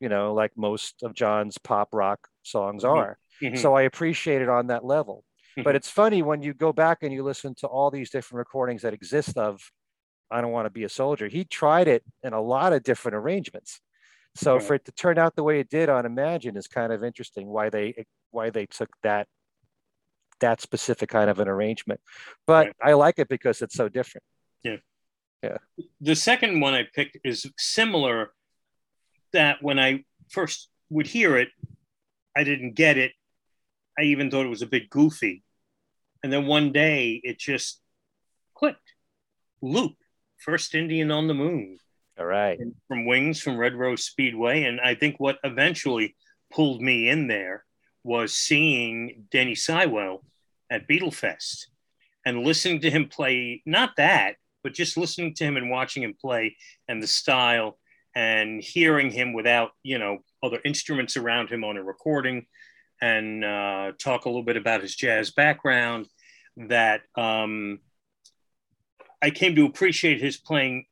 you 0.00 0.08
know 0.08 0.34
like 0.34 0.52
most 0.56 1.02
of 1.02 1.14
john's 1.14 1.56
pop 1.58 1.88
rock 1.92 2.28
songs 2.42 2.84
Mhm. 2.84 2.88
are 2.90 3.18
Mhm. 3.42 3.58
so 3.58 3.74
i 3.74 3.82
appreciate 3.82 4.42
it 4.42 4.48
on 4.48 4.66
that 4.66 4.84
level 4.84 5.24
Mhm. 5.56 5.64
but 5.64 5.74
it's 5.76 5.88
funny 5.88 6.22
when 6.22 6.42
you 6.42 6.52
go 6.52 6.72
back 6.72 6.98
and 7.02 7.12
you 7.12 7.22
listen 7.22 7.54
to 7.56 7.66
all 7.66 7.90
these 7.90 8.10
different 8.10 8.38
recordings 8.38 8.82
that 8.82 8.92
exist 8.92 9.38
of 9.38 9.70
i 10.30 10.40
don't 10.42 10.52
want 10.52 10.66
to 10.66 10.70
be 10.70 10.84
a 10.84 10.88
soldier 10.88 11.28
he 11.28 11.44
tried 11.44 11.88
it 11.88 12.02
in 12.22 12.34
a 12.34 12.40
lot 12.40 12.72
of 12.74 12.82
different 12.82 13.16
arrangements 13.16 13.80
so 14.34 14.54
Right. 14.56 14.62
for 14.62 14.74
it 14.74 14.84
to 14.84 14.92
turn 14.92 15.18
out 15.18 15.36
the 15.36 15.42
way 15.42 15.60
it 15.60 15.70
did 15.70 15.88
on 15.88 16.04
imagine 16.04 16.56
is 16.56 16.66
kind 16.68 16.92
of 16.92 17.02
interesting 17.02 17.48
why 17.48 17.70
they 17.70 18.04
why 18.32 18.50
they 18.50 18.66
took 18.66 18.90
that 19.02 19.28
that 20.40 20.60
specific 20.60 21.08
kind 21.08 21.30
of 21.30 21.38
an 21.38 21.46
arrangement 21.48 22.00
but 22.46 22.66
Right. 22.66 22.76
i 22.82 22.92
like 22.94 23.18
it 23.18 23.28
because 23.28 23.62
it's 23.62 23.74
so 23.76 23.88
different 23.88 24.24
Yeah. 24.64 24.76
Yeah. 25.42 25.58
the 26.00 26.16
second 26.16 26.60
one 26.60 26.74
I 26.74 26.84
picked 26.94 27.18
is 27.24 27.46
similar. 27.58 28.32
That 29.32 29.56
when 29.62 29.78
I 29.78 30.04
first 30.28 30.68
would 30.90 31.06
hear 31.08 31.36
it, 31.36 31.48
I 32.36 32.44
didn't 32.44 32.74
get 32.74 32.96
it. 32.98 33.12
I 33.98 34.02
even 34.02 34.30
thought 34.30 34.44
it 34.46 34.50
was 34.50 34.62
a 34.62 34.66
bit 34.76 34.88
goofy. 34.90 35.42
And 36.22 36.32
then 36.32 36.46
one 36.46 36.70
day 36.70 37.20
it 37.24 37.38
just 37.40 37.80
clicked. 38.54 38.94
Loop, 39.62 39.94
first 40.38 40.74
Indian 40.74 41.10
on 41.10 41.26
the 41.28 41.34
moon 41.34 41.78
all 42.18 42.26
right 42.26 42.58
from 42.88 43.06
Wings 43.06 43.40
from 43.40 43.56
Red 43.56 43.74
Rose 43.74 44.04
Speedway. 44.04 44.62
And 44.64 44.80
I 44.80 44.94
think 44.94 45.16
what 45.18 45.38
eventually 45.42 46.14
pulled 46.52 46.80
me 46.82 47.08
in 47.08 47.26
there 47.26 47.64
was 48.04 48.34
seeing 48.34 49.26
Denny 49.30 49.54
Seiwell 49.54 50.24
at 50.70 50.88
Beatlefest 50.88 51.66
and 52.24 52.44
listening 52.44 52.80
to 52.80 52.90
him 52.90 53.08
play, 53.08 53.62
not 53.66 53.96
that, 53.96 54.36
but 54.62 54.74
just 54.74 54.96
listening 54.96 55.34
to 55.34 55.44
him 55.44 55.56
and 55.56 55.70
watching 55.70 56.02
him 56.02 56.14
play 56.20 56.56
and 56.88 57.02
the 57.02 57.06
style 57.06 57.78
and 58.14 58.62
hearing 58.62 59.10
him 59.10 59.32
without, 59.32 59.70
you 59.82 59.98
know, 59.98 60.18
other 60.42 60.60
instruments 60.64 61.16
around 61.16 61.48
him 61.48 61.64
on 61.64 61.76
a 61.76 61.82
recording 61.82 62.46
and 63.00 63.44
uh, 63.44 63.92
talk 63.98 64.24
a 64.24 64.28
little 64.28 64.44
bit 64.44 64.56
about 64.56 64.82
his 64.82 64.94
jazz 64.94 65.30
background 65.30 66.06
that 66.56 67.02
um, 67.16 67.80
I 69.20 69.30
came 69.30 69.54
to 69.56 69.66
appreciate 69.66 70.20
his 70.20 70.36
playing 70.36 70.86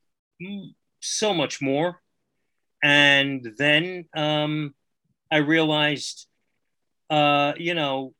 so 0.99 1.33
much 1.33 1.61
more. 1.61 2.01
And 2.83 3.53
then 3.57 4.05
um, 4.15 4.73
I 5.31 5.37
realized, 5.37 6.27
uh, 7.11 7.53
you 7.57 7.75
know, 7.75 8.13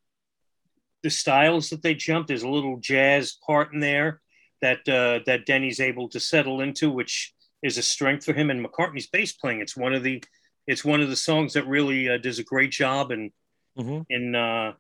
the 1.01 1.09
styles 1.09 1.69
that 1.69 1.81
they 1.81 1.95
jumped. 1.95 2.27
There's 2.27 2.43
a 2.43 2.49
little 2.49 2.77
jazz 2.77 3.37
part 3.45 3.73
in 3.73 3.79
there 3.79 4.21
that 4.61 4.87
uh, 4.87 5.23
that 5.25 5.45
Denny's 5.45 5.79
able 5.79 6.09
to 6.09 6.19
settle 6.19 6.61
into, 6.61 6.91
which 6.91 7.33
is 7.63 7.77
a 7.77 7.81
strength 7.81 8.25
for 8.25 8.33
him. 8.33 8.49
And 8.49 8.63
McCartney's 8.63 9.07
bass 9.07 9.31
playing. 9.31 9.61
It's 9.61 9.77
one 9.77 9.93
of 9.93 10.03
the 10.03 10.23
it's 10.67 10.85
one 10.85 11.01
of 11.01 11.09
the 11.09 11.15
songs 11.15 11.53
that 11.53 11.65
really 11.65 12.09
uh, 12.09 12.17
does 12.17 12.37
a 12.37 12.43
great 12.43 12.71
job 12.71 13.11
in 13.11 13.31
mm-hmm. 13.77 14.01
in 14.09 14.35
uh, 14.35 14.73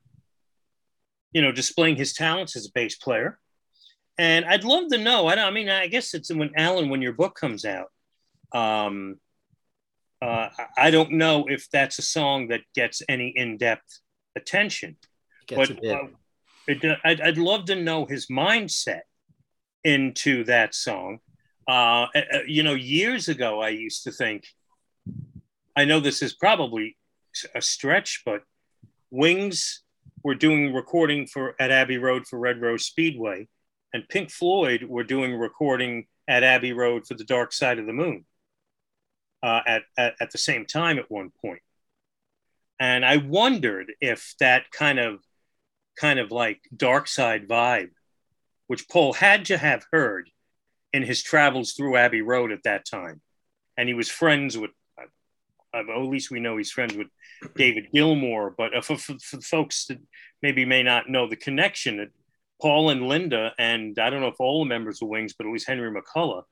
you 1.31 1.41
know 1.41 1.51
displaying 1.51 1.95
his 1.95 2.13
talents 2.13 2.55
as 2.55 2.67
a 2.67 2.71
bass 2.75 2.95
player. 2.95 3.39
And 4.17 4.45
I'd 4.45 4.65
love 4.65 4.89
to 4.89 4.97
know. 4.97 5.27
I, 5.27 5.35
I 5.35 5.51
mean, 5.51 5.69
I 5.69 5.87
guess 5.87 6.13
it's 6.13 6.31
when 6.31 6.51
Alan, 6.55 6.89
when 6.89 7.01
your 7.01 7.13
book 7.13 7.33
comes 7.33 7.65
out. 7.65 7.87
Um, 8.53 9.15
uh, 10.21 10.49
I 10.77 10.91
don't 10.91 11.13
know 11.13 11.45
if 11.47 11.69
that's 11.71 11.97
a 11.97 12.03
song 12.03 12.49
that 12.49 12.61
gets 12.75 13.01
any 13.09 13.29
in-depth 13.35 13.99
attention, 14.35 14.97
but 15.49 15.71
uh, 15.83 16.07
it, 16.67 16.99
I'd, 17.03 17.21
I'd, 17.21 17.37
love 17.39 17.65
to 17.65 17.75
know 17.75 18.05
his 18.05 18.27
mindset 18.27 19.01
into 19.83 20.43
that 20.43 20.75
song. 20.75 21.19
Uh, 21.67 22.05
uh, 22.15 22.39
you 22.45 22.61
know, 22.61 22.75
years 22.75 23.29
ago, 23.29 23.61
I 23.61 23.69
used 23.69 24.03
to 24.03 24.11
think, 24.11 24.45
I 25.75 25.85
know 25.85 25.99
this 25.99 26.21
is 26.21 26.33
probably 26.33 26.97
a 27.55 27.61
stretch, 27.61 28.21
but 28.23 28.41
Wings 29.09 29.81
were 30.23 30.35
doing 30.35 30.71
recording 30.71 31.25
for 31.25 31.55
at 31.59 31.71
Abbey 31.71 31.97
Road 31.97 32.27
for 32.27 32.37
Red 32.37 32.61
Rose 32.61 32.85
Speedway, 32.85 33.47
and 33.91 34.07
Pink 34.07 34.29
Floyd 34.29 34.83
were 34.83 35.03
doing 35.03 35.35
recording 35.35 36.05
at 36.27 36.43
Abbey 36.43 36.73
Road 36.73 37.07
for 37.07 37.15
The 37.15 37.23
Dark 37.23 37.51
Side 37.53 37.79
of 37.79 37.87
the 37.87 37.93
Moon 37.93 38.25
uh, 39.43 39.61
at, 39.65 39.83
at, 39.97 40.15
at 40.19 40.31
the 40.31 40.37
same 40.37 40.65
time 40.65 40.99
at 40.99 41.09
one 41.09 41.31
point. 41.43 41.61
And 42.79 43.05
I 43.05 43.17
wondered 43.17 43.91
if 44.01 44.33
that 44.39 44.71
kind 44.71 44.99
of 44.99 45.19
kind 45.99 46.19
of 46.19 46.31
like 46.31 46.61
dark 46.75 47.07
side 47.07 47.47
vibe, 47.47 47.91
which 48.67 48.87
Paul 48.89 49.13
had 49.13 49.45
to 49.45 49.57
have 49.57 49.85
heard 49.91 50.29
in 50.93 51.03
his 51.03 51.21
travels 51.21 51.73
through 51.73 51.97
Abbey 51.97 52.21
Road 52.21 52.51
at 52.51 52.63
that 52.63 52.85
time. 52.85 53.21
And 53.77 53.87
he 53.87 53.93
was 53.93 54.09
friends 54.09 54.57
with, 54.57 54.71
uh, 54.97 55.77
at 55.77 56.01
least 56.01 56.31
we 56.31 56.39
know 56.39 56.57
he's 56.57 56.71
friends 56.71 56.95
with 56.95 57.07
David 57.55 57.87
Gilmour. 57.93 58.53
But 58.57 58.75
uh, 58.75 58.81
for, 58.81 58.97
for, 58.97 59.15
for, 59.19 59.41
folks 59.41 59.85
that 59.87 59.99
maybe 60.41 60.65
may 60.65 60.83
not 60.83 61.09
know 61.09 61.27
the 61.27 61.35
connection, 61.35 61.97
that 61.97 62.09
Paul 62.61 62.89
and 62.89 63.07
Linda, 63.07 63.53
and 63.57 63.97
I 63.99 64.09
don't 64.09 64.21
know 64.21 64.27
if 64.27 64.39
all 64.39 64.63
the 64.63 64.69
members 64.69 65.01
of 65.01 65.07
Wings, 65.07 65.33
but 65.33 65.47
at 65.47 65.53
least 65.53 65.67
Henry 65.67 65.91
McCullough, 65.91 66.43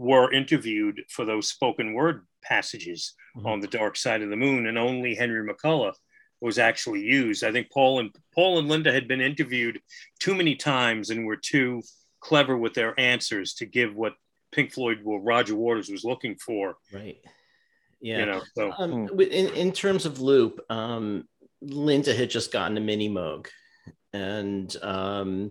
were 0.00 0.32
interviewed 0.32 1.04
for 1.10 1.26
those 1.26 1.46
spoken 1.46 1.92
word 1.92 2.26
passages 2.42 3.12
mm-hmm. 3.36 3.46
on 3.46 3.60
the 3.60 3.66
dark 3.66 3.98
side 3.98 4.22
of 4.22 4.30
the 4.30 4.36
moon, 4.36 4.66
and 4.66 4.78
only 4.78 5.14
Henry 5.14 5.46
McCullough 5.46 5.92
was 6.40 6.58
actually 6.58 7.02
used. 7.02 7.44
I 7.44 7.52
think 7.52 7.70
Paul 7.70 7.98
and 8.00 8.10
Paul 8.34 8.58
and 8.58 8.66
Linda 8.66 8.90
had 8.90 9.06
been 9.06 9.20
interviewed 9.20 9.78
too 10.18 10.34
many 10.34 10.56
times 10.56 11.10
and 11.10 11.26
were 11.26 11.36
too 11.36 11.82
clever 12.20 12.56
with 12.56 12.72
their 12.72 12.98
answers 12.98 13.52
to 13.54 13.66
give 13.66 13.94
what 13.94 14.14
Pink 14.52 14.72
Floyd 14.72 15.00
or 15.04 15.20
Roger 15.20 15.54
Waters 15.54 15.90
was 15.90 16.02
looking 16.02 16.36
for. 16.36 16.76
Right. 16.94 17.18
Yeah. 18.00 18.20
You 18.20 18.26
know, 18.26 18.42
so. 18.56 18.72
um, 18.78 19.08
in, 19.20 19.48
in 19.48 19.70
terms 19.70 20.06
of 20.06 20.18
loop, 20.18 20.60
um, 20.70 21.28
Linda 21.60 22.14
had 22.14 22.30
just 22.30 22.52
gotten 22.52 22.78
a 22.78 22.80
mini 22.80 23.10
Moog, 23.10 23.48
and 24.14 24.74
um, 24.80 25.50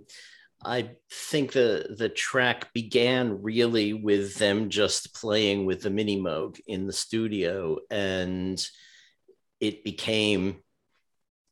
I 0.63 0.91
think 1.09 1.53
the 1.53 1.95
the 1.97 2.09
track 2.09 2.73
began 2.73 3.41
really 3.41 3.93
with 3.93 4.35
them 4.35 4.69
just 4.69 5.15
playing 5.15 5.65
with 5.65 5.81
the 5.81 5.89
mini 5.89 6.19
Moog 6.19 6.59
in 6.67 6.85
the 6.85 6.93
studio, 6.93 7.77
and 7.89 8.61
it 9.61 9.83
became 9.83 10.61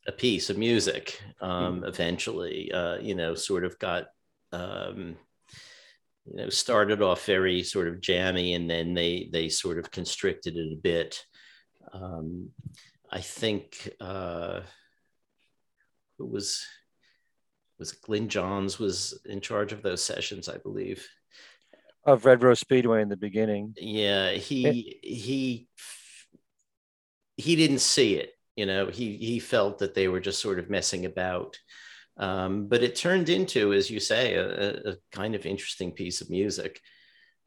a 0.08 0.12
piece 0.12 0.49
of 0.49 0.58
music. 0.58 1.22
Um, 1.39 1.82
mm. 1.82 1.88
Eventually, 1.88 2.72
uh, 2.72 2.97
you 2.97 3.16
know, 3.16 3.34
sort 3.34 3.64
of 3.64 3.80
got 3.80 4.08
um, 4.51 5.16
you 6.26 6.36
know 6.36 6.49
started 6.49 7.01
off 7.01 7.26
very 7.26 7.64
sort 7.64 7.88
of 7.88 8.01
jammy, 8.01 8.55
and 8.55 8.70
then 8.70 8.93
they 8.93 9.30
they 9.32 9.47
sort 9.47 9.80
of 9.80 9.89
constricted 9.89 10.58
it 10.58 10.74
a 10.74 10.82
bit. 10.82 11.24
Um, 11.93 12.49
I 13.10 13.22
think 13.22 13.89
uh, 14.01 14.62
it 16.20 16.30
was 16.30 16.66
was 17.80 17.92
Glyn 17.92 18.30
Johns 18.30 18.80
was 18.80 19.20
in 19.26 19.42
charge 19.42 19.74
of 19.74 19.82
those 19.82 20.04
sessions, 20.04 20.50
I 20.50 20.58
believe. 20.58 21.08
Of 22.04 22.26
Red 22.26 22.42
Rose 22.44 22.60
Speedway 22.60 23.02
in 23.02 23.10
the 23.10 23.18
beginning. 23.18 23.74
Yeah, 23.78 24.32
he 24.32 25.00
he 25.04 25.68
he 27.36 27.56
didn't 27.56 27.80
see 27.80 28.16
it. 28.16 28.32
You 28.56 28.66
know, 28.66 28.88
he 28.88 29.18
he 29.18 29.40
felt 29.40 29.80
that 29.80 29.94
they 29.94 30.08
were 30.08 30.20
just 30.20 30.42
sort 30.42 30.60
of 30.60 30.70
messing 30.70 31.06
about. 31.06 31.58
Um, 32.18 32.68
but 32.68 32.82
it 32.82 32.96
turned 32.96 33.30
into, 33.30 33.74
as 33.74 33.92
you 33.92 34.00
say, 34.00 34.34
a, 34.34 34.92
a 34.92 34.96
kind 35.12 35.36
of 35.36 35.46
interesting 35.46 35.92
piece 35.92 36.22
of 36.22 36.32
music. 36.32 36.80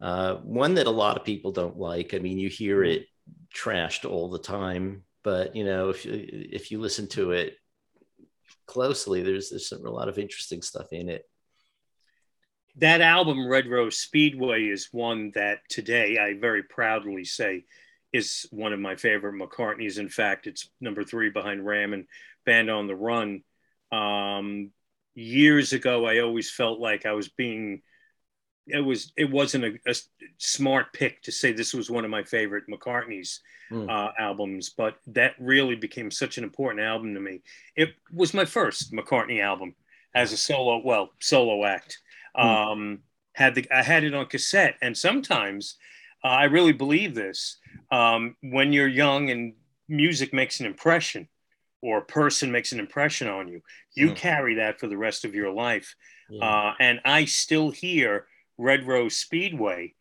Uh, 0.00 0.36
one 0.36 0.74
that 0.74 0.86
a 0.86 0.90
lot 0.90 1.16
of 1.16 1.24
people 1.24 1.52
don't 1.52 1.76
like. 1.76 2.14
I 2.14 2.18
mean, 2.18 2.38
you 2.38 2.48
hear 2.48 2.84
it 2.84 3.06
trashed 3.54 4.08
all 4.08 4.30
the 4.30 4.38
time, 4.38 5.02
but 5.24 5.56
you 5.56 5.64
know, 5.64 5.88
if 5.88 6.04
you 6.04 6.26
if 6.30 6.70
you 6.70 6.80
listen 6.80 7.08
to 7.08 7.32
it 7.32 7.54
closely, 8.70 9.22
there's 9.22 9.50
there's 9.50 9.68
some, 9.68 9.84
a 9.84 9.90
lot 9.90 10.08
of 10.08 10.16
interesting 10.16 10.62
stuff 10.62 10.92
in 10.92 11.08
it. 11.08 11.24
That 12.76 13.00
album, 13.00 13.48
Red 13.48 13.66
Rose 13.66 13.98
Speedway, 13.98 14.66
is 14.66 14.88
one 14.92 15.32
that 15.34 15.58
today 15.68 16.18
I 16.18 16.38
very 16.38 16.62
proudly 16.62 17.24
say 17.24 17.64
is 18.12 18.46
one 18.52 18.72
of 18.72 18.78
my 18.78 18.94
favorite 18.94 19.34
McCartneys. 19.34 19.98
In 19.98 20.08
fact, 20.08 20.46
it's 20.46 20.70
number 20.80 21.02
three 21.02 21.30
behind 21.30 21.66
Ram 21.66 21.92
and 21.92 22.06
Band 22.46 22.70
on 22.70 22.86
the 22.86 22.94
Run. 22.94 23.42
Um, 23.90 24.70
years 25.14 25.72
ago, 25.72 26.06
I 26.06 26.20
always 26.20 26.48
felt 26.48 26.78
like 26.78 27.06
I 27.06 27.12
was 27.12 27.28
being 27.28 27.82
it 28.66 28.80
was 28.80 29.12
it 29.16 29.30
wasn't 29.30 29.64
a, 29.64 29.78
a, 29.86 29.94
smart 30.38 30.92
pick 30.92 31.22
to 31.22 31.32
say 31.32 31.52
this 31.52 31.74
was 31.74 31.90
one 31.90 32.04
of 32.04 32.10
my 32.10 32.22
favorite 32.22 32.64
McCartney's 32.68 33.40
mm. 33.70 33.88
uh, 33.90 34.12
albums, 34.18 34.70
but 34.70 34.96
that 35.08 35.34
really 35.38 35.74
became 35.74 36.10
such 36.10 36.38
an 36.38 36.44
important 36.44 36.84
album 36.84 37.14
to 37.14 37.20
me. 37.20 37.42
It 37.76 37.90
was 38.12 38.34
my 38.34 38.44
first 38.44 38.92
McCartney 38.92 39.42
album 39.42 39.74
as 40.14 40.32
a 40.32 40.36
solo, 40.36 40.80
well, 40.84 41.10
solo 41.20 41.64
act. 41.64 41.98
Mm. 42.36 42.44
Um, 42.44 42.98
had 43.32 43.54
the 43.54 43.66
I 43.70 43.82
had 43.82 44.04
it 44.04 44.14
on 44.14 44.26
cassette, 44.26 44.76
and 44.82 44.96
sometimes 44.96 45.76
uh, 46.24 46.28
I 46.28 46.44
really 46.44 46.72
believe 46.72 47.14
this. 47.14 47.58
Um, 47.90 48.36
when 48.42 48.72
you're 48.72 48.88
young 48.88 49.30
and 49.30 49.54
music 49.88 50.32
makes 50.32 50.60
an 50.60 50.66
impression, 50.66 51.28
or 51.82 51.98
a 51.98 52.04
person 52.04 52.52
makes 52.52 52.72
an 52.72 52.80
impression 52.80 53.28
on 53.28 53.48
you, 53.48 53.62
you 53.94 54.10
mm. 54.10 54.16
carry 54.16 54.56
that 54.56 54.78
for 54.78 54.86
the 54.86 54.98
rest 54.98 55.24
of 55.24 55.34
your 55.34 55.50
life. 55.50 55.94
Yeah. 56.28 56.44
Uh, 56.44 56.74
and 56.78 57.00
I 57.04 57.24
still 57.24 57.70
hear 57.70 58.26
Red 58.60 58.86
Rose 58.86 59.16
Speedway 59.16 59.94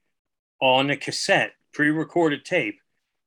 on 0.62 0.89
a 0.89 0.97
cassette, 0.97 1.53
pre 1.74 1.89
recorded 1.89 2.43
tape 2.43 2.80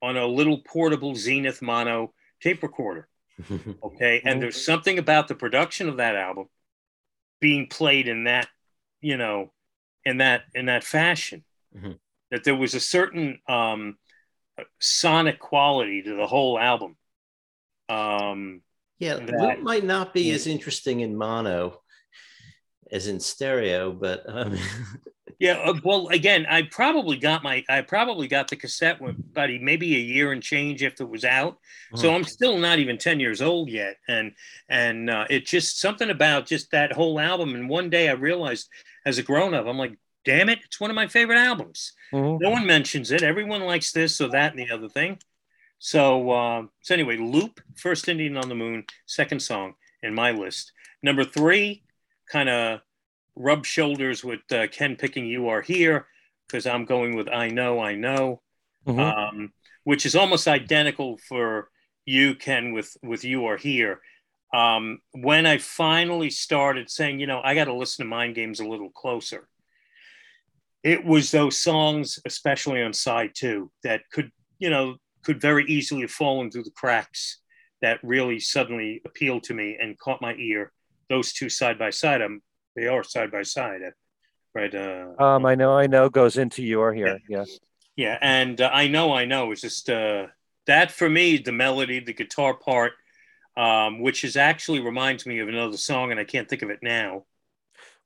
on 0.03 0.17
a 0.17 0.27
little 0.27 0.59
portable 0.59 1.15
Zenith 1.15 1.63
mono 1.63 2.13
tape 2.41 2.63
recorder. 2.63 3.09
Okay. 3.83 4.21
and 4.25 4.41
there's 4.41 4.65
something 4.65 4.99
about 4.99 5.27
the 5.27 5.35
production 5.35 5.89
of 5.89 5.97
that 5.97 6.15
album 6.15 6.47
being 7.41 7.67
played 7.67 8.07
in 8.07 8.25
that, 8.25 8.47
you 9.01 9.17
know, 9.17 9.53
in 10.05 10.19
that 10.19 10.43
in 10.55 10.67
that 10.67 10.85
fashion. 10.85 11.43
Mm-hmm. 11.77 11.93
That 12.31 12.45
there 12.45 12.55
was 12.55 12.75
a 12.75 12.81
certain 12.81 13.41
um, 13.49 13.97
sonic 14.79 15.41
quality 15.41 16.03
to 16.03 16.15
the 16.15 16.27
whole 16.27 16.59
album. 16.59 16.97
Um, 17.89 18.61
yeah, 18.99 19.17
that 19.17 19.63
might 19.63 19.85
not 19.85 20.15
be 20.15 20.25
yeah. 20.25 20.35
as 20.35 20.47
interesting 20.47 21.01
in 21.01 21.17
mono 21.17 21.81
as 22.93 23.09
in 23.09 23.19
stereo, 23.19 23.91
but 23.93 24.23
um... 24.29 24.57
yeah. 25.43 25.55
Uh, 25.55 25.75
well, 25.83 26.07
again, 26.07 26.47
I 26.49 26.63
probably 26.63 27.17
got 27.17 27.43
my 27.43 27.65
I 27.69 27.81
probably 27.81 28.29
got 28.29 28.47
the 28.47 28.55
cassette 28.55 29.01
when, 29.01 29.17
about 29.33 29.51
maybe 29.61 29.97
a 29.97 29.99
year 29.99 30.31
and 30.31 30.41
change 30.41 30.85
after 30.85 31.03
it 31.03 31.11
was 31.11 31.25
out. 31.25 31.59
So 31.97 32.07
uh-huh. 32.07 32.17
I'm 32.17 32.23
still 32.23 32.59
not 32.59 32.79
even 32.79 32.97
ten 32.97 33.19
years 33.19 33.43
old 33.43 33.69
yet, 33.69 33.97
and 34.07 34.35
and 34.69 35.11
uh, 35.11 35.25
it 35.29 35.45
just 35.45 35.81
something 35.81 36.11
about 36.11 36.47
just 36.47 36.71
that 36.71 36.93
whole 36.93 37.19
album. 37.19 37.57
And 37.57 37.69
one 37.69 37.91
day 37.91 38.09
I 38.09 38.13
realized, 38.13 38.69
as 39.05 39.19
a 39.19 39.25
grown 39.25 39.53
up, 39.53 39.67
I'm 39.67 39.79
like, 39.79 39.99
damn 40.25 40.49
it, 40.49 40.61
it's 40.65 40.79
one 40.79 40.91
of 40.91 40.95
my 40.95 41.09
favorite 41.09 41.39
albums. 41.39 41.93
Mm-hmm. 42.13 42.39
No 42.41 42.51
one 42.51 42.65
mentions 42.65 43.11
it. 43.11 43.25
Everyone 43.25 43.63
likes 43.63 43.91
this 43.91 44.21
or 44.21 44.29
that 44.29 44.55
and 44.55 44.61
the 44.61 44.73
other 44.73 44.89
thing. 44.89 45.19
So 45.81 46.31
uh, 46.31 46.63
so 46.83 46.95
anyway, 46.95 47.17
Loop, 47.17 47.61
first 47.75 48.09
Indian 48.09 48.37
on 48.37 48.49
the 48.49 48.55
Moon, 48.55 48.85
second 49.07 49.43
song 49.43 49.75
in 50.05 50.15
my 50.15 50.31
list. 50.31 50.71
Number 51.03 51.25
three, 51.25 51.83
kind 52.31 52.49
of 52.49 52.81
rub 53.37 53.65
shoulders 53.65 54.25
with 54.25 54.41
uh, 54.51 54.67
Ken 54.69 54.97
picking 54.97 55.27
You 55.27 55.49
Are 55.49 55.63
Here 55.63 56.07
because 56.47 56.67
I'm 56.67 56.85
going 56.85 57.17
with 57.17 57.29
I 57.29 57.49
Know, 57.49 57.81
I 57.81 57.95
Know, 57.95 58.43
mm-hmm. 58.87 59.01
um, 59.01 59.53
which 59.85 60.07
is 60.07 60.15
almost 60.15 60.49
identical 60.49 61.19
for 61.29 61.69
you, 62.05 62.35
Ken, 62.35 62.73
with, 62.73 62.97
with 63.03 63.25
You 63.25 63.47
Are 63.47 63.57
Here. 63.57 64.01
Um, 64.53 64.99
when 65.13 65.47
I 65.47 65.59
finally 65.59 66.29
started 66.29 66.91
saying, 66.91 67.21
you 67.21 67.27
know, 67.27 67.41
I 67.43 67.55
got 67.55 67.65
to 67.65 67.75
listen 67.75 68.05
to 68.05 68.11
Mind 68.11 68.35
Games 68.35 68.61
a 68.61 68.69
little 68.69 68.91
closer, 68.91 69.49
it 70.83 71.05
was 71.05 71.31
those 71.31 71.61
songs, 71.61 72.19
especially 72.27 72.83
on 72.83 72.93
side 72.93 73.31
two, 73.35 73.71
that 73.83 74.03
could 74.13 74.31
you 74.63 74.71
know, 74.71 74.95
could 75.25 75.41
very 75.41 75.65
easily 75.65 76.03
have 76.03 76.11
fallen 76.13 76.49
through 76.49 76.63
the 76.63 76.71
cracks 76.71 77.41
that 77.81 77.99
really 78.05 78.39
suddenly 78.39 79.03
appealed 79.05 79.43
to 79.43 79.55
me 79.55 79.77
and 79.81 79.99
caught 79.99 80.23
my 80.23 80.35
ear. 80.35 80.71
Those 81.09 81.33
two 81.33 81.49
side 81.49 81.81
by 81.81 81.91
side, 81.91 82.23
um, 82.23 82.41
they 82.77 82.87
are 82.87 83.03
side 83.05 83.31
by 83.31 83.43
side, 83.43 83.81
right? 84.55 84.75
Uh, 84.75 85.13
Um, 85.19 85.47
I 85.47 85.55
know, 85.55 85.77
I 85.77 85.87
know, 85.87 86.09
goes 86.09 86.37
into 86.37 86.63
your 86.63 86.93
here. 86.93 87.21
Yeah. 87.29 87.45
yeah, 87.97 88.19
and 88.21 88.61
uh, 88.61 88.71
I 88.73 88.89
know, 88.89 89.13
I 89.13 89.25
know. 89.25 89.53
It's 89.53 89.61
just 89.61 89.91
uh, 89.91 90.27
that 90.67 90.91
for 90.91 91.09
me, 91.09 91.39
the 91.39 91.53
melody, 91.53 92.01
the 92.01 92.13
guitar 92.13 92.55
part, 92.55 92.93
um, 93.57 94.01
which 94.01 94.25
is 94.25 94.37
actually 94.37 94.81
reminds 94.81 95.27
me 95.27 95.39
of 95.41 95.49
another 95.49 95.77
song, 95.77 96.11
and 96.11 96.19
I 96.21 96.25
can't 96.25 96.49
think 96.49 96.63
of 96.63 96.71
it 96.71 96.81
now. 96.83 97.25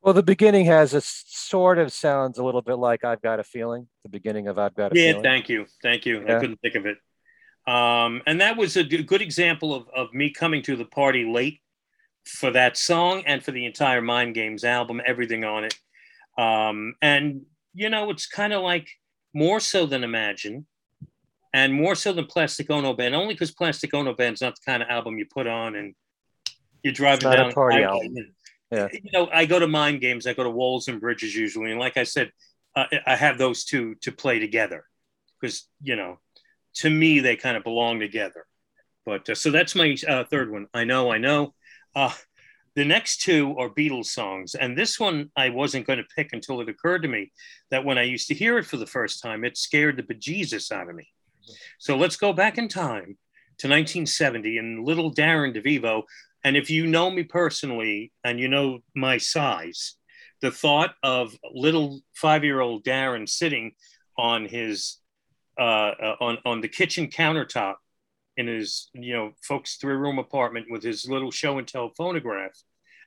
Well, 0.03 0.15
the 0.15 0.23
beginning 0.23 0.67
has 0.67 0.95
a 0.95 1.01
sort 1.01 1.79
of 1.79 1.93
sounds 1.93 2.39
a 2.39 2.45
little 2.45 2.63
bit 2.63 2.77
like 2.77 3.05
I've 3.05 3.23
got 3.23 3.41
a 3.41 3.45
feeling. 3.45 3.89
The 4.05 4.09
beginning 4.09 4.47
of 4.47 4.59
I've 4.59 4.75
got 4.75 4.93
a 4.93 4.95
Yeah, 4.95 5.09
feeling. 5.09 5.23
thank 5.23 5.49
you, 5.49 5.67
thank 5.83 6.07
you. 6.07 6.21
I 6.29 6.39
couldn't 6.39 6.61
think 6.61 6.77
of 6.77 6.87
it. 6.87 6.99
Um, 7.67 8.23
and 8.27 8.41
that 8.41 8.57
was 8.57 8.77
a 8.77 8.85
good 8.85 9.23
example 9.23 9.75
of, 9.75 9.89
of 9.95 10.15
me 10.15 10.31
coming 10.31 10.63
to 10.63 10.77
the 10.77 10.85
party 10.85 11.25
late 11.25 11.61
for 12.27 12.51
that 12.51 12.77
song 12.77 13.23
and 13.27 13.43
for 13.43 13.53
the 13.53 13.65
entire 13.65 14.03
Mind 14.03 14.35
Games 14.35 14.65
album, 14.65 15.01
everything 15.07 15.45
on 15.45 15.65
it. 15.65 15.75
Um, 16.37 16.95
and 17.01 17.43
you 17.73 17.89
know, 17.89 18.11
it's 18.11 18.27
kind 18.27 18.53
of 18.53 18.63
like 18.63 18.89
more 19.33 19.61
so 19.61 19.87
than 19.87 20.03
Imagine, 20.03 20.67
and 21.53 21.73
more 21.73 21.95
so 21.95 22.13
than 22.13 22.27
Plastic 22.27 22.71
Ono 22.71 22.93
Band, 22.95 23.15
only 23.15 23.35
because 23.35 23.51
Plastic 23.53 23.95
Ono 23.95 24.15
Band's 24.15 24.41
not 24.41 24.57
the 24.57 24.63
kind 24.65 24.83
of 24.83 24.89
album 24.89 25.19
you 25.19 25.27
put 25.27 25.47
on 25.47 25.77
and 25.77 25.95
you're 26.83 26.93
driving 26.93 27.31
down. 27.31 27.53
party 27.53 27.83
album. 27.83 28.15
Yeah. 28.71 28.89
You 28.93 29.11
know, 29.13 29.29
I 29.33 29.47
go 29.47 29.59
to 29.59 29.69
Mind 29.69 30.01
Games, 30.01 30.27
I 30.27 30.35
go 30.35 30.43
to 30.43 30.51
Walls 30.51 30.89
and 30.89 31.01
Bridges 31.01 31.35
usually, 31.35 31.71
and 31.71 31.81
like 31.81 31.97
I 31.97 32.03
said, 32.03 32.33
uh, 32.75 32.87
I 33.07 33.17
have 33.17 33.39
those 33.39 33.65
two 33.65 33.95
to 34.03 34.13
play 34.13 34.39
together 34.39 34.85
because 35.41 35.69
you 35.83 35.97
know, 35.97 36.19
to 36.77 36.91
me 36.91 37.21
they 37.21 37.37
kind 37.37 37.57
of 37.57 37.63
belong 37.63 38.01
together. 38.01 38.45
But 39.05 39.29
uh, 39.31 39.35
so 39.35 39.51
that's 39.51 39.75
my 39.75 39.97
uh, 40.09 40.25
third 40.25 40.51
one. 40.51 40.67
I 40.75 40.85
know, 40.85 41.13
I 41.13 41.19
know. 41.19 41.55
Uh, 41.97 42.13
the 42.75 42.85
next 42.85 43.23
two 43.23 43.57
are 43.59 43.71
Beatles 43.71 44.07
songs, 44.07 44.55
and 44.55 44.77
this 44.77 45.01
one 45.01 45.31
I 45.35 45.49
wasn't 45.49 45.87
going 45.87 45.99
to 45.99 46.05
pick 46.15 46.35
until 46.35 46.61
it 46.61 46.69
occurred 46.69 47.03
to 47.03 47.09
me 47.09 47.33
that 47.71 47.87
when 47.87 47.97
I 47.97 48.03
used 48.03 48.29
to 48.29 48.35
hear 48.35 48.59
it 48.59 48.67
for 48.67 48.77
the 48.77 48.87
first 48.87 49.23
time, 49.23 49.45
it 49.45 49.57
scared 49.57 49.97
the 49.97 50.03
bejesus 50.03 50.71
out 50.71 50.91
of 50.91 50.95
me. 50.95 51.09
So 51.79 51.97
let's 51.97 52.17
go 52.17 52.35
back 52.35 52.59
in 52.59 52.69
time 52.69 53.17
to 53.59 53.69
1970 53.69 54.59
and 54.59 54.85
little 54.85 55.15
Darren 55.15 55.57
DeVivo. 55.57 56.03
And 56.45 56.55
if 56.55 56.69
you 56.69 56.87
know 56.87 57.11
me 57.11 57.23
personally 57.23 58.13
and 58.23 58.39
you 58.39 58.49
know 58.49 58.81
my 58.95 59.17
size, 59.17 59.95
the 60.43 60.51
thought 60.51 60.95
of 61.03 61.35
little 61.55 62.01
five-year-old 62.15 62.85
Darren 62.85 63.27
sitting 63.27 63.73
on 64.19 64.45
his 64.45 64.99
uh, 65.59 65.63
uh, 65.63 66.17
on 66.21 66.37
on 66.45 66.61
the 66.61 66.69
kitchen 66.69 67.09
countertop 67.09 67.77
in 68.37 68.47
his 68.47 68.89
you 68.93 69.15
know 69.15 69.33
folks 69.43 69.77
three-room 69.77 70.19
apartment 70.19 70.67
with 70.71 70.83
his 70.83 71.09
little 71.09 71.31
show 71.31 71.59
and 71.59 71.67
tell 71.67 71.93
phonograph, 71.97 72.57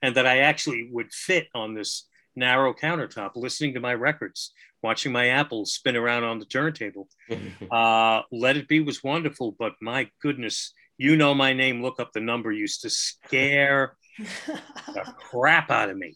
and 0.01 0.15
that 0.15 0.25
I 0.25 0.39
actually 0.39 0.89
would 0.91 1.11
fit 1.13 1.47
on 1.53 1.73
this 1.73 2.07
narrow 2.36 2.73
countertop, 2.73 3.32
listening 3.36 3.73
to 3.73 3.80
my 3.80 3.93
records, 3.93 4.53
watching 4.82 5.11
my 5.11 5.27
apples 5.27 5.73
spin 5.73 5.95
around 5.95 6.23
on 6.23 6.39
the 6.39 6.45
turntable. 6.45 7.07
Uh, 7.71 8.23
Let 8.32 8.57
It 8.57 8.67
Be 8.67 8.80
was 8.80 9.03
wonderful, 9.03 9.55
but 9.57 9.73
my 9.82 10.09
goodness, 10.21 10.73
you 10.97 11.15
know 11.15 11.34
my 11.36 11.53
name. 11.53 11.84
Look 11.84 11.99
up 11.99 12.11
the 12.13 12.19
number 12.19 12.51
used 12.51 12.82
to 12.82 12.89
scare 12.89 13.95
the 14.17 15.13
crap 15.17 15.69
out 15.69 15.89
of 15.89 15.97
me. 15.97 16.15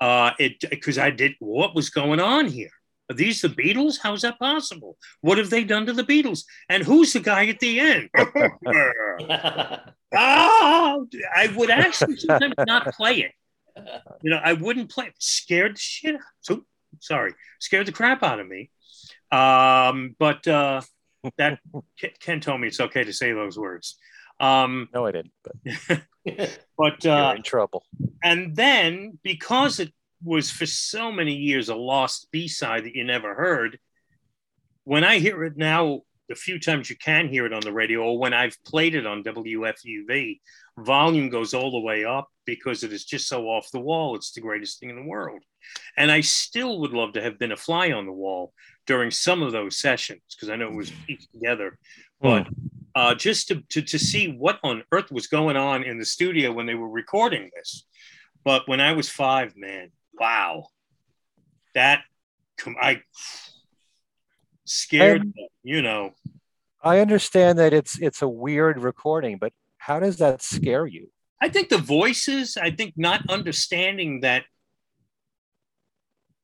Uh, 0.00 0.30
it 0.38 0.64
because 0.70 0.96
I 0.96 1.10
did 1.10 1.34
what 1.38 1.74
was 1.74 1.90
going 1.90 2.20
on 2.20 2.46
here. 2.46 2.70
Are 3.10 3.14
these 3.14 3.40
the 3.42 3.48
Beatles? 3.48 3.96
How 4.00 4.12
is 4.14 4.22
that 4.22 4.38
possible? 4.38 4.96
What 5.20 5.36
have 5.38 5.50
they 5.50 5.64
done 5.64 5.84
to 5.86 5.92
the 5.92 6.04
Beatles? 6.04 6.44
And 6.68 6.84
who's 6.84 7.12
the 7.12 7.20
guy 7.20 7.46
at 7.48 7.58
the 7.58 7.80
end? 7.80 8.08
oh, 8.16 8.26
I 11.34 11.52
would 11.56 11.70
actually 11.70 12.16
sometimes 12.16 12.54
not 12.66 12.86
play 12.94 13.16
it. 13.22 13.32
You 14.22 14.30
know, 14.30 14.40
I 14.42 14.52
wouldn't 14.54 14.90
play 14.90 15.06
it. 15.06 15.14
Scared 15.18 15.76
the 15.76 15.80
shit. 15.80 16.14
out- 16.16 16.20
So 16.40 16.64
sorry, 17.00 17.34
scared 17.58 17.86
the 17.86 17.92
crap 17.92 18.22
out 18.22 18.40
of 18.40 18.46
me. 18.48 18.70
Um, 19.32 20.14
but 20.18 20.46
uh, 20.46 20.80
that 21.38 21.60
Ken- 21.98 22.10
Ken 22.20 22.40
told 22.40 22.60
me 22.60 22.68
it's 22.68 22.80
okay 22.80 23.04
to 23.04 23.12
say 23.12 23.32
those 23.32 23.58
words. 23.58 23.96
Um, 24.40 24.88
No, 24.94 25.06
I 25.06 25.12
didn't. 25.12 25.32
But 25.44 26.00
but 26.78 27.04
you're 27.04 27.14
uh, 27.14 27.34
in 27.34 27.42
trouble. 27.42 27.84
and 28.22 28.54
then 28.56 29.18
because 29.22 29.80
it 29.80 29.92
was 30.22 30.50
for 30.50 30.66
so 30.66 31.10
many 31.10 31.34
years 31.34 31.68
a 31.68 31.74
lost 31.74 32.28
b-side 32.30 32.84
that 32.84 32.94
you 32.94 33.04
never 33.04 33.34
heard. 33.34 33.78
When 34.84 35.04
i 35.04 35.18
hear 35.18 35.44
it 35.44 35.56
now 35.56 36.02
the 36.28 36.34
few 36.34 36.60
times 36.60 36.88
you 36.88 36.96
can 36.96 37.28
hear 37.28 37.44
it 37.44 37.52
on 37.52 37.60
the 37.60 37.72
radio 37.72 38.02
or 38.02 38.18
when 38.18 38.32
i've 38.32 38.56
played 38.64 38.94
it 38.94 39.04
on 39.04 39.24
wfuv 39.24 40.40
volume 40.78 41.28
goes 41.28 41.54
all 41.54 41.72
the 41.72 41.80
way 41.80 42.04
up 42.04 42.28
because 42.46 42.82
it 42.82 42.92
is 42.92 43.04
just 43.04 43.28
so 43.28 43.46
off 43.46 43.70
the 43.72 43.80
wall. 43.80 44.16
It's 44.16 44.32
the 44.32 44.40
greatest 44.40 44.80
thing 44.80 44.90
in 44.90 44.96
the 44.96 45.08
world. 45.08 45.42
And 45.96 46.10
i 46.10 46.20
still 46.20 46.80
would 46.80 46.92
love 46.92 47.12
to 47.14 47.22
have 47.22 47.38
been 47.38 47.52
a 47.52 47.56
fly 47.56 47.92
on 47.92 48.06
the 48.06 48.12
wall 48.12 48.52
during 48.86 49.10
some 49.10 49.42
of 49.42 49.52
those 49.52 49.78
sessions 49.78 50.22
because 50.30 50.50
i 50.50 50.56
know 50.56 50.68
it 50.68 50.74
was 50.74 50.92
pieced 51.06 51.32
together. 51.32 51.78
But 52.20 52.48
uh, 52.94 53.14
just 53.14 53.48
to, 53.48 53.62
to, 53.70 53.82
to 53.82 53.98
see 53.98 54.32
what 54.32 54.58
on 54.62 54.82
earth 54.92 55.10
was 55.10 55.26
going 55.26 55.56
on 55.56 55.84
in 55.84 55.98
the 55.98 56.04
studio 56.04 56.52
when 56.52 56.66
they 56.66 56.74
were 56.74 56.88
recording 56.88 57.50
this. 57.54 57.86
But 58.44 58.66
when 58.66 58.80
I 58.80 58.92
was 58.92 59.08
five, 59.08 59.54
man, 59.56 59.90
wow, 60.20 60.66
that 61.74 62.02
I 62.80 63.02
scared, 64.66 65.32
you 65.62 65.80
know. 65.82 66.12
I 66.82 67.00
understand 67.00 67.58
that 67.58 67.72
it's 67.72 67.98
it's 67.98 68.22
a 68.22 68.28
weird 68.28 68.78
recording, 68.82 69.38
but 69.38 69.52
how 69.78 69.98
does 69.98 70.18
that 70.18 70.42
scare 70.42 70.86
you? 70.86 71.08
I 71.40 71.48
think 71.48 71.70
the 71.70 71.78
voices, 71.78 72.56
I 72.56 72.70
think 72.70 72.92
not 72.96 73.22
understanding 73.30 74.20
that, 74.20 74.44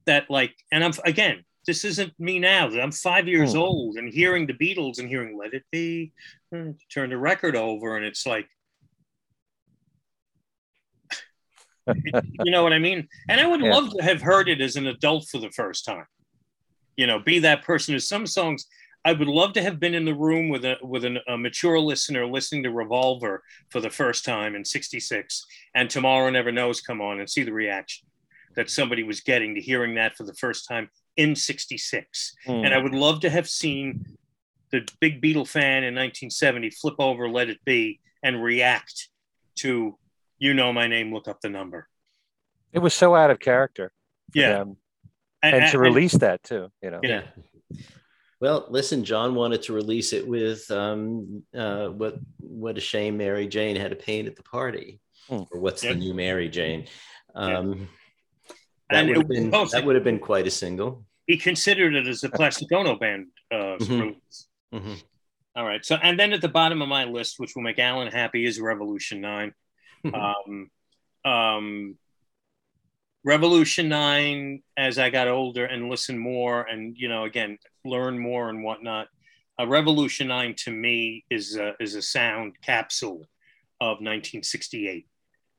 that 0.06 0.30
like, 0.30 0.54
and 0.72 0.82
I'm 0.82 0.92
again, 1.04 1.44
this 1.66 1.84
isn't 1.84 2.18
me 2.18 2.38
now. 2.38 2.68
I'm 2.68 2.92
five 2.92 3.28
years 3.28 3.52
Hmm. 3.52 3.58
old 3.58 3.96
and 3.96 4.08
hearing 4.12 4.46
the 4.46 4.54
Beatles 4.54 4.98
and 4.98 5.08
hearing 5.08 5.36
"Let 5.38 5.52
It 5.52 5.64
Be," 5.70 6.12
turn 6.90 7.10
the 7.10 7.18
record 7.18 7.56
over, 7.56 7.96
and 7.96 8.06
it's 8.06 8.24
like, 8.26 8.48
you 12.44 12.50
know 12.50 12.62
what 12.62 12.72
I 12.72 12.78
mean? 12.78 13.08
And 13.28 13.40
I 13.40 13.46
would 13.46 13.60
Yeah. 13.60 13.74
love 13.74 13.90
to 13.96 14.02
have 14.02 14.20
heard 14.20 14.48
it 14.48 14.60
as 14.60 14.76
an 14.76 14.86
adult 14.86 15.28
for 15.28 15.38
the 15.38 15.50
first 15.50 15.84
time. 15.84 16.06
You 16.96 17.06
know, 17.06 17.18
be 17.18 17.38
that 17.40 17.62
person. 17.62 17.92
There's 17.92 18.08
some 18.08 18.26
songs 18.26 18.66
I 19.04 19.12
would 19.12 19.28
love 19.28 19.52
to 19.52 19.62
have 19.62 19.78
been 19.78 19.94
in 19.94 20.04
the 20.04 20.14
room 20.14 20.48
with 20.48 20.64
a 20.64 20.78
with 20.82 21.04
an, 21.04 21.18
a 21.28 21.38
mature 21.38 21.78
listener 21.78 22.26
listening 22.26 22.64
to 22.64 22.72
Revolver 22.72 23.44
for 23.70 23.80
the 23.80 23.90
first 23.90 24.24
time 24.24 24.56
in 24.56 24.64
'66, 24.64 25.46
and 25.76 25.88
Tomorrow 25.88 26.28
Never 26.30 26.50
Knows 26.50 26.80
come 26.80 27.00
on 27.00 27.20
and 27.20 27.30
see 27.30 27.44
the 27.44 27.52
reaction 27.52 28.04
that 28.56 28.68
somebody 28.68 29.04
was 29.04 29.20
getting 29.20 29.54
to 29.54 29.60
hearing 29.60 29.94
that 29.94 30.16
for 30.16 30.24
the 30.24 30.34
first 30.34 30.66
time 30.66 30.90
in 31.16 31.36
'66. 31.36 32.34
Hmm. 32.46 32.50
And 32.50 32.74
I 32.74 32.78
would 32.78 32.94
love 32.94 33.20
to 33.20 33.30
have 33.30 33.48
seen 33.48 34.04
the 34.72 34.84
big 34.98 35.22
Beatle 35.22 35.46
fan 35.46 35.84
in 35.84 35.94
1970 35.94 36.70
flip 36.70 36.96
over 36.98 37.28
Let 37.28 37.48
It 37.48 37.64
Be 37.64 38.00
and 38.24 38.42
react 38.42 39.08
to 39.56 39.96
You 40.38 40.54
Know 40.54 40.72
My 40.72 40.86
Name, 40.86 41.12
Look 41.12 41.28
Up 41.28 41.40
the 41.40 41.48
Number. 41.48 41.88
It 42.72 42.78
was 42.80 42.94
so 42.94 43.14
out 43.14 43.30
of 43.30 43.38
character. 43.38 43.92
for 44.32 44.38
Yeah. 44.40 44.52
them. 44.58 44.76
and 45.42 45.70
to 45.70 45.78
release 45.78 46.14
that 46.14 46.42
too, 46.42 46.70
you 46.82 46.90
know. 46.90 46.98
Yeah. 47.02 47.22
Well, 48.40 48.66
listen, 48.68 49.04
John 49.04 49.34
wanted 49.36 49.62
to 49.62 49.72
release 49.72 50.12
it 50.12 50.26
with 50.26 50.68
um, 50.70 51.44
uh, 51.56 51.88
what 51.88 52.16
what 52.40 52.76
a 52.76 52.80
shame 52.80 53.16
Mary 53.16 53.46
Jane 53.46 53.76
had 53.76 53.92
a 53.92 53.96
pain 53.96 54.26
at 54.26 54.34
the 54.36 54.42
party, 54.42 54.98
Hmm. 55.28 55.42
or 55.52 55.60
what's 55.60 55.84
Yeah. 55.84 55.92
the 55.92 55.98
new 56.00 56.12
Mary 56.14 56.48
Jane? 56.48 56.88
Um, 57.34 57.88
And 58.90 58.98
that 58.98 59.04
it 59.04 59.08
would 59.08 59.16
have 59.18 59.28
been 59.28 59.44
supposed 59.44 59.72
that 59.74 59.84
would 59.84 59.94
have 59.94 60.04
been 60.04 60.18
quite 60.18 60.46
a 60.46 60.50
single. 60.50 61.06
he 61.28 61.36
considered 61.36 61.94
it 61.94 62.06
as 62.08 62.22
a 62.24 62.28
Plastic 62.30 62.70
Ono 62.72 62.96
band 62.96 63.28
uh, 63.52 63.76
Mhm. 63.78 64.00
release. 64.00 64.48
Mhm. 64.74 65.02
All 65.54 65.64
right. 65.64 65.84
So, 65.84 65.96
and 65.96 66.18
then 66.18 66.32
at 66.32 66.40
the 66.40 66.48
bottom 66.48 66.82
of 66.82 66.88
my 66.88 67.04
list, 67.04 67.38
which 67.38 67.52
will 67.54 67.62
make 67.62 67.78
Alan 67.78 68.08
happy, 68.12 68.44
is 68.44 68.60
Revolution 68.60 69.20
9. 69.20 69.52
Um, 70.14 70.70
um, 71.24 71.98
Revolution 73.24 73.88
9, 73.88 74.62
as 74.76 74.98
I 74.98 75.10
got 75.10 75.28
older 75.28 75.64
and 75.64 75.90
listened 75.90 76.20
more 76.20 76.62
and, 76.62 76.96
you 76.96 77.08
know, 77.08 77.24
again, 77.24 77.58
learn 77.84 78.18
more 78.18 78.48
and 78.48 78.62
whatnot, 78.62 79.08
uh, 79.58 79.66
Revolution 79.66 80.28
9 80.28 80.54
to 80.58 80.70
me 80.70 81.24
is 81.30 81.56
a, 81.56 81.74
is 81.80 81.94
a 81.94 82.02
sound 82.02 82.54
capsule 82.62 83.26
of 83.80 83.98
1968 83.98 85.06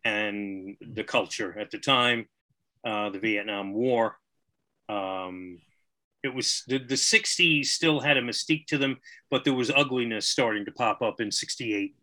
and 0.05 0.77
the 0.79 1.03
culture 1.03 1.59
at 1.59 1.71
the 1.71 1.77
time, 1.77 2.27
uh, 2.85 3.09
the 3.09 3.19
Vietnam 3.19 3.73
War. 3.73 4.17
Um, 4.87 5.59
it 6.23 6.33
was 6.33 6.63
the, 6.67 6.77
the 6.77 6.95
60s 6.95 7.65
still 7.65 7.99
had 7.99 8.17
a 8.17 8.21
mystique 8.21 8.67
to 8.67 8.77
them, 8.77 8.97
but 9.29 9.43
there 9.43 9.53
was 9.53 9.71
ugliness 9.71 10.27
starting 10.27 10.65
to 10.65 10.71
pop 10.71 11.01
up 11.01 11.19
in 11.19 11.31
68. 11.31 11.95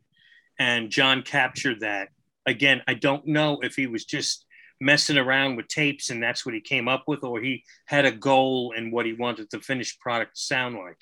And 0.59 0.91
John 0.91 1.23
captured 1.23 1.81
that. 1.81 2.09
Again, 2.47 2.83
I 2.87 2.95
don't 2.95 3.27
know 3.27 3.61
if 3.63 3.75
he 3.77 3.87
was 3.87 4.05
just 4.05 4.47
messing 4.81 5.17
around 5.17 5.57
with 5.57 5.69
tapes 5.69 6.11
and 6.11 6.23
that's 6.23 6.45
what 6.45 6.55
he 6.55 6.61
came 6.61 6.89
up 6.89 7.05
with, 7.07 7.23
or 7.25 7.41
he 7.41 7.65
had 7.87 8.05
a 8.05 8.13
goal 8.13 8.75
and 8.77 8.93
what 8.93 9.07
he 9.07 9.13
wanted 9.13 9.49
the 9.51 9.61
finished 9.61 9.99
product 10.01 10.37
to 10.37 10.41
sound 10.43 10.77
like. 10.77 10.99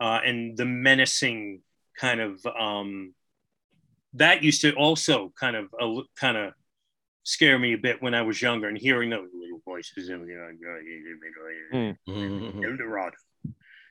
uh, 0.00 0.20
and 0.24 0.56
the 0.58 0.64
menacing 0.66 1.62
kind 1.98 2.20
of 2.20 2.44
um, 2.58 3.14
that 4.12 4.42
used 4.42 4.60
to 4.60 4.72
also 4.74 5.32
kind 5.40 5.56
of 5.56 5.72
uh, 5.80 6.02
kind 6.20 6.36
of 6.36 6.52
scare 7.22 7.58
me 7.58 7.72
a 7.72 7.78
bit 7.78 8.02
when 8.02 8.14
I 8.14 8.20
was 8.22 8.40
younger 8.42 8.68
and 8.68 8.76
hearing 8.78 9.08
those 9.10 9.28
little 9.32 9.60
voices 9.64 10.10
in 10.10 10.20
Mhm. 12.06 12.64
Eldorado, 12.64 13.16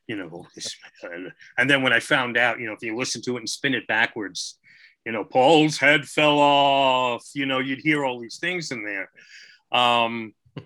you 0.08 0.16
know, 0.16 0.46
and 1.58 1.70
then 1.70 1.82
when 1.82 1.92
I 1.94 2.00
found 2.00 2.38
out, 2.38 2.60
you 2.60 2.68
know, 2.68 2.74
if 2.74 2.84
you 2.84 2.96
listen 2.96 3.22
to 3.24 3.36
it 3.38 3.40
and 3.40 3.50
spin 3.50 3.74
it 3.74 3.88
backwards, 3.88 4.60
you 5.06 5.12
know, 5.12 5.24
Paul's 5.24 5.78
head 5.78 6.06
fell 6.06 6.39
off, 6.39 7.30
you 7.34 7.45
know, 7.45 7.60
you'd 7.60 7.80
hear 7.80 8.03
all 8.03 8.20
these 8.20 8.38
things 8.39 8.72
in 8.72 8.84
there. 8.84 9.10
Um, 9.72 10.34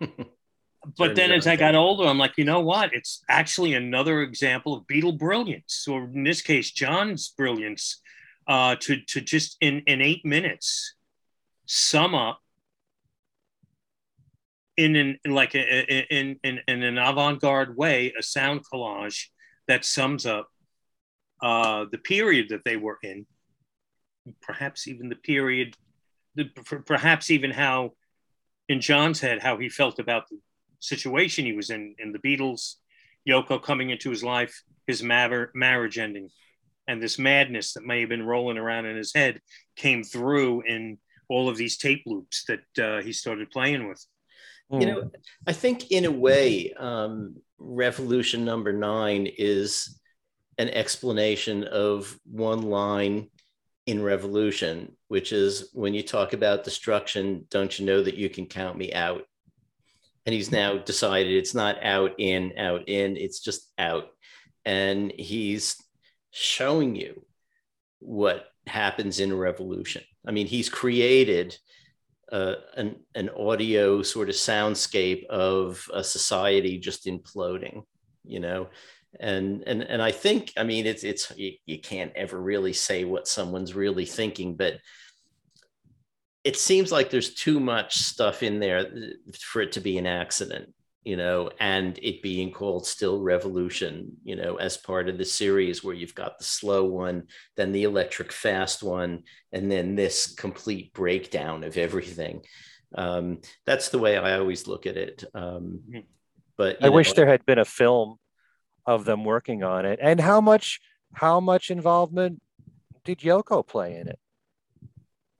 but 0.97 1.15
then 1.15 1.31
as 1.31 1.45
I 1.45 1.55
got 1.55 1.75
older, 1.75 2.05
I'm 2.05 2.17
like, 2.17 2.37
you 2.37 2.45
know 2.45 2.61
what? 2.61 2.93
It's 2.93 3.23
actually 3.29 3.73
another 3.73 4.21
example 4.21 4.73
of 4.73 4.87
Beatle 4.87 5.17
brilliance, 5.17 5.87
or 5.87 6.05
in 6.05 6.23
this 6.23 6.41
case, 6.41 6.71
John's 6.71 7.29
brilliance, 7.29 8.01
uh, 8.47 8.75
to 8.79 9.01
to 9.01 9.21
just 9.21 9.57
in 9.61 9.81
in 9.85 10.01
eight 10.01 10.25
minutes 10.25 10.95
sum 11.65 12.15
up 12.15 12.39
in 14.75 14.95
an 14.95 15.19
like 15.27 15.53
a, 15.55 16.13
in, 16.13 16.39
in 16.43 16.59
in 16.67 16.83
an 16.83 16.97
avant-garde 16.97 17.77
way 17.77 18.13
a 18.17 18.23
sound 18.23 18.61
collage 18.65 19.27
that 19.67 19.85
sums 19.85 20.25
up 20.25 20.49
uh, 21.41 21.85
the 21.91 21.97
period 21.97 22.49
that 22.49 22.63
they 22.63 22.77
were 22.77 22.97
in, 23.03 23.25
perhaps 24.41 24.87
even 24.87 25.09
the 25.09 25.15
period, 25.15 25.75
the, 26.35 26.45
perhaps 26.85 27.31
even 27.31 27.51
how 27.51 27.91
in 28.67 28.81
John's 28.81 29.19
head 29.19 29.41
how 29.41 29.57
he 29.57 29.69
felt 29.69 29.99
about 29.99 30.29
the 30.29 30.37
situation 30.79 31.45
he 31.45 31.53
was 31.53 31.69
in 31.69 31.95
in 31.99 32.11
the 32.11 32.19
Beatles, 32.19 32.75
Yoko 33.27 33.61
coming 33.61 33.89
into 33.89 34.09
his 34.09 34.23
life, 34.23 34.63
his 34.87 35.03
mar- 35.03 35.51
marriage 35.53 35.97
ending, 35.97 36.29
and 36.87 37.01
this 37.01 37.19
madness 37.19 37.73
that 37.73 37.85
may 37.85 38.01
have 38.01 38.09
been 38.09 38.25
rolling 38.25 38.57
around 38.57 38.85
in 38.85 38.97
his 38.97 39.13
head 39.13 39.41
came 39.75 40.03
through 40.03 40.61
in 40.61 40.97
all 41.29 41.47
of 41.47 41.57
these 41.57 41.77
tape 41.77 42.03
loops 42.05 42.45
that 42.47 42.83
uh, 42.83 43.01
he 43.01 43.13
started 43.13 43.51
playing 43.51 43.87
with. 43.87 44.03
you 44.71 44.85
know 44.85 45.09
i 45.47 45.53
think 45.53 45.89
in 45.89 46.05
a 46.05 46.11
way 46.11 46.71
um, 46.73 47.35
revolution 47.57 48.45
number 48.45 48.71
nine 48.71 49.27
is 49.37 49.99
an 50.59 50.69
explanation 50.69 51.63
of 51.63 52.19
one 52.25 52.61
line 52.61 53.29
in 53.89 54.03
revolution 54.03 54.95
which 55.09 55.33
is 55.33 55.69
when 55.73 55.93
you 55.93 56.03
talk 56.03 56.33
about 56.33 56.63
destruction 56.63 57.45
don't 57.49 57.77
you 57.77 57.85
know 57.85 58.01
that 58.01 58.15
you 58.15 58.29
can 58.29 58.45
count 58.45 58.77
me 58.77 58.93
out? 58.93 59.23
And 60.25 60.33
he's 60.33 60.51
now 60.51 60.77
decided 60.77 61.33
it's 61.33 61.55
not 61.55 61.83
out 61.83 62.11
in 62.19 62.53
out 62.57 62.87
in 62.87 63.17
it's 63.17 63.39
just 63.39 63.71
out. 63.77 64.07
And 64.63 65.11
he's 65.11 65.75
showing 66.29 66.95
you 66.95 67.25
what 67.99 68.45
happens 68.67 69.19
in 69.19 69.35
revolution. 69.35 70.03
I 70.27 70.31
mean 70.31 70.45
he's 70.45 70.69
created 70.69 71.57
uh, 72.31 72.55
an, 72.77 72.95
an 73.15 73.29
audio 73.31 74.03
sort 74.03 74.29
of 74.29 74.35
soundscape 74.35 75.25
of 75.25 75.83
a 75.91 76.03
society 76.03 76.77
just 76.77 77.07
imploding, 77.07 77.83
you 78.23 78.39
know? 78.39 78.69
And, 79.19 79.63
and, 79.65 79.81
and 79.81 80.01
I 80.01 80.11
think, 80.11 80.53
I 80.57 80.63
mean, 80.63 80.85
it's, 80.85 81.03
it's, 81.03 81.31
you, 81.37 81.53
you 81.65 81.79
can't 81.79 82.11
ever 82.15 82.39
really 82.39 82.73
say 82.73 83.05
what 83.05 83.27
someone's 83.27 83.73
really 83.73 84.05
thinking, 84.05 84.55
but 84.55 84.75
it 86.43 86.57
seems 86.57 86.91
like 86.91 87.09
there's 87.09 87.33
too 87.33 87.59
much 87.59 87.97
stuff 87.97 88.43
in 88.43 88.59
there 88.59 88.85
for 89.41 89.61
it 89.61 89.73
to 89.73 89.81
be 89.81 89.97
an 89.97 90.05
accident, 90.05 90.73
you 91.03 91.17
know, 91.17 91.49
and 91.59 91.97
it 92.01 92.21
being 92.21 92.51
called 92.51 92.85
still 92.85 93.19
revolution, 93.19 94.11
you 94.23 94.35
know, 94.35 94.55
as 94.55 94.77
part 94.77 95.09
of 95.09 95.17
the 95.17 95.25
series 95.25 95.83
where 95.83 95.95
you've 95.95 96.15
got 96.15 96.37
the 96.37 96.45
slow 96.45 96.85
one, 96.85 97.23
then 97.57 97.71
the 97.71 97.83
electric 97.83 98.31
fast 98.31 98.83
one, 98.83 99.23
and 99.51 99.71
then 99.71 99.95
this 99.95 100.33
complete 100.33 100.93
breakdown 100.93 101.63
of 101.63 101.77
everything. 101.77 102.41
Um, 102.95 103.41
that's 103.65 103.89
the 103.89 103.99
way 103.99 104.17
I 104.17 104.37
always 104.37 104.67
look 104.67 104.85
at 104.85 104.97
it. 104.97 105.23
Um, 105.33 105.81
Mhm. 105.89 106.05
but 106.57 106.77
I 106.81 106.87
know, 106.87 106.93
wish 106.93 107.13
there 107.13 107.27
had 107.27 107.45
been 107.45 107.59
a 107.59 107.65
film 107.65 108.17
of 108.93 109.05
them 109.05 109.23
working 109.23 109.61
on 109.63 109.85
it. 109.85 109.99
And 110.01 110.19
how 110.19 110.41
much 110.41 110.79
how 111.13 111.39
much 111.39 111.69
involvement 111.71 112.41
did 113.03 113.19
Yoko 113.19 113.65
play 113.65 113.95
in 113.99 114.07
it? 114.07 114.19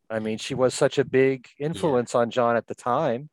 I 0.10 0.20
mean, 0.20 0.38
she 0.38 0.56
was 0.56 0.74
such 0.74 0.98
a 0.98 1.06
big 1.06 1.48
influence 1.60 2.14
on 2.16 2.32
John 2.32 2.56
at 2.56 2.68
the 2.68 2.76
time. 2.76 3.30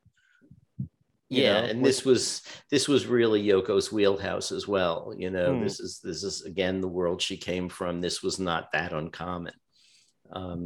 you 1.28 1.42
yeah 1.42 1.60
know, 1.60 1.66
and 1.70 1.78
with- 1.82 1.88
this 1.88 2.00
was 2.10 2.42
this 2.70 2.86
was 2.92 3.02
really 3.18 3.42
yoko's 3.50 3.88
wheelhouse 3.96 4.48
as 4.58 4.64
well 4.74 4.98
you 5.22 5.28
know 5.36 5.48
Hmm. 5.56 5.62
this 5.64 5.76
is 5.86 5.92
this 6.08 6.20
is 6.28 6.36
again 6.52 6.76
the 6.80 6.94
world 6.98 7.18
she 7.20 7.36
came 7.48 7.66
from 7.78 7.92
this 8.00 8.22
was 8.26 8.36
not 8.50 8.62
that 8.74 8.92
uncommon 9.00 9.56
um 10.40 10.62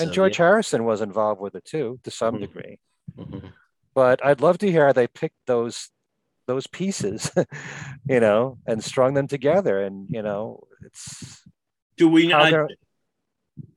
And 0.00 0.10
George 0.16 0.38
yeah. 0.38 0.44
Harrison 0.46 0.82
was 0.92 1.00
involved 1.08 1.40
with 1.44 1.54
it 1.60 1.66
too, 1.74 1.88
to 2.04 2.10
some 2.10 2.34
Mhm. 2.36 2.40
degree. 2.46 2.76
Mhm. 3.22 3.52
But 4.00 4.16
I'd 4.26 4.40
love 4.46 4.56
to 4.62 4.70
hear 4.74 4.86
how 4.88 4.94
they 4.94 5.06
picked 5.22 5.42
those 5.54 5.76
those 6.46 6.66
pieces, 6.66 7.30
you 8.08 8.20
know, 8.20 8.58
and 8.66 8.82
strung 8.82 9.14
them 9.14 9.28
together. 9.28 9.80
And 9.82 10.08
you 10.10 10.22
know, 10.22 10.64
it's 10.84 11.42
Do 11.96 12.08
we 12.08 12.26
know? 12.26 12.38
how 12.38 12.50
they're 12.50 12.68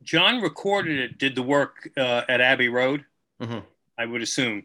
John 0.03 0.41
recorded 0.41 0.99
it, 0.99 1.17
did 1.17 1.35
the 1.35 1.43
work 1.43 1.89
uh, 1.97 2.21
at 2.29 2.41
Abbey 2.41 2.69
Road, 2.69 3.05
Mhm. 3.41 3.63
I 3.97 4.05
would 4.05 4.21
assume. 4.21 4.63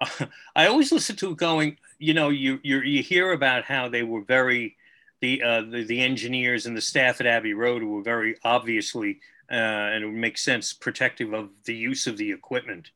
I 0.56 0.66
always 0.66 0.92
listen 0.92 1.16
to 1.16 1.30
it 1.32 1.36
going, 1.36 1.76
you 1.98 2.14
know, 2.14 2.28
you 2.30 2.60
you 2.62 2.80
you 2.80 3.02
hear 3.02 3.32
about 3.32 3.64
how 3.64 3.88
they 3.88 4.02
were 4.02 4.22
very 4.22 4.76
the 5.20 5.42
uh, 5.42 5.62
the, 5.62 5.84
the 5.84 6.00
engineers 6.00 6.66
and 6.66 6.76
the 6.76 6.80
staff 6.80 7.20
at 7.20 7.26
Abbey 7.26 7.54
Road 7.54 7.82
were 7.82 8.02
very 8.02 8.36
obviously 8.44 9.20
uh, 9.50 9.54
and 9.54 10.04
it 10.04 10.06
would 10.06 10.14
make 10.14 10.38
sense 10.38 10.72
protective 10.72 11.32
of 11.32 11.50
the 11.64 11.74
use 11.74 12.06
of 12.06 12.16
the 12.16 12.30
equipment. 12.32 12.90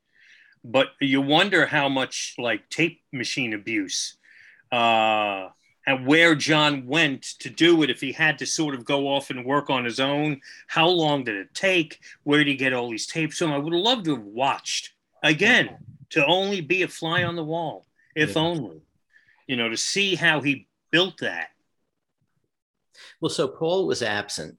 But 0.64 0.88
you 1.00 1.20
wonder 1.20 1.66
how 1.66 1.88
much 1.88 2.34
like 2.38 2.68
tape 2.70 3.03
machine 3.12 3.53
abuse 3.55 4.16
uh, 4.72 5.48
and 5.86 6.06
where 6.06 6.34
John 6.34 6.86
went 6.86 7.22
to 7.40 7.50
do 7.50 7.82
it 7.82 7.90
if 7.90 8.00
he 8.00 8.12
had 8.12 8.38
to 8.38 8.46
sort 8.46 8.74
of 8.74 8.84
go 8.84 9.08
off 9.08 9.30
and 9.30 9.44
work 9.44 9.70
on 9.70 9.84
his 9.84 10.00
own. 10.00 10.40
How 10.68 10.88
long 10.88 11.24
did 11.24 11.36
it 11.36 11.54
take? 11.54 12.00
Where 12.24 12.38
did 12.38 12.48
he 12.48 12.56
get 12.56 12.72
all 12.72 12.90
these 12.90 13.06
tapes 13.06 13.38
from? 13.38 13.52
I 13.52 13.58
would 13.58 13.72
have 13.74 13.82
loved 13.82 14.06
to 14.06 14.16
have 14.16 14.24
watched 14.24 14.94
again 15.22 15.78
to 16.10 16.26
only 16.26 16.60
be 16.60 16.82
a 16.82 16.88
fly 16.88 17.24
on 17.24 17.36
the 17.36 17.44
wall, 17.44 17.86
if 18.16 18.36
Yeah. 18.36 18.42
only, 18.42 18.82
you 19.46 19.56
know, 19.56 19.68
to 19.70 19.76
see 19.76 20.14
how 20.16 20.40
he 20.40 20.68
built 20.90 21.18
that. 21.18 21.48
well 23.20 23.30
so 23.30 23.48
paul 23.48 23.86
was 23.86 24.02
absent 24.02 24.58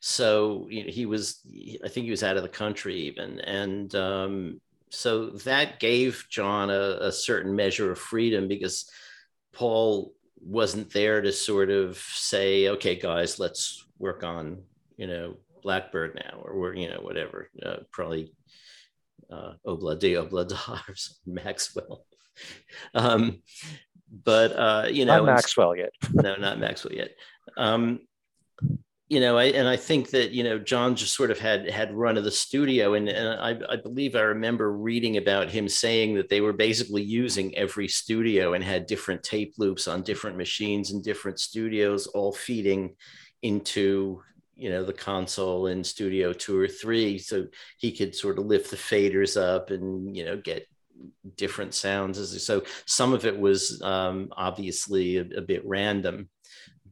so 0.00 0.66
you 0.70 0.84
know, 0.84 0.90
he 0.90 1.06
was 1.06 1.40
i 1.84 1.88
think 1.88 2.04
he 2.04 2.10
was 2.10 2.22
out 2.22 2.36
of 2.36 2.42
the 2.42 2.48
country 2.48 2.94
even 2.96 3.40
and 3.40 3.94
um 3.94 4.60
so 4.90 5.30
that 5.30 5.80
gave 5.80 6.24
john 6.30 6.70
a, 6.70 6.98
a 7.00 7.12
certain 7.12 7.54
measure 7.54 7.90
of 7.90 7.98
freedom 7.98 8.48
because 8.48 8.90
paul 9.52 10.12
wasn't 10.40 10.90
there 10.92 11.20
to 11.20 11.32
sort 11.32 11.70
of 11.70 11.96
say 11.98 12.68
okay 12.68 12.96
guys 12.96 13.38
let's 13.38 13.86
work 13.98 14.24
on 14.24 14.62
you 14.96 15.06
know 15.06 15.36
blackbird 15.62 16.14
now 16.16 16.40
or 16.42 16.58
we're 16.58 16.74
you 16.74 16.88
know 16.88 17.00
whatever 17.00 17.48
uh, 17.64 17.76
probably 17.92 18.34
uh 19.30 19.52
obladi 19.66 20.14
oblada 20.14 20.58
or 20.88 20.94
maxwell 21.26 22.04
um 22.94 23.40
but 24.24 24.52
uh 24.52 24.86
you 24.90 25.04
know 25.04 25.24
not 25.24 25.34
Maxwell 25.34 25.76
yet. 25.76 25.92
no, 26.12 26.36
not 26.36 26.58
Maxwell 26.58 26.92
yet. 26.92 27.14
Um, 27.56 28.00
you 29.12 29.20
know, 29.20 29.36
I, 29.36 29.44
and 29.44 29.68
I 29.68 29.76
think 29.76 30.08
that 30.12 30.30
you 30.30 30.42
know 30.42 30.58
John 30.58 30.96
just 30.96 31.14
sort 31.14 31.30
of 31.30 31.38
had 31.38 31.68
had 31.68 31.92
run 31.92 32.16
of 32.16 32.24
the 32.24 32.30
studio, 32.30 32.94
and, 32.94 33.10
and 33.10 33.28
I, 33.28 33.58
I 33.70 33.76
believe 33.76 34.16
I 34.16 34.22
remember 34.22 34.72
reading 34.72 35.18
about 35.18 35.50
him 35.50 35.68
saying 35.68 36.14
that 36.14 36.30
they 36.30 36.40
were 36.40 36.54
basically 36.54 37.02
using 37.02 37.54
every 37.54 37.88
studio 37.88 38.54
and 38.54 38.64
had 38.64 38.86
different 38.86 39.22
tape 39.22 39.52
loops 39.58 39.86
on 39.86 40.00
different 40.00 40.38
machines 40.38 40.92
in 40.92 41.02
different 41.02 41.40
studios, 41.40 42.06
all 42.06 42.32
feeding 42.32 42.96
into 43.42 44.22
you 44.56 44.70
know 44.70 44.82
the 44.82 44.94
console 44.94 45.66
in 45.66 45.84
Studio 45.84 46.32
Two 46.32 46.58
or 46.58 46.66
Three, 46.66 47.18
so 47.18 47.48
he 47.76 47.92
could 47.92 48.14
sort 48.14 48.38
of 48.38 48.46
lift 48.46 48.70
the 48.70 48.78
faders 48.78 49.38
up 49.38 49.70
and 49.70 50.16
you 50.16 50.24
know 50.24 50.38
get 50.38 50.66
different 51.36 51.74
sounds. 51.74 52.42
So 52.42 52.62
some 52.86 53.12
of 53.12 53.26
it 53.26 53.38
was 53.38 53.82
um, 53.82 54.30
obviously 54.32 55.18
a, 55.18 55.26
a 55.36 55.42
bit 55.42 55.60
random 55.66 56.30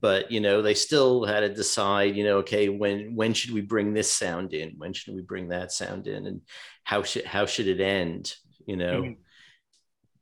but 0.01 0.31
you 0.33 0.41
know 0.41 0.63
they 0.63 0.75
still 0.75 1.25
had 1.25 1.41
to 1.41 1.49
decide 1.55 2.17
you 2.17 2.25
know 2.25 2.39
okay 2.39 2.69
when 2.69 3.15
when 3.15 3.35
should 3.35 3.53
we 3.53 3.61
bring 3.61 3.93
this 3.93 4.13
sound 4.13 4.53
in 4.55 4.71
when 4.79 4.93
should 4.93 5.15
we 5.15 5.23
bring 5.23 5.49
that 5.49 5.73
sound 5.73 6.07
in 6.07 6.27
and 6.27 6.41
how 6.85 7.03
should 7.03 7.25
how 7.25 7.47
should 7.47 7.67
it 7.69 7.81
end 7.81 8.35
you 8.67 8.77
know 8.77 9.03
Mhm. 9.03 9.17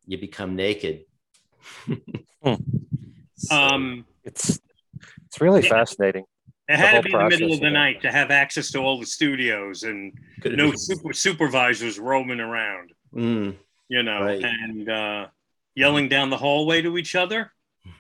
you 0.07 0.19
become 0.19 0.57
naked 0.57 1.05
Hmm. 2.43 2.55
So, 3.37 3.55
Um, 3.55 4.07
It's 4.25 4.59
it's 5.27 5.41
really 5.41 5.63
Yeah. 5.63 5.69
fascinating. 5.69 6.25
it 6.69 6.77
had 6.77 6.97
to 6.97 7.03
be 7.03 7.13
in 7.13 7.19
the 7.21 7.29
middle 7.29 7.53
of 7.53 7.61
the 7.61 7.67
of 7.69 7.73
it. 7.73 7.75
night 7.75 8.03
to 8.03 8.11
have 8.11 8.31
access 8.33 8.71
to 8.73 8.79
all 8.81 8.99
the 8.99 9.07
studios 9.07 9.85
and 9.85 10.13
could 10.41 10.53
have 10.53 10.59
no 10.59 10.73
super 10.75 11.13
supervisors 11.13 11.99
roaming 12.01 12.41
around, 12.41 12.93
Mm, 13.15 13.57
you 13.89 14.03
know, 14.03 14.23
Right. 14.23 14.43
and 14.45 14.89
uh, 14.89 15.29
yelling 15.75 16.09
down 16.09 16.31
the 16.31 16.37
hallway 16.37 16.83
to 16.83 16.99
each 16.99 17.15
other. 17.15 17.53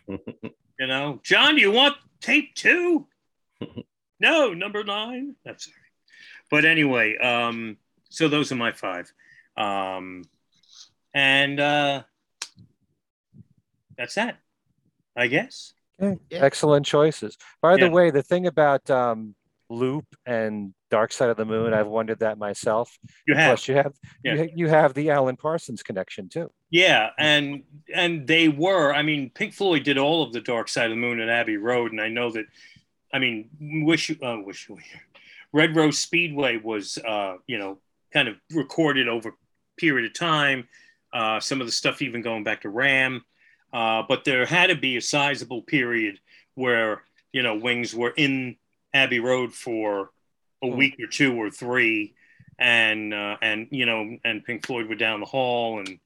You 0.79 0.87
know, 0.87 1.20
John, 1.24 1.57
do 1.57 1.61
you 1.61 1.72
want 1.72 1.97
tape 2.20 2.55
two? 2.55 3.07
no, 4.20 4.53
number 4.55 4.85
nine. 4.85 5.35
That's 5.45 5.64
sorry. 5.64 5.74
But 6.51 6.64
anyway, 6.64 7.16
um, 7.18 7.76
so 8.11 8.29
those 8.29 8.53
are 8.53 8.57
my 8.57 8.72
five. 8.72 9.12
Um, 9.57 10.22
and 11.12 11.59
uh, 11.59 12.03
that's 13.97 14.14
that, 14.14 14.39
I 15.16 15.26
guess. 15.26 15.72
Okay. 16.01 16.18
Yeah. 16.31 16.45
Excellent 16.45 16.87
choices. 16.87 17.37
By 17.61 17.72
Yeah. 17.74 17.87
the 17.87 17.91
way, 17.91 18.11
the 18.11 18.22
thing 18.22 18.47
about 18.47 18.89
um, 18.89 19.35
Loop 19.68 20.07
and 20.24 20.72
Dark 20.91 21.12
Side 21.12 21.29
of 21.29 21.37
the 21.37 21.45
Moon, 21.45 21.74
I've 21.74 21.89
wondered 21.89 22.20
that 22.20 22.39
myself. 22.39 22.97
You 23.26 23.35
have, 23.35 23.49
Plus, 23.51 23.68
you 23.68 23.74
have 23.74 23.93
Yeah. 24.22 24.35
you, 24.35 24.51
you 24.55 24.68
have 24.68 24.95
the 24.95 25.11
Alan 25.11 25.37
Parsons 25.37 25.83
connection 25.83 26.29
too. 26.29 26.51
Yeah, 26.71 27.11
and 27.19 27.62
and 27.95 28.27
they 28.27 28.49
were. 28.49 28.93
I 28.93 29.03
mean, 29.03 29.31
Pink 29.31 29.55
Floyd 29.55 29.85
did 29.85 29.99
all 29.99 30.23
of 30.23 30.33
the 30.33 30.41
Dark 30.41 30.69
Side 30.69 30.87
of 30.87 30.91
the 30.91 30.97
Moon 30.97 31.21
and 31.21 31.31
Abbey 31.31 31.57
Road, 31.57 31.93
and 31.93 32.01
I 32.01 32.09
know 32.09 32.31
that. 32.33 32.47
I 33.12 33.19
mean, 33.19 33.49
wish 33.87 34.11
uh, 34.11 34.39
wish 34.45 34.69
you 34.69 34.79
Red 35.53 35.75
Rose 35.75 35.99
Speedway 35.99 36.59
was, 36.59 36.99
uh, 36.99 37.37
you 37.47 37.59
know, 37.59 37.79
kind 38.12 38.29
of 38.29 38.37
recorded 38.53 39.09
over 39.09 39.31
a 39.31 39.33
period 39.79 40.11
of 40.11 40.14
time. 40.14 40.69
Uh, 41.12 41.41
some 41.41 41.61
of 41.62 41.66
the 41.66 41.73
stuff 41.73 42.03
even 42.03 42.21
going 42.21 42.45
back 42.45 42.61
to 42.62 42.69
Ram, 42.69 43.25
uh, 43.73 44.03
but 44.07 44.25
there 44.25 44.45
had 44.45 44.66
to 44.66 44.77
be 44.77 44.99
a 44.99 45.01
sizable 45.01 45.62
period 45.62 46.21
where 46.55 47.03
you 47.33 47.43
know 47.43 47.57
Wings 47.57 47.95
were 47.95 48.12
in 48.16 48.57
Abbey 48.93 49.21
Road 49.21 49.55
for 49.55 50.11
a 50.62 50.69
Hmm. 50.69 50.77
week 50.77 50.97
or 51.01 51.07
two 51.07 51.35
or 51.41 51.51
three, 51.51 52.14
and 52.59 53.14
uh, 53.14 53.37
and 53.41 53.69
you 53.71 53.87
know, 53.87 54.19
and 54.25 54.45
Pink 54.45 54.66
Floyd 54.66 54.89
were 54.89 54.95
down 54.95 55.21
the 55.21 55.27
hall, 55.27 55.79
and 55.79 55.99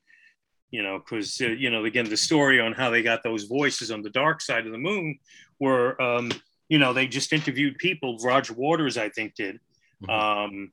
you 0.72 0.82
know, 0.82 0.98
because 0.98 1.40
uh, 1.40 1.48
you 1.48 1.70
know, 1.70 1.84
again, 1.84 2.08
the 2.08 2.16
story 2.16 2.58
on 2.58 2.72
how 2.72 2.90
they 2.90 3.02
got 3.02 3.22
those 3.22 3.44
voices 3.44 3.92
on 3.92 4.02
the 4.02 4.10
dark 4.10 4.40
side 4.40 4.66
of 4.66 4.72
the 4.72 4.78
moon 4.78 5.18
were, 5.60 6.00
um, 6.02 6.32
you 6.68 6.78
know, 6.78 6.92
they 6.92 7.06
just 7.06 7.32
interviewed 7.32 7.76
people. 7.78 8.18
Roger 8.18 8.54
Waters, 8.54 8.96
I 8.96 9.08
think, 9.10 9.34
did 9.36 9.60
Mhm. 10.02 10.10
um, 10.10 10.72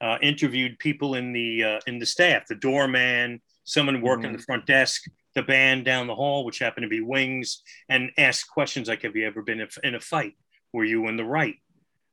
uh, 0.00 0.16
interviewed 0.22 0.78
people 0.78 1.16
in 1.16 1.32
the 1.32 1.64
uh, 1.64 1.80
in 1.86 1.98
the 1.98 2.06
staff, 2.06 2.46
the 2.46 2.54
doorman, 2.54 3.42
someone 3.64 4.00
working 4.00 4.30
Mhm. 4.30 4.38
the 4.38 4.42
front 4.44 4.64
desk, 4.66 5.02
the 5.34 5.42
band 5.42 5.84
down 5.84 6.06
the 6.06 6.14
hall, 6.14 6.44
which 6.46 6.60
happened 6.60 6.84
to 6.84 6.88
be 6.88 7.02
Wings, 7.02 7.62
and 7.88 8.10
asked 8.16 8.48
questions 8.48 8.88
like, 8.88 9.02
"Have 9.02 9.14
you 9.16 9.26
ever 9.26 9.42
been 9.42 9.60
in 9.82 9.94
a 9.94 10.00
fight? 10.00 10.34
Were 10.72 10.84
you 10.84 11.08
in 11.08 11.16
the 11.16 11.24
right?" 11.24 11.56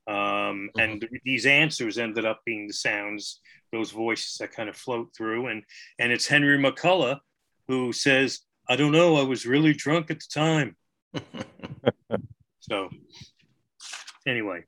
Um, 0.07 0.69
And 0.79 1.07
these 1.25 1.45
answers 1.45 1.97
ended 1.97 2.25
up 2.25 2.41
being 2.45 2.67
the 2.67 2.73
sounds, 2.73 3.41
those 3.71 3.91
voices 3.91 4.37
that 4.37 4.53
kind 4.53 4.69
of 4.69 4.77
float 4.77 5.09
through, 5.15 5.47
and 5.47 5.63
and 5.99 6.11
it's 6.11 6.27
Henry 6.27 6.57
McCullough 6.57 7.19
who 7.67 7.91
says, 7.91 8.39
"I 8.69 8.75
don't 8.77 8.93
know, 8.93 9.17
I 9.17 9.23
was 9.23 9.45
really 9.45 9.73
drunk 9.73 10.09
at 10.11 10.19
the 10.19 10.29
time." 10.33 10.77
So, 12.69 12.89
anyway, 14.25 14.65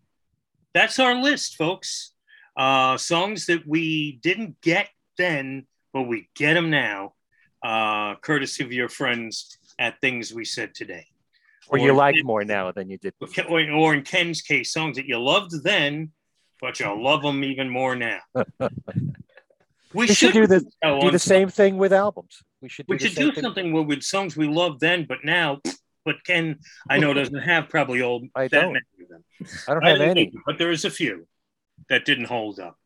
that's 0.73 0.99
our 0.99 1.15
list, 1.15 1.57
folks. 1.57 2.13
Uh, 2.55 2.95
songs 2.97 3.45
that 3.47 3.67
we 3.67 4.19
didn't 4.23 4.61
get 4.61 4.87
then, 5.17 5.67
but 5.91 6.03
we 6.03 6.29
get 6.33 6.53
them 6.53 6.69
now, 6.69 7.13
uh, 7.61 8.15
courtesy 8.15 8.63
of 8.63 8.71
your 8.71 8.87
friends 8.87 9.57
at 9.77 9.99
Things 9.99 10.33
We 10.33 10.45
Said 10.45 10.73
Today. 10.73 11.07
Or 11.69 11.77
you 11.77 11.93
like 11.93 12.15
more 12.23 12.43
now 12.43 12.71
than 12.71 12.89
you 12.89 12.97
did. 12.97 13.13
before. 13.19 13.45
Or, 13.45 13.71
or 13.71 13.93
in 13.93 14.01
Ken's 14.03 14.41
case, 14.41 14.73
songs 14.73 14.97
that 14.97 15.05
you 15.05 15.19
loved 15.19 15.63
then, 15.63 16.11
but 16.61 16.79
you 16.79 17.01
love 17.01 17.21
them 17.21 17.43
even 17.43 17.69
more 17.69 17.95
now. 17.95 18.19
We, 19.91 20.05
We 20.05 20.13
should 20.13 20.33
do 20.33 20.45
the 20.45 20.59
do 21.01 21.09
the 21.09 21.17
same 21.17 21.49
thing 21.49 21.77
with 21.77 21.91
albums. 21.93 22.43
We 22.61 22.69
should 22.69 22.85
do 22.85 22.93
we 22.93 22.99
should 22.99 23.15
do 23.15 23.31
thing. 23.31 23.41
something 23.41 23.73
with, 23.73 23.87
with 23.87 24.03
songs 24.03 24.37
we 24.37 24.47
love 24.47 24.79
then, 24.79 25.05
but 25.09 25.19
now, 25.23 25.61
but 26.05 26.23
Ken, 26.25 26.59
I 26.87 26.99
know 26.99 27.11
doesn't 27.11 27.39
have 27.39 27.69
probably 27.69 28.03
all 28.03 28.21
I 28.35 28.47
that 28.49 28.51
don't. 28.61 28.73
many 28.73 28.85
of 29.01 29.09
them. 29.09 29.23
I 29.67 29.73
don't 29.73 29.83
have 29.83 30.01
any. 30.01 30.27
either, 30.27 30.37
but 30.45 30.59
there 30.59 30.69
is 30.69 30.85
a 30.85 30.91
few 30.91 31.27
that 31.89 32.05
didn't 32.05 32.25
hold 32.25 32.59
up. 32.59 32.77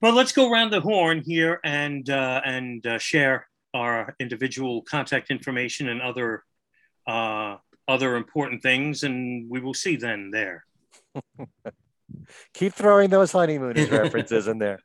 But 0.00 0.14
let's 0.14 0.32
go 0.32 0.50
around 0.50 0.70
the 0.72 0.80
horn 0.80 1.22
here 1.24 1.60
and 1.62 2.08
uh, 2.10 2.40
and 2.44 2.84
uh, 2.84 2.98
share 2.98 3.46
our 3.72 4.16
individual 4.18 4.82
contact 4.82 5.30
information 5.30 5.88
and 5.88 6.02
other 6.02 6.42
uh, 7.06 7.56
other 7.88 8.16
important 8.16 8.62
things, 8.62 9.02
and 9.02 9.48
we 9.50 9.60
will 9.60 9.74
see 9.74 9.96
then 9.96 10.30
there. 10.30 10.64
Keep 12.54 12.74
throwing 12.74 13.10
those 13.10 13.32
honeymooners 13.32 13.90
references 13.90 14.48
in 14.48 14.58
there. 14.58 14.80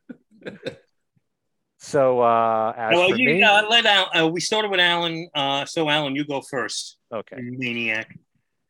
So 1.79 2.21
uh, 2.21 2.73
as 2.77 2.95
well, 2.95 3.09
for 3.09 3.15
you, 3.15 3.25
me, 3.25 3.43
uh, 3.43 3.67
let 3.67 3.85
Al, 3.85 4.09
uh, 4.15 4.27
we 4.27 4.39
started 4.39 4.69
with 4.69 4.79
Alan, 4.79 5.27
uh, 5.33 5.65
so 5.65 5.89
Alan, 5.89 6.15
you 6.15 6.25
go 6.25 6.41
first. 6.41 6.97
okay. 7.11 7.37
Maniac. 7.39 8.15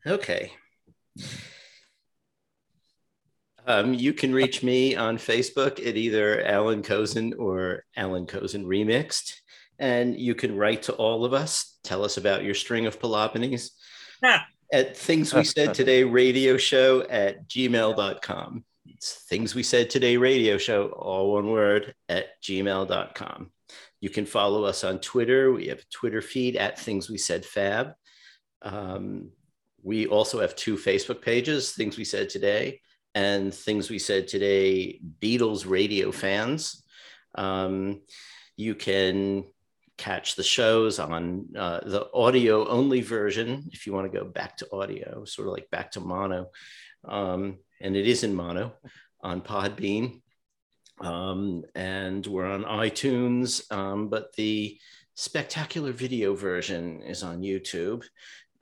Okay. 0.07 0.53
Um, 3.67 3.93
you 3.93 4.13
can 4.13 4.33
reach 4.33 4.63
me 4.63 4.95
on 4.95 5.17
Facebook 5.17 5.85
at 5.85 5.97
either 5.97 6.43
Alan 6.45 6.81
Kozinn 6.81 7.33
or 7.37 7.83
Alan 7.95 8.25
Kozinn 8.25 8.65
Remixed. 8.65 9.40
And 9.81 10.17
you 10.17 10.35
can 10.35 10.55
write 10.55 10.83
to 10.83 10.93
all 10.93 11.25
of 11.25 11.33
us. 11.33 11.79
Tell 11.83 12.05
us 12.05 12.17
about 12.17 12.43
your 12.43 12.53
string 12.53 12.85
of 12.85 12.99
Peloponies 12.99 13.71
Ha! 14.23 14.45
at 14.71 14.95
Things 14.95 15.33
We 15.33 15.43
Said 15.43 15.73
Today 15.73 16.03
Radio 16.03 16.55
Show 16.55 17.01
at 17.09 17.47
gmail.com. 17.49 18.63
It's 18.85 19.25
Things 19.27 19.55
We 19.55 19.63
Said 19.63 19.89
Today 19.89 20.17
Radio 20.17 20.59
Show, 20.59 20.89
all 20.89 21.33
one 21.33 21.49
word, 21.49 21.95
at 22.07 22.41
gmail.com. 22.43 23.51
You 23.99 24.09
can 24.09 24.25
follow 24.27 24.65
us 24.65 24.83
on 24.83 24.99
Twitter. 24.99 25.51
We 25.51 25.67
have 25.67 25.79
a 25.79 25.91
Twitter 25.91 26.21
feed 26.21 26.55
at 26.55 26.79
Things 26.79 27.09
We 27.09 27.17
Said 27.17 27.43
Fab. 27.43 27.93
Um, 28.61 29.31
we 29.83 30.05
also 30.05 30.39
have 30.39 30.55
two 30.55 30.77
Facebook 30.77 31.21
pages, 31.21 31.71
Things 31.71 31.97
We 31.97 32.05
Said 32.05 32.29
Today 32.29 32.81
and 33.15 33.53
Things 33.53 33.89
We 33.89 33.99
Said 33.99 34.27
Today 34.27 34.99
Beatles 35.19 35.67
radio 35.67 36.11
fans. 36.11 36.83
Um, 37.35 38.01
you 38.57 38.75
can 38.75 39.45
catch 40.01 40.35
the 40.35 40.43
shows 40.43 40.97
on 40.97 41.45
uh, 41.55 41.79
the 41.85 42.07
audio 42.11 42.67
only 42.67 43.01
version 43.01 43.69
if 43.71 43.85
you 43.85 43.93
want 43.93 44.11
to 44.11 44.19
go 44.19 44.25
back 44.25 44.57
to 44.57 44.67
audio, 44.73 45.23
sort 45.25 45.47
of 45.47 45.53
like 45.53 45.69
back 45.69 45.91
to 45.91 45.99
mono. 45.99 46.49
Um, 47.07 47.59
and 47.79 47.95
it 47.95 48.07
is 48.07 48.23
in 48.23 48.33
mono 48.33 48.73
on 49.21 49.41
Podbean. 49.41 50.21
Um, 50.99 51.63
and 51.75 52.25
we're 52.25 52.49
on 52.49 52.63
iTunes, 52.63 53.71
um, 53.71 54.09
but 54.09 54.35
the 54.35 54.79
spectacular 55.13 55.91
video 55.91 56.33
version 56.33 57.03
is 57.03 57.21
on 57.21 57.41
YouTube. 57.41 58.03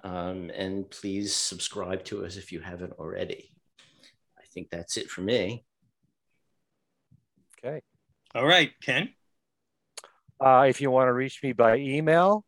Um, 0.03 0.51
and 0.53 0.89
please 0.89 1.33
subscribe 1.33 2.03
to 2.05 2.25
us 2.25 2.35
if 2.35 2.51
you 2.51 2.59
haven't 2.59 2.93
already. 2.99 3.51
I 4.37 4.43
think 4.53 4.69
that's 4.69 4.97
it 4.97 5.09
for 5.09 5.21
me. 5.21 5.63
Okay. 7.57 7.81
All 8.35 8.45
right, 8.45 8.71
Ken. 8.81 9.13
Uh, 10.41 10.65
if 10.69 10.79
you 10.79 10.89
want 10.89 11.09
to 11.09 11.13
reach 11.13 11.43
me 11.43 11.51
by 11.51 11.75
email, 11.75 12.45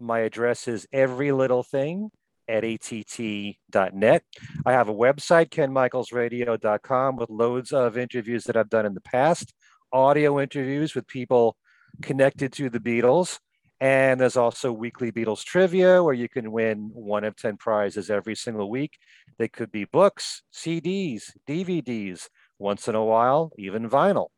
my 0.00 0.20
address 0.20 0.68
is 0.68 0.86
everylittlething 0.94 2.08
at 2.48 2.64
att.net. 2.64 4.22
I 4.64 4.72
have 4.72 4.88
a 4.88 4.94
website, 4.94 5.50
kenmichaelsradio.com, 5.50 7.16
with 7.16 7.28
loads 7.28 7.72
of 7.72 7.98
interviews 7.98 8.44
that 8.44 8.56
I've 8.56 8.70
done 8.70 8.86
in 8.86 8.94
the 8.94 9.02
past, 9.02 9.52
audio 9.92 10.40
interviews 10.40 10.94
with 10.94 11.06
people 11.06 11.56
connected 12.00 12.52
to 12.54 12.70
the 12.70 12.80
Beatles. 12.80 13.38
And 13.80 14.18
there's 14.18 14.38
also 14.38 14.72
weekly 14.72 15.12
Beatles 15.12 15.44
trivia 15.44 16.02
where 16.02 16.14
you 16.14 16.30
can 16.30 16.50
win 16.50 16.90
one 16.94 17.24
of 17.24 17.36
10 17.36 17.58
prizes 17.58 18.08
every 18.08 18.34
single 18.34 18.70
week. 18.70 18.92
They 19.38 19.48
could 19.48 19.70
be 19.70 19.84
books, 19.84 20.42
CDs, 20.54 21.32
DVDs, 21.46 22.28
once 22.58 22.88
in 22.88 22.94
a 22.94 23.04
while, 23.04 23.52
even 23.58 23.90
vinyl 23.90 24.28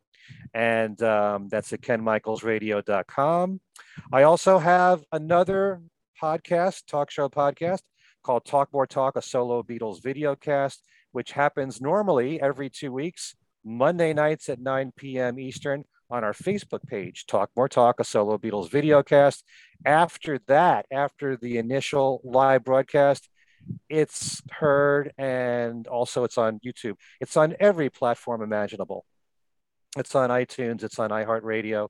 and 0.53 1.01
um, 1.03 1.47
that's 1.49 1.73
at 1.73 1.81
kenmichaelsradio.com. 1.81 3.61
I 4.11 4.23
also 4.23 4.57
have 4.59 5.03
another 5.11 5.81
podcast, 6.21 6.85
talk 6.87 7.11
show 7.11 7.29
podcast 7.29 7.81
called 8.23 8.45
Talk 8.45 8.69
More 8.73 8.87
Talk, 8.87 9.15
a 9.15 9.21
solo 9.21 9.63
Beatles 9.63 10.01
video 10.03 10.35
cast, 10.35 10.83
which 11.11 11.31
happens 11.31 11.81
normally 11.81 12.41
every 12.41 12.69
two 12.69 12.91
weeks, 12.91 13.35
Monday 13.63 14.13
nights 14.13 14.49
at 14.49 14.59
9 14.59 14.93
p.m. 14.95 15.39
Eastern 15.39 15.83
on 16.09 16.23
our 16.23 16.33
Facebook 16.33 16.83
page, 16.87 17.25
Talk 17.27 17.51
More 17.55 17.69
Talk, 17.69 17.99
a 17.99 18.03
solo 18.03 18.37
Beatles 18.37 18.69
video 18.69 19.03
cast. 19.03 19.43
After 19.85 20.39
that, 20.47 20.85
after 20.91 21.37
the 21.37 21.57
initial 21.57 22.21
live 22.23 22.63
broadcast, 22.63 23.29
it's 23.89 24.41
heard 24.51 25.13
and 25.17 25.85
also 25.87 26.23
it's 26.23 26.37
on 26.37 26.59
YouTube. 26.65 26.95
It's 27.19 27.37
on 27.37 27.55
every 27.59 27.89
platform 27.89 28.41
imaginable. 28.41 29.05
It's 29.97 30.15
on 30.15 30.29
iTunes, 30.29 30.83
it's 30.83 30.99
on 30.99 31.09
iHeartRadio, 31.09 31.89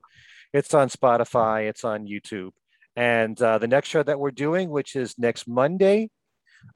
it's 0.53 0.73
on 0.73 0.89
Spotify, 0.89 1.67
it's 1.69 1.83
on 1.83 2.07
YouTube. 2.07 2.51
And 2.95 3.39
uh, 3.41 3.57
the 3.57 3.67
next 3.67 3.89
show 3.89 4.03
that 4.03 4.19
we're 4.19 4.31
doing, 4.31 4.69
which 4.69 4.95
is 4.95 5.17
next 5.17 5.47
Monday, 5.47 6.09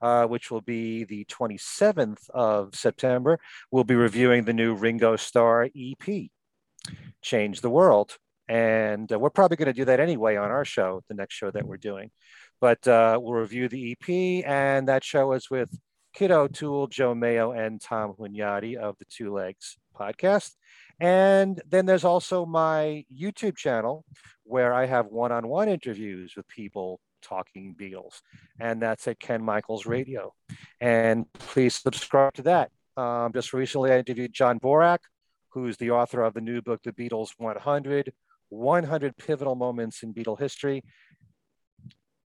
uh, 0.02 0.26
which 0.26 0.52
will 0.52 0.62
be 0.62 1.04
the 1.04 1.26
27th 1.26 2.30
of 2.30 2.76
September, 2.76 3.40
we'll 3.72 3.84
be 3.84 3.96
reviewing 3.96 4.44
the 4.44 4.54
new 4.54 4.74
Ringo 4.74 5.16
Starr 5.16 5.70
EP, 5.76 6.30
Change 7.22 7.62
the 7.62 7.70
World. 7.70 8.18
And 8.48 9.12
uh, 9.12 9.18
we're 9.18 9.30
probably 9.30 9.58
going 9.58 9.68
to 9.68 9.74
do 9.74 9.86
that 9.86 10.00
anyway 10.00 10.36
on 10.36 10.52
our 10.52 10.66
show, 10.66 11.02
the 11.08 11.16
next 11.16 11.36
show 11.36 11.50
that 11.52 11.66
we're 11.66 11.78
doing. 11.78 12.12
But 12.60 12.86
uh, 12.88 13.20
we'll 13.22 13.34
review 13.34 13.68
the 13.68 13.92
EP, 13.92 14.46
and 14.46 14.88
that 14.88 15.04
show 15.04 15.32
is 15.34 15.50
with 15.50 15.70
Kit 16.14 16.32
O'Toole, 16.32 16.88
Joe 16.88 17.16
Mayo, 17.16 17.52
and 17.52 17.82
Tom 17.82 18.14
Hunyadi 18.20 18.76
of 18.76 18.98
the 19.00 19.06
Two 19.06 19.34
Legs 19.34 19.78
podcast. 19.98 20.52
And 21.00 21.62
then 21.70 21.86
there's 21.86 22.06
also 22.06 22.46
my 22.46 23.06
YouTube 23.14 23.58
channel 23.58 24.06
where 24.44 24.74
I 24.74 24.86
have 24.86 25.08
one 25.08 25.32
on 25.32 25.48
one 25.48 25.70
interviews 25.70 26.34
with 26.36 26.48
people 26.48 27.00
talking 27.22 27.76
Beatles, 27.80 28.22
and 28.60 28.82
that's 28.82 29.08
at 29.08 29.20
Ken 29.20 29.42
Michaels 29.42 29.86
Radio. 29.86 30.34
And 30.82 31.32
please 31.34 31.76
subscribe 31.76 32.34
to 32.36 32.42
that. 32.44 32.72
Um, 32.98 33.32
just 33.34 33.54
recently, 33.54 33.92
I 33.92 34.00
interviewed 34.00 34.34
John 34.34 34.60
Borack, 34.60 35.00
who's 35.50 35.78
the 35.78 35.92
author 35.92 36.22
of 36.22 36.34
the 36.34 36.42
new 36.42 36.62
book, 36.62 36.82
The 36.84 36.92
Beatles 36.92 37.32
100 37.38 38.14
100 38.50 39.18
Pivotal 39.18 39.56
Moments 39.56 40.04
in 40.04 40.14
Beatle 40.14 40.40
History. 40.40 40.84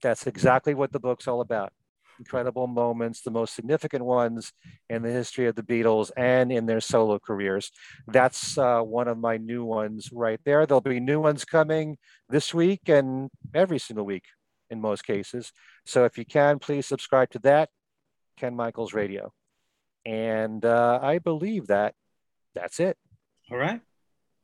That's 0.01 0.27
exactly 0.27 0.73
what 0.73 0.91
the 0.91 1.01
book's 1.01 1.29
all 1.29 1.43
about 1.43 1.73
incredible 2.19 2.67
moments, 2.67 3.21
the 3.21 3.31
most 3.31 3.55
significant 3.55 4.05
ones 4.05 4.53
in 4.89 5.03
the 5.03 5.11
history 5.11 5.47
of 5.47 5.55
the 5.55 5.63
Beatles 5.63 6.11
and 6.17 6.53
in 6.53 6.67
their 6.67 6.81
solo 6.81 7.19
careers. 7.19 7.71
That's 8.07 8.57
uh, 8.59 8.81
one 8.81 9.09
of 9.09 9.19
my 9.19 9.37
new 9.37 9.65
ones 9.65 10.11
right 10.13 10.41
there. 10.45 10.67
There'll 10.67 10.81
be 10.81 11.01
new 11.01 11.21
ones 11.21 11.45
coming 11.45 11.99
this 12.29 12.55
week 12.55 12.89
and 12.89 13.31
every 13.55 13.79
single 13.79 14.05
week 14.05 14.25
in 14.71 14.81
most 14.81 15.05
cases. 15.07 15.53
So 15.85 16.05
if 16.05 16.19
you 16.19 16.25
can, 16.25 16.59
please 16.59 16.87
subscribe 16.87 17.31
to 17.31 17.39
that, 17.41 17.71
Ken 18.37 18.55
Michaels 18.55 18.95
Radio. 18.95 19.33
And 20.07 20.65
uh, 20.65 20.99
I 21.03 21.19
believe 21.19 21.69
that 21.69 21.95
that's 22.55 22.81
it. 22.81 22.97
All 23.51 23.59
right. 23.59 23.81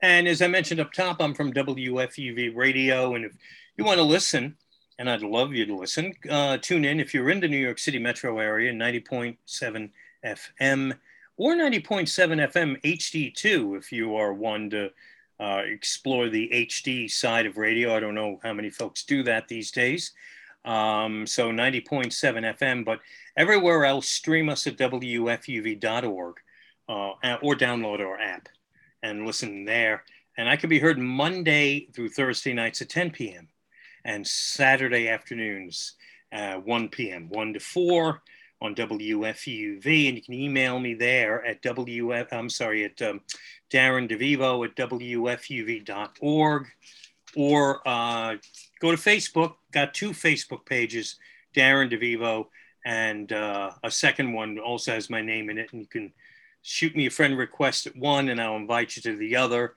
And 0.03 0.27
as 0.27 0.41
I 0.41 0.47
mentioned 0.47 0.81
up 0.81 0.93
top, 0.93 1.21
I'm 1.21 1.35
from 1.35 1.53
WFUV 1.53 2.57
Radio. 2.57 3.15
And 3.15 3.27
if 3.27 3.33
you 3.77 3.85
want 3.85 3.99
to 3.99 4.05
listen, 4.05 4.57
and 5.01 5.09
I'd 5.09 5.23
love 5.23 5.55
you 5.55 5.65
to 5.65 5.75
listen. 5.75 6.13
Uh, 6.29 6.59
tune 6.59 6.85
in 6.85 7.01
if 7.01 7.15
you're 7.15 7.31
in 7.31 7.41
the 7.41 7.49
New 7.49 7.57
York 7.57 7.79
City 7.79 7.99
metro 7.99 8.39
area, 8.39 8.71
90.7 8.71 9.91
FM 10.23 10.99
or 11.39 11.55
90.7 11.55 12.53
FM 12.53 12.79
HD2 12.83 13.79
if 13.79 13.91
you 13.93 14.15
are 14.15 14.35
one 14.35 14.69
to 14.69 14.91
uh, 15.41 15.63
explore 15.65 16.29
the 16.29 16.51
HD 16.53 17.11
side 17.11 17.47
of 17.47 17.57
radio. 17.57 17.97
I 17.97 18.01
don't 18.01 18.15
know 18.15 18.41
how 18.43 18.53
many 18.53 18.69
folks 18.69 19.03
do 19.05 19.23
that 19.23 19.49
these 19.49 19.71
days. 19.71 20.13
Um, 20.67 21.27
so 21.27 21.51
90.7 21.51 22.13
FM, 22.59 22.85
but 22.85 23.01
everywhere 23.39 23.87
else, 23.87 24.07
stream 24.07 24.51
us 24.51 24.67
at 24.67 24.77
WFUV.org 24.77 26.35
uh, 26.91 27.37
or 27.41 27.55
download 27.55 28.01
our 28.01 28.21
app 28.21 28.51
and 29.03 29.25
listen 29.25 29.65
there. 29.65 30.05
And 30.37 30.47
I 30.47 30.57
can 30.57 30.69
be 30.69 30.79
heard 30.79 30.99
Monday 30.99 31.87
through 31.95 32.11
Thursday 32.11 32.53
nights 32.53 32.83
at 32.83 32.91
10 32.91 33.13
p.m 33.13 33.49
and 34.05 34.27
Saturday 34.27 35.09
afternoons, 35.09 35.95
uh, 36.33 36.57
1 36.57 36.89
p.m., 36.89 37.29
1 37.29 37.55
to 37.55 37.61
4 37.61 38.23
on 38.63 38.75
WFUV. 38.75 40.09
And 40.09 40.17
you 40.17 40.23
can 40.23 40.35
email 40.35 40.79
me 40.79 40.95
there 40.95 41.45
at 41.45 41.63
WF, 41.63 42.33
I'm 42.33 42.51
sorry, 42.51 42.85
at 42.85 43.01
um, 43.03 43.21
Darren 43.71 44.11
DeVivo 44.11 44.67
at 44.67 44.77
WFUV.org 44.77 46.67
or 47.37 47.89
uh, 47.89 48.37
go 48.81 48.91
to 48.91 48.97
Facebook. 48.97 49.55
Got 49.73 49.95
two 49.95 50.11
Facebook 50.11 50.67
pages, 50.67 51.17
Darren 51.55 51.91
DeVivo, 51.91 52.47
and 52.85 53.33
uh, 53.33 53.71
a 53.85 53.91
second 53.91 54.33
one 54.33 54.59
also 54.59 54.93
has 54.93 55.11
my 55.11 55.23
name 55.23 55.51
in 55.51 55.59
it. 55.59 55.73
And 55.73 55.81
you 55.81 55.87
can 55.87 56.13
shoot 56.63 56.95
me 56.95 57.07
a 57.07 57.11
friend 57.11 57.39
request 57.39 57.87
at 57.87 57.97
one 57.97 58.29
and 58.29 58.41
I'll 58.41 58.57
invite 58.57 58.97
you 58.97 59.03
to 59.03 59.17
the 59.17 59.37
other 59.37 59.75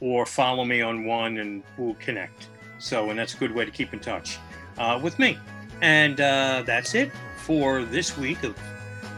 or 0.00 0.26
follow 0.26 0.64
me 0.64 0.82
on 0.82 1.04
one 1.04 1.38
and 1.38 1.62
we'll 1.78 1.94
connect. 1.94 2.48
So, 2.78 3.10
and 3.10 3.18
that's 3.18 3.34
a 3.34 3.36
good 3.36 3.52
way 3.52 3.64
to 3.64 3.70
keep 3.70 3.92
in 3.92 4.00
touch 4.00 4.38
uh, 4.78 4.98
with 5.02 5.18
me. 5.18 5.38
And 5.80 6.20
uh, 6.20 6.62
that's 6.66 6.94
it 6.94 7.12
for 7.36 7.84
this 7.84 8.16
week 8.16 8.42
of 8.42 8.58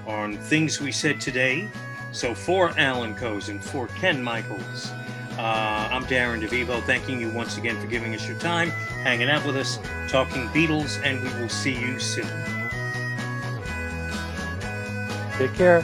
on 0.06 0.36
things 0.36 0.80
we 0.80 0.92
said 0.92 1.20
today. 1.20 1.68
So 2.12 2.34
for 2.34 2.70
Alan 2.78 3.14
Kozinn, 3.14 3.62
for 3.62 3.88
Ken 3.88 4.22
Michaels, 4.22 4.90
uh, 5.38 5.88
I'm 5.90 6.04
Darren 6.04 6.40
DeVivo, 6.40 6.82
thanking 6.84 7.20
you 7.20 7.30
once 7.30 7.58
again 7.58 7.78
for 7.78 7.86
giving 7.88 8.14
us 8.14 8.26
your 8.26 8.38
time, 8.38 8.70
hanging 8.70 9.28
out 9.28 9.44
with 9.44 9.56
us, 9.56 9.78
talking 10.08 10.48
Beatles, 10.48 10.98
and 11.04 11.22
we 11.22 11.28
will 11.40 11.50
see 11.50 11.78
you 11.78 11.98
soon. 11.98 12.26
Take 15.36 15.52
care. 15.54 15.82